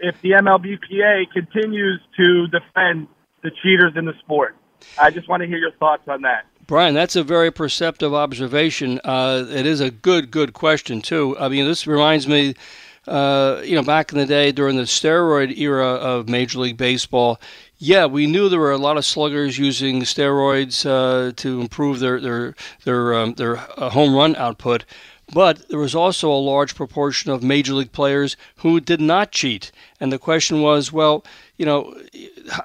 if 0.00 0.20
the 0.22 0.30
MLBPA 0.30 1.30
continues 1.32 2.00
to 2.16 2.48
defend 2.48 3.06
the 3.44 3.52
cheaters 3.62 3.92
in 3.94 4.06
the 4.06 4.14
sport? 4.24 4.56
I 5.00 5.10
just 5.10 5.28
want 5.28 5.42
to 5.42 5.46
hear 5.46 5.58
your 5.58 5.72
thoughts 5.78 6.08
on 6.08 6.22
that. 6.22 6.46
Brian, 6.70 6.94
that's 6.94 7.16
a 7.16 7.24
very 7.24 7.50
perceptive 7.50 8.14
observation. 8.14 9.00
Uh, 9.02 9.44
it 9.50 9.66
is 9.66 9.80
a 9.80 9.90
good, 9.90 10.30
good 10.30 10.52
question 10.52 11.02
too. 11.02 11.36
I 11.36 11.48
mean, 11.48 11.64
this 11.64 11.84
reminds 11.84 12.28
me, 12.28 12.54
uh, 13.08 13.60
you 13.64 13.74
know, 13.74 13.82
back 13.82 14.12
in 14.12 14.18
the 14.18 14.24
day 14.24 14.52
during 14.52 14.76
the 14.76 14.84
steroid 14.84 15.58
era 15.58 15.84
of 15.84 16.28
Major 16.28 16.60
League 16.60 16.76
Baseball. 16.76 17.40
Yeah, 17.78 18.06
we 18.06 18.28
knew 18.28 18.48
there 18.48 18.60
were 18.60 18.70
a 18.70 18.78
lot 18.78 18.98
of 18.98 19.04
sluggers 19.04 19.58
using 19.58 20.02
steroids 20.02 20.86
uh, 20.86 21.32
to 21.38 21.60
improve 21.60 21.98
their 21.98 22.20
their 22.20 22.54
their 22.84 23.14
um, 23.14 23.34
their 23.34 23.56
uh, 23.76 23.90
home 23.90 24.14
run 24.14 24.36
output. 24.36 24.84
But 25.32 25.68
there 25.68 25.78
was 25.78 25.94
also 25.94 26.30
a 26.30 26.34
large 26.34 26.74
proportion 26.74 27.30
of 27.30 27.42
major 27.42 27.74
league 27.74 27.92
players 27.92 28.36
who 28.56 28.80
did 28.80 29.00
not 29.00 29.30
cheat. 29.30 29.70
And 30.00 30.12
the 30.12 30.18
question 30.18 30.62
was, 30.62 30.92
well, 30.92 31.24
you 31.56 31.66
know, 31.66 31.94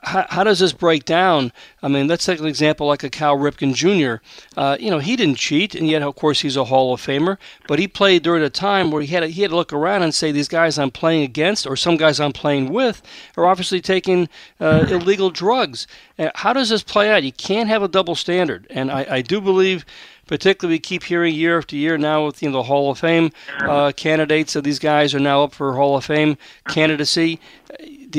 how, 0.04 0.26
how, 0.30 0.44
does 0.46 0.60
this 0.60 0.72
break 0.72 1.04
down? 1.04 1.52
I 1.84 1.90
mean, 1.90 2.08
let's 2.08 2.26
take 2.26 2.40
an 2.40 2.46
example 2.46 2.88
like 2.88 3.04
a 3.04 3.10
Cal 3.10 3.38
Ripken 3.38 3.74
Jr. 3.74 4.24
Uh, 4.56 4.78
you 4.80 4.90
know, 4.90 5.00
he 5.00 5.18
didn't 5.18 5.36
cheat, 5.36 5.76
and 5.76 5.90
yet, 5.90 6.02
of 6.02 6.16
course, 6.16 6.40
he's 6.40 6.56
a 6.56 6.64
Hall 6.64 6.94
of 6.94 7.02
Famer. 7.02 7.38
But 7.68 7.78
he 7.78 7.90
played 7.90 8.24
during 8.24 8.42
a 8.42 8.50
time 8.50 8.92
where 8.92 9.02
he 9.02 9.10
had 9.10 9.20
to, 9.20 9.28
he 9.28 9.42
had 9.42 9.52
to 9.52 9.58
look 9.58 9.74
around 9.74 10.04
and 10.04 10.16
say, 10.16 10.32
these 10.32 10.48
guys 10.48 10.80
I'm 10.80 10.92
playing 10.92 11.24
against, 11.24 11.68
or 11.68 11.76
some 11.76 11.98
guys 11.98 12.22
I'm 12.22 12.32
playing 12.32 12.72
with, 12.72 13.02
are 13.36 13.46
obviously 13.46 13.82
taking 13.82 14.30
uh, 14.62 14.86
illegal 14.90 15.30
drugs. 15.30 15.88
How 16.36 16.54
does 16.54 16.70
this 16.70 16.82
play 16.82 17.12
out? 17.12 17.24
You 17.24 17.34
can't 17.34 17.68
have 17.68 17.84
a 17.84 17.90
double 17.90 18.16
standard, 18.16 18.66
and 18.70 18.90
I, 18.90 19.06
I 19.10 19.22
do 19.22 19.42
believe 19.42 19.86
particularly 20.28 20.76
we 20.76 20.80
keep 20.80 21.04
hearing 21.04 21.34
year 21.34 21.58
after 21.58 21.76
year 21.76 21.98
now 21.98 22.26
with 22.26 22.42
you 22.42 22.50
know, 22.50 22.58
the 22.58 22.64
Hall 22.64 22.92
of 22.92 23.00
Fame 23.00 23.32
uh, 23.60 23.92
candidates. 23.96 24.52
So 24.52 24.62
these 24.62 24.80
guys 24.80 25.14
are 25.14 25.20
now 25.20 25.44
up 25.44 25.54
for 25.54 25.74
Hall 25.74 25.98
of 25.98 26.06
Fame 26.06 26.38
candidacy 26.68 27.40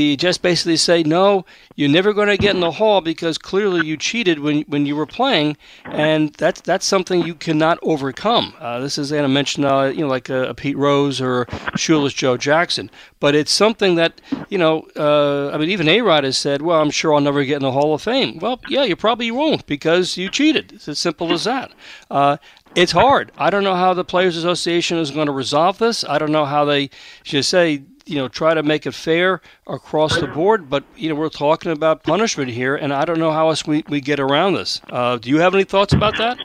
you 0.03 0.17
just 0.17 0.43
basically 0.43 0.77
say 0.77 1.03
no 1.03 1.45
you're 1.77 1.89
never 1.91 2.13
going 2.13 2.29
to 2.29 2.37
get 2.39 2.55
in 2.55 2.61
the 2.61 2.71
hall 2.71 3.01
because 3.01 3.37
clearly 3.37 3.87
you 3.87 3.97
cheated 3.97 4.39
when 4.39 4.63
when 4.63 4.87
you 4.87 4.97
were 4.97 5.07
playing 5.07 5.57
and 5.85 6.33
that's 6.35 6.61
that's 6.63 6.87
something 6.87 7.23
you 7.25 7.35
cannot 7.35 7.79
overcome. 7.83 8.55
Uh, 8.59 8.81
this 8.81 8.99
is 8.99 9.13
Anna 9.13 9.29
mentioned 9.29 9.67
uh, 9.67 9.93
you 9.95 10.01
know 10.01 10.09
like 10.09 10.29
a, 10.29 10.49
a, 10.49 10.55
Pete 10.55 10.77
Rose 10.77 11.21
or 11.21 11.47
shoeless 11.77 12.15
Joe 12.15 12.37
Jackson. 12.37 12.91
But 13.21 13.35
it's 13.35 13.53
something 13.53 13.95
that 13.97 14.21
you 14.49 14.59
know 14.59 14.89
uh, 14.97 15.51
I 15.51 15.59
mean 15.59 15.71
even 15.71 15.89
A 15.89 16.01
Rod 16.01 16.25
has 16.25 16.39
said 16.39 16.63
well 16.63 16.81
I'm 16.81 16.91
sure 16.91 17.15
I'll 17.15 17.21
never 17.21 17.45
get 17.45 17.57
in 17.57 17.63
the 17.63 17.73
Hall 17.73 17.95
of 17.95 18.03
Fame. 18.03 18.39
Well 18.39 18.61
yeah 18.69 18.85
you 18.85 18.97
probably 18.97 19.31
won't 19.31 19.67
because 19.67 20.17
you 20.17 20.31
cheated. 20.31 20.73
It's 20.73 20.89
as 20.89 20.99
simple 20.99 21.33
as 21.33 21.45
that. 21.45 21.73
Uh, 22.11 22.39
it's 22.75 22.93
hard. 22.93 23.33
I 23.39 23.49
don't 23.49 23.65
know 23.65 23.75
how 23.75 23.95
the 23.95 24.05
Players 24.05 24.37
Association 24.37 24.99
is 24.99 25.11
going 25.11 25.27
to 25.27 25.33
resolve 25.33 25.79
this. 25.79 26.05
I 26.05 26.19
don't 26.19 26.33
know 26.33 26.45
how 26.45 26.67
they 26.67 26.91
should 27.23 27.45
say 27.47 27.85
you 28.07 28.17
know 28.17 28.29
try 28.29 28.55
to 28.55 28.63
make 28.63 28.87
it 28.87 28.95
fair 28.95 29.41
across 29.67 30.19
the 30.19 30.27
board. 30.29 30.71
But 30.71 30.85
you 30.97 31.09
know 31.09 31.15
we're 31.17 31.29
talking 31.29 31.73
about 31.73 32.03
punishment 32.03 32.51
here, 32.51 32.77
and 32.77 32.93
I 32.93 33.05
don't 33.05 33.19
know 33.19 33.33
how 33.33 33.49
else 33.49 33.67
we, 33.67 33.85
we 33.89 34.01
get 34.01 34.21
around 34.21 34.55
this. 34.55 34.81
Uh, 34.89 35.19
do 35.19 35.29
you 35.29 35.39
have 35.41 35.55
any 35.55 35.65
thoughts 35.65 35.93
about 35.93 36.17
that? 36.19 36.39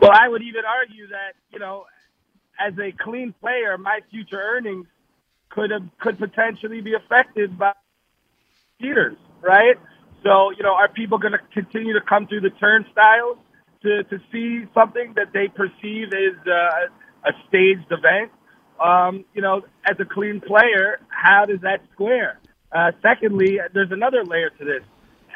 Well, 0.00 0.12
I 0.12 0.28
would 0.28 0.42
even 0.42 0.62
argue 0.64 1.08
that 1.08 1.34
you 1.52 1.58
know, 1.58 1.84
as 2.58 2.72
a 2.78 2.92
clean 3.02 3.34
player, 3.40 3.76
my 3.76 4.00
future 4.10 4.40
earnings 4.40 4.86
could 5.50 5.70
have 5.70 5.82
could 6.00 6.18
potentially 6.18 6.80
be 6.80 6.94
affected 6.94 7.58
by 7.58 7.72
cheaters, 8.80 9.16
right? 9.42 9.76
So 10.22 10.50
you 10.50 10.62
know, 10.62 10.74
are 10.74 10.88
people 10.88 11.18
going 11.18 11.32
to 11.32 11.40
continue 11.52 11.92
to 11.94 12.00
come 12.08 12.26
through 12.26 12.40
the 12.40 12.50
turnstiles 12.50 13.38
to 13.82 14.04
to 14.04 14.18
see 14.30 14.64
something 14.74 15.14
that 15.16 15.32
they 15.32 15.48
perceive 15.48 16.08
as 16.08 16.46
uh, 16.46 17.28
a 17.28 17.32
staged 17.48 17.90
event? 17.90 18.30
Um, 18.82 19.24
you 19.34 19.42
know, 19.42 19.62
as 19.88 19.96
a 20.00 20.04
clean 20.04 20.40
player, 20.40 21.00
how 21.08 21.44
does 21.46 21.60
that 21.62 21.80
square? 21.92 22.40
Uh, 22.72 22.90
secondly, 23.02 23.58
there's 23.74 23.92
another 23.92 24.24
layer 24.24 24.50
to 24.50 24.64
this. 24.64 24.82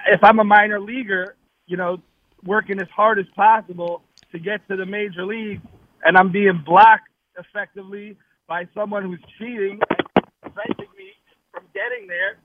If 0.08 0.22
I'm 0.24 0.38
a 0.38 0.44
minor 0.44 0.80
leaguer, 0.80 1.36
you 1.66 1.76
know, 1.76 1.98
working 2.44 2.80
as 2.80 2.88
hard 2.94 3.18
as 3.18 3.26
possible 3.34 4.02
to 4.32 4.38
get 4.38 4.66
to 4.68 4.76
the 4.76 4.86
major 4.86 5.24
league, 5.24 5.60
and 6.04 6.16
I'm 6.16 6.32
being 6.32 6.62
blocked 6.64 7.08
effectively 7.38 8.16
by 8.48 8.66
someone 8.74 9.04
who's 9.04 9.22
cheating 9.38 9.80
and 9.90 10.26
preventing 10.40 10.92
me 10.96 11.10
from 11.52 11.64
getting 11.74 12.06
there, 12.06 12.38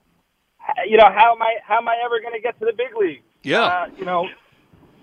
you 0.86 0.96
know, 0.96 1.10
how 1.14 1.34
am 1.34 1.42
I 1.42 1.56
how 1.66 1.78
am 1.78 1.88
I 1.88 1.96
ever 2.04 2.20
going 2.20 2.34
to 2.34 2.40
get 2.40 2.58
to 2.60 2.64
the 2.64 2.72
big 2.76 2.94
league? 2.98 3.22
Yeah, 3.42 3.64
uh, 3.64 3.86
you 3.96 4.04
know. 4.04 4.28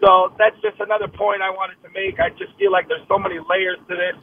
So 0.02 0.32
that's 0.38 0.56
just 0.62 0.80
another 0.80 1.08
point 1.10 1.42
I 1.42 1.50
wanted 1.50 1.76
to 1.84 1.90
make. 1.92 2.20
I 2.20 2.30
just 2.40 2.56
feel 2.58 2.72
like 2.72 2.88
there's 2.88 3.06
so 3.10 3.20
many 3.20 3.36
layers 3.36 3.78
to 3.90 3.96
this 3.96 4.16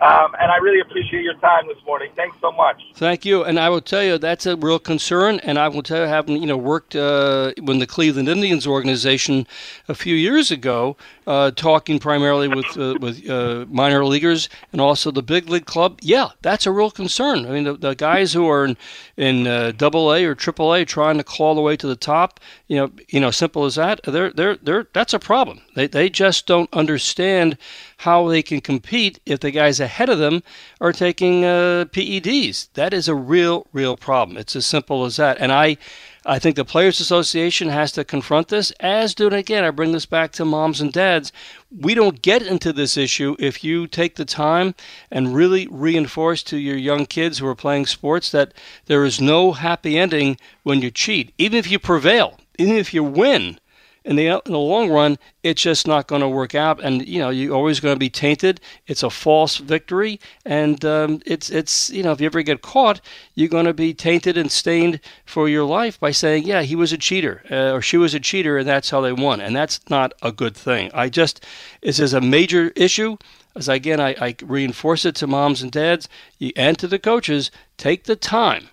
um, 0.00 0.34
and 0.40 0.50
I 0.50 0.56
really 0.58 0.80
appreciate 0.80 1.24
your 1.24 1.34
time 1.34 1.66
this 1.66 1.78
morning. 1.84 2.10
Thanks 2.14 2.36
so 2.40 2.52
much. 2.52 2.80
Thank 2.94 3.24
you. 3.24 3.42
And 3.42 3.58
I 3.58 3.68
will 3.68 3.80
tell 3.80 4.02
you 4.02 4.16
that's 4.16 4.46
a 4.46 4.56
real 4.56 4.78
concern. 4.78 5.40
And 5.40 5.58
I 5.58 5.66
will 5.68 5.82
tell 5.82 6.02
you, 6.02 6.06
having 6.06 6.40
you 6.40 6.46
know 6.46 6.56
worked 6.56 6.94
uh, 6.94 7.52
when 7.60 7.80
the 7.80 7.86
Cleveland 7.86 8.28
Indians 8.28 8.66
organization 8.66 9.46
a 9.88 9.94
few 9.94 10.14
years 10.14 10.52
ago, 10.52 10.96
uh, 11.26 11.50
talking 11.50 11.98
primarily 11.98 12.46
with 12.46 12.78
uh, 12.78 12.96
with 13.00 13.28
uh, 13.28 13.66
minor 13.68 14.04
leaguers 14.04 14.48
and 14.72 14.80
also 14.80 15.10
the 15.10 15.22
big 15.22 15.48
league 15.48 15.66
club. 15.66 15.98
Yeah, 16.00 16.28
that's 16.42 16.64
a 16.64 16.70
real 16.70 16.92
concern. 16.92 17.46
I 17.46 17.50
mean, 17.50 17.64
the, 17.64 17.74
the 17.74 17.94
guys 17.94 18.32
who 18.32 18.48
are 18.48 18.64
in 18.66 18.76
in 19.16 19.48
uh, 19.48 19.72
Double 19.76 20.14
A 20.14 20.24
or 20.24 20.36
Triple 20.36 20.74
A 20.74 20.84
trying 20.84 21.18
to 21.18 21.24
claw 21.24 21.56
the 21.56 21.60
way 21.60 21.76
to 21.76 21.86
the 21.88 21.96
top, 21.96 22.38
you 22.68 22.76
know, 22.76 22.92
you 23.08 23.18
know, 23.18 23.32
simple 23.32 23.64
as 23.64 23.74
that. 23.74 24.00
They're 24.04 24.30
they're 24.30 24.56
they're 24.56 24.86
that's 24.92 25.12
a 25.12 25.18
problem. 25.18 25.60
They 25.74 25.88
they 25.88 26.08
just 26.08 26.46
don't 26.46 26.72
understand 26.72 27.58
how 27.98 28.28
they 28.28 28.42
can 28.42 28.60
compete 28.60 29.18
if 29.26 29.40
the 29.40 29.50
guys 29.50 29.80
ahead 29.80 30.08
of 30.08 30.18
them 30.18 30.42
are 30.80 30.92
taking 30.92 31.44
uh, 31.44 31.84
PEDs. 31.90 32.68
That 32.74 32.94
is 32.94 33.08
a 33.08 33.14
real, 33.14 33.66
real 33.72 33.96
problem. 33.96 34.38
It's 34.38 34.54
as 34.54 34.66
simple 34.66 35.04
as 35.04 35.16
that. 35.16 35.38
And 35.40 35.50
I, 35.50 35.76
I 36.24 36.38
think 36.38 36.54
the 36.54 36.64
Players 36.64 37.00
Association 37.00 37.70
has 37.70 37.90
to 37.92 38.04
confront 38.04 38.48
this, 38.48 38.70
as 38.78 39.16
do, 39.16 39.26
again, 39.28 39.64
I 39.64 39.70
bring 39.70 39.90
this 39.90 40.06
back 40.06 40.30
to 40.32 40.44
moms 40.44 40.80
and 40.80 40.92
dads. 40.92 41.32
We 41.76 41.94
don't 41.94 42.22
get 42.22 42.42
into 42.42 42.72
this 42.72 42.96
issue 42.96 43.34
if 43.40 43.64
you 43.64 43.88
take 43.88 44.14
the 44.14 44.24
time 44.24 44.76
and 45.10 45.34
really 45.34 45.66
reinforce 45.68 46.44
to 46.44 46.56
your 46.56 46.76
young 46.76 47.04
kids 47.04 47.38
who 47.38 47.48
are 47.48 47.56
playing 47.56 47.86
sports 47.86 48.30
that 48.30 48.54
there 48.86 49.04
is 49.04 49.20
no 49.20 49.52
happy 49.52 49.98
ending 49.98 50.38
when 50.62 50.82
you 50.82 50.92
cheat. 50.92 51.32
Even 51.36 51.58
if 51.58 51.68
you 51.68 51.80
prevail, 51.80 52.38
even 52.58 52.76
if 52.76 52.94
you 52.94 53.02
win, 53.02 53.58
in 54.04 54.16
the 54.16 54.26
in 54.28 54.52
the 54.52 54.58
long 54.58 54.90
run, 54.90 55.18
it's 55.42 55.60
just 55.60 55.86
not 55.86 56.06
going 56.06 56.22
to 56.22 56.28
work 56.28 56.54
out, 56.54 56.80
and 56.82 57.06
you 57.06 57.18
know 57.18 57.30
you're 57.30 57.54
always 57.54 57.80
going 57.80 57.94
to 57.94 57.98
be 57.98 58.10
tainted. 58.10 58.60
It's 58.86 59.02
a 59.02 59.10
false 59.10 59.58
victory, 59.58 60.20
and 60.44 60.84
um, 60.84 61.20
it's 61.26 61.50
it's 61.50 61.90
you 61.90 62.02
know 62.02 62.12
if 62.12 62.20
you 62.20 62.26
ever 62.26 62.42
get 62.42 62.62
caught, 62.62 63.00
you're 63.34 63.48
going 63.48 63.66
to 63.66 63.74
be 63.74 63.92
tainted 63.94 64.36
and 64.36 64.50
stained 64.50 65.00
for 65.24 65.48
your 65.48 65.64
life 65.64 66.00
by 66.00 66.10
saying, 66.10 66.44
yeah, 66.44 66.62
he 66.62 66.76
was 66.76 66.92
a 66.92 66.98
cheater 66.98 67.42
uh, 67.50 67.72
or 67.72 67.82
she 67.82 67.96
was 67.96 68.14
a 68.14 68.20
cheater, 68.20 68.58
and 68.58 68.68
that's 68.68 68.90
how 68.90 69.00
they 69.00 69.12
won, 69.12 69.40
and 69.40 69.54
that's 69.54 69.80
not 69.90 70.12
a 70.22 70.32
good 70.32 70.56
thing. 70.56 70.90
I 70.94 71.08
just 71.08 71.44
this 71.82 71.98
is 71.98 72.14
a 72.14 72.20
major 72.20 72.72
issue. 72.76 73.16
As 73.56 73.68
again, 73.68 74.00
I, 74.00 74.14
I 74.20 74.36
reinforce 74.42 75.04
it 75.04 75.16
to 75.16 75.26
moms 75.26 75.62
and 75.62 75.72
dads 75.72 76.08
and 76.56 76.78
to 76.78 76.86
the 76.86 76.98
coaches. 76.98 77.50
Take 77.76 78.04
the 78.04 78.16
time 78.16 78.68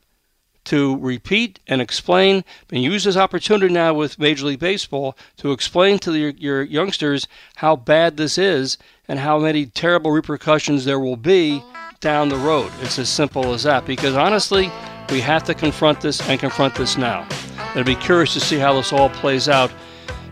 to 0.65 0.97
repeat 0.97 1.59
and 1.67 1.81
explain 1.81 2.43
and 2.71 2.83
use 2.83 3.03
this 3.03 3.17
opportunity 3.17 3.73
now 3.73 3.93
with 3.93 4.19
Major 4.19 4.45
League 4.47 4.59
Baseball 4.59 5.17
to 5.37 5.51
explain 5.51 5.99
to 5.99 6.15
your, 6.17 6.31
your 6.31 6.63
youngsters 6.63 7.27
how 7.55 7.75
bad 7.75 8.17
this 8.17 8.37
is 8.37 8.77
and 9.07 9.19
how 9.19 9.39
many 9.39 9.67
terrible 9.67 10.11
repercussions 10.11 10.85
there 10.85 10.99
will 10.99 11.17
be 11.17 11.63
down 12.01 12.29
the 12.29 12.37
road. 12.37 12.71
It's 12.81 12.99
as 12.99 13.09
simple 13.09 13.53
as 13.53 13.63
that 13.63 13.85
because 13.85 14.15
honestly, 14.15 14.71
we 15.09 15.21
have 15.21 15.43
to 15.45 15.53
confront 15.53 16.01
this 16.01 16.21
and 16.27 16.39
confront 16.39 16.75
this 16.75 16.97
now. 16.97 17.27
I'll 17.75 17.83
be 17.83 17.95
curious 17.95 18.33
to 18.33 18.39
see 18.39 18.57
how 18.57 18.73
this 18.73 18.91
all 18.91 19.09
plays 19.09 19.47
out 19.47 19.71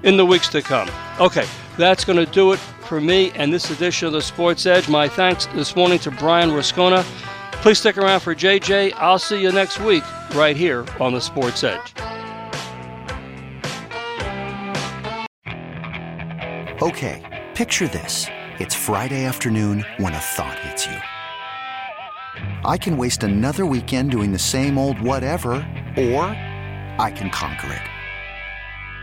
in 0.03 0.17
the 0.17 0.25
weeks 0.25 0.49
to 0.49 0.61
come. 0.61 0.89
Okay, 1.19 1.45
that's 1.77 2.03
going 2.05 2.23
to 2.23 2.31
do 2.31 2.53
it 2.53 2.59
for 2.59 2.99
me 2.99 3.31
and 3.35 3.51
this 3.51 3.69
edition 3.71 4.07
of 4.07 4.13
the 4.13 4.21
Sports 4.21 4.65
Edge. 4.65 4.89
My 4.89 5.07
thanks 5.07 5.45
this 5.47 5.75
morning 5.75 5.99
to 5.99 6.11
Brian 6.11 6.49
Rascona. 6.49 7.05
Please 7.63 7.79
stick 7.79 7.97
around 7.97 8.19
for 8.19 8.35
JJ. 8.35 8.91
I'll 8.97 9.17
see 9.17 9.41
you 9.41 9.49
next 9.53 9.79
week 9.79 10.03
right 10.35 10.53
here 10.53 10.85
on 10.99 11.13
the 11.13 11.21
Sports 11.21 11.63
Edge. 11.63 11.93
Okay, 16.81 17.21
picture 17.55 17.87
this. 17.87 18.25
It's 18.59 18.75
Friday 18.75 19.23
afternoon 19.23 19.85
when 19.95 20.13
a 20.13 20.19
thought 20.19 20.59
hits 20.59 20.85
you. 20.85 20.99
I 22.65 22.77
can 22.77 22.97
waste 22.97 23.23
another 23.23 23.65
weekend 23.65 24.11
doing 24.11 24.33
the 24.33 24.39
same 24.39 24.77
old 24.77 24.99
whatever, 24.99 25.53
or 25.95 26.25
I 26.99 27.13
can 27.15 27.29
conquer 27.29 27.81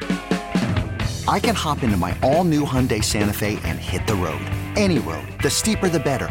it. 0.02 1.26
I 1.26 1.40
can 1.40 1.54
hop 1.54 1.82
into 1.82 1.96
my 1.96 2.14
all 2.22 2.44
new 2.44 2.66
Hyundai 2.66 3.02
Santa 3.02 3.32
Fe 3.32 3.58
and 3.64 3.78
hit 3.78 4.06
the 4.06 4.16
road. 4.16 4.42
Any 4.76 4.98
road. 4.98 5.26
The 5.42 5.48
steeper, 5.48 5.88
the 5.88 5.98
better 5.98 6.30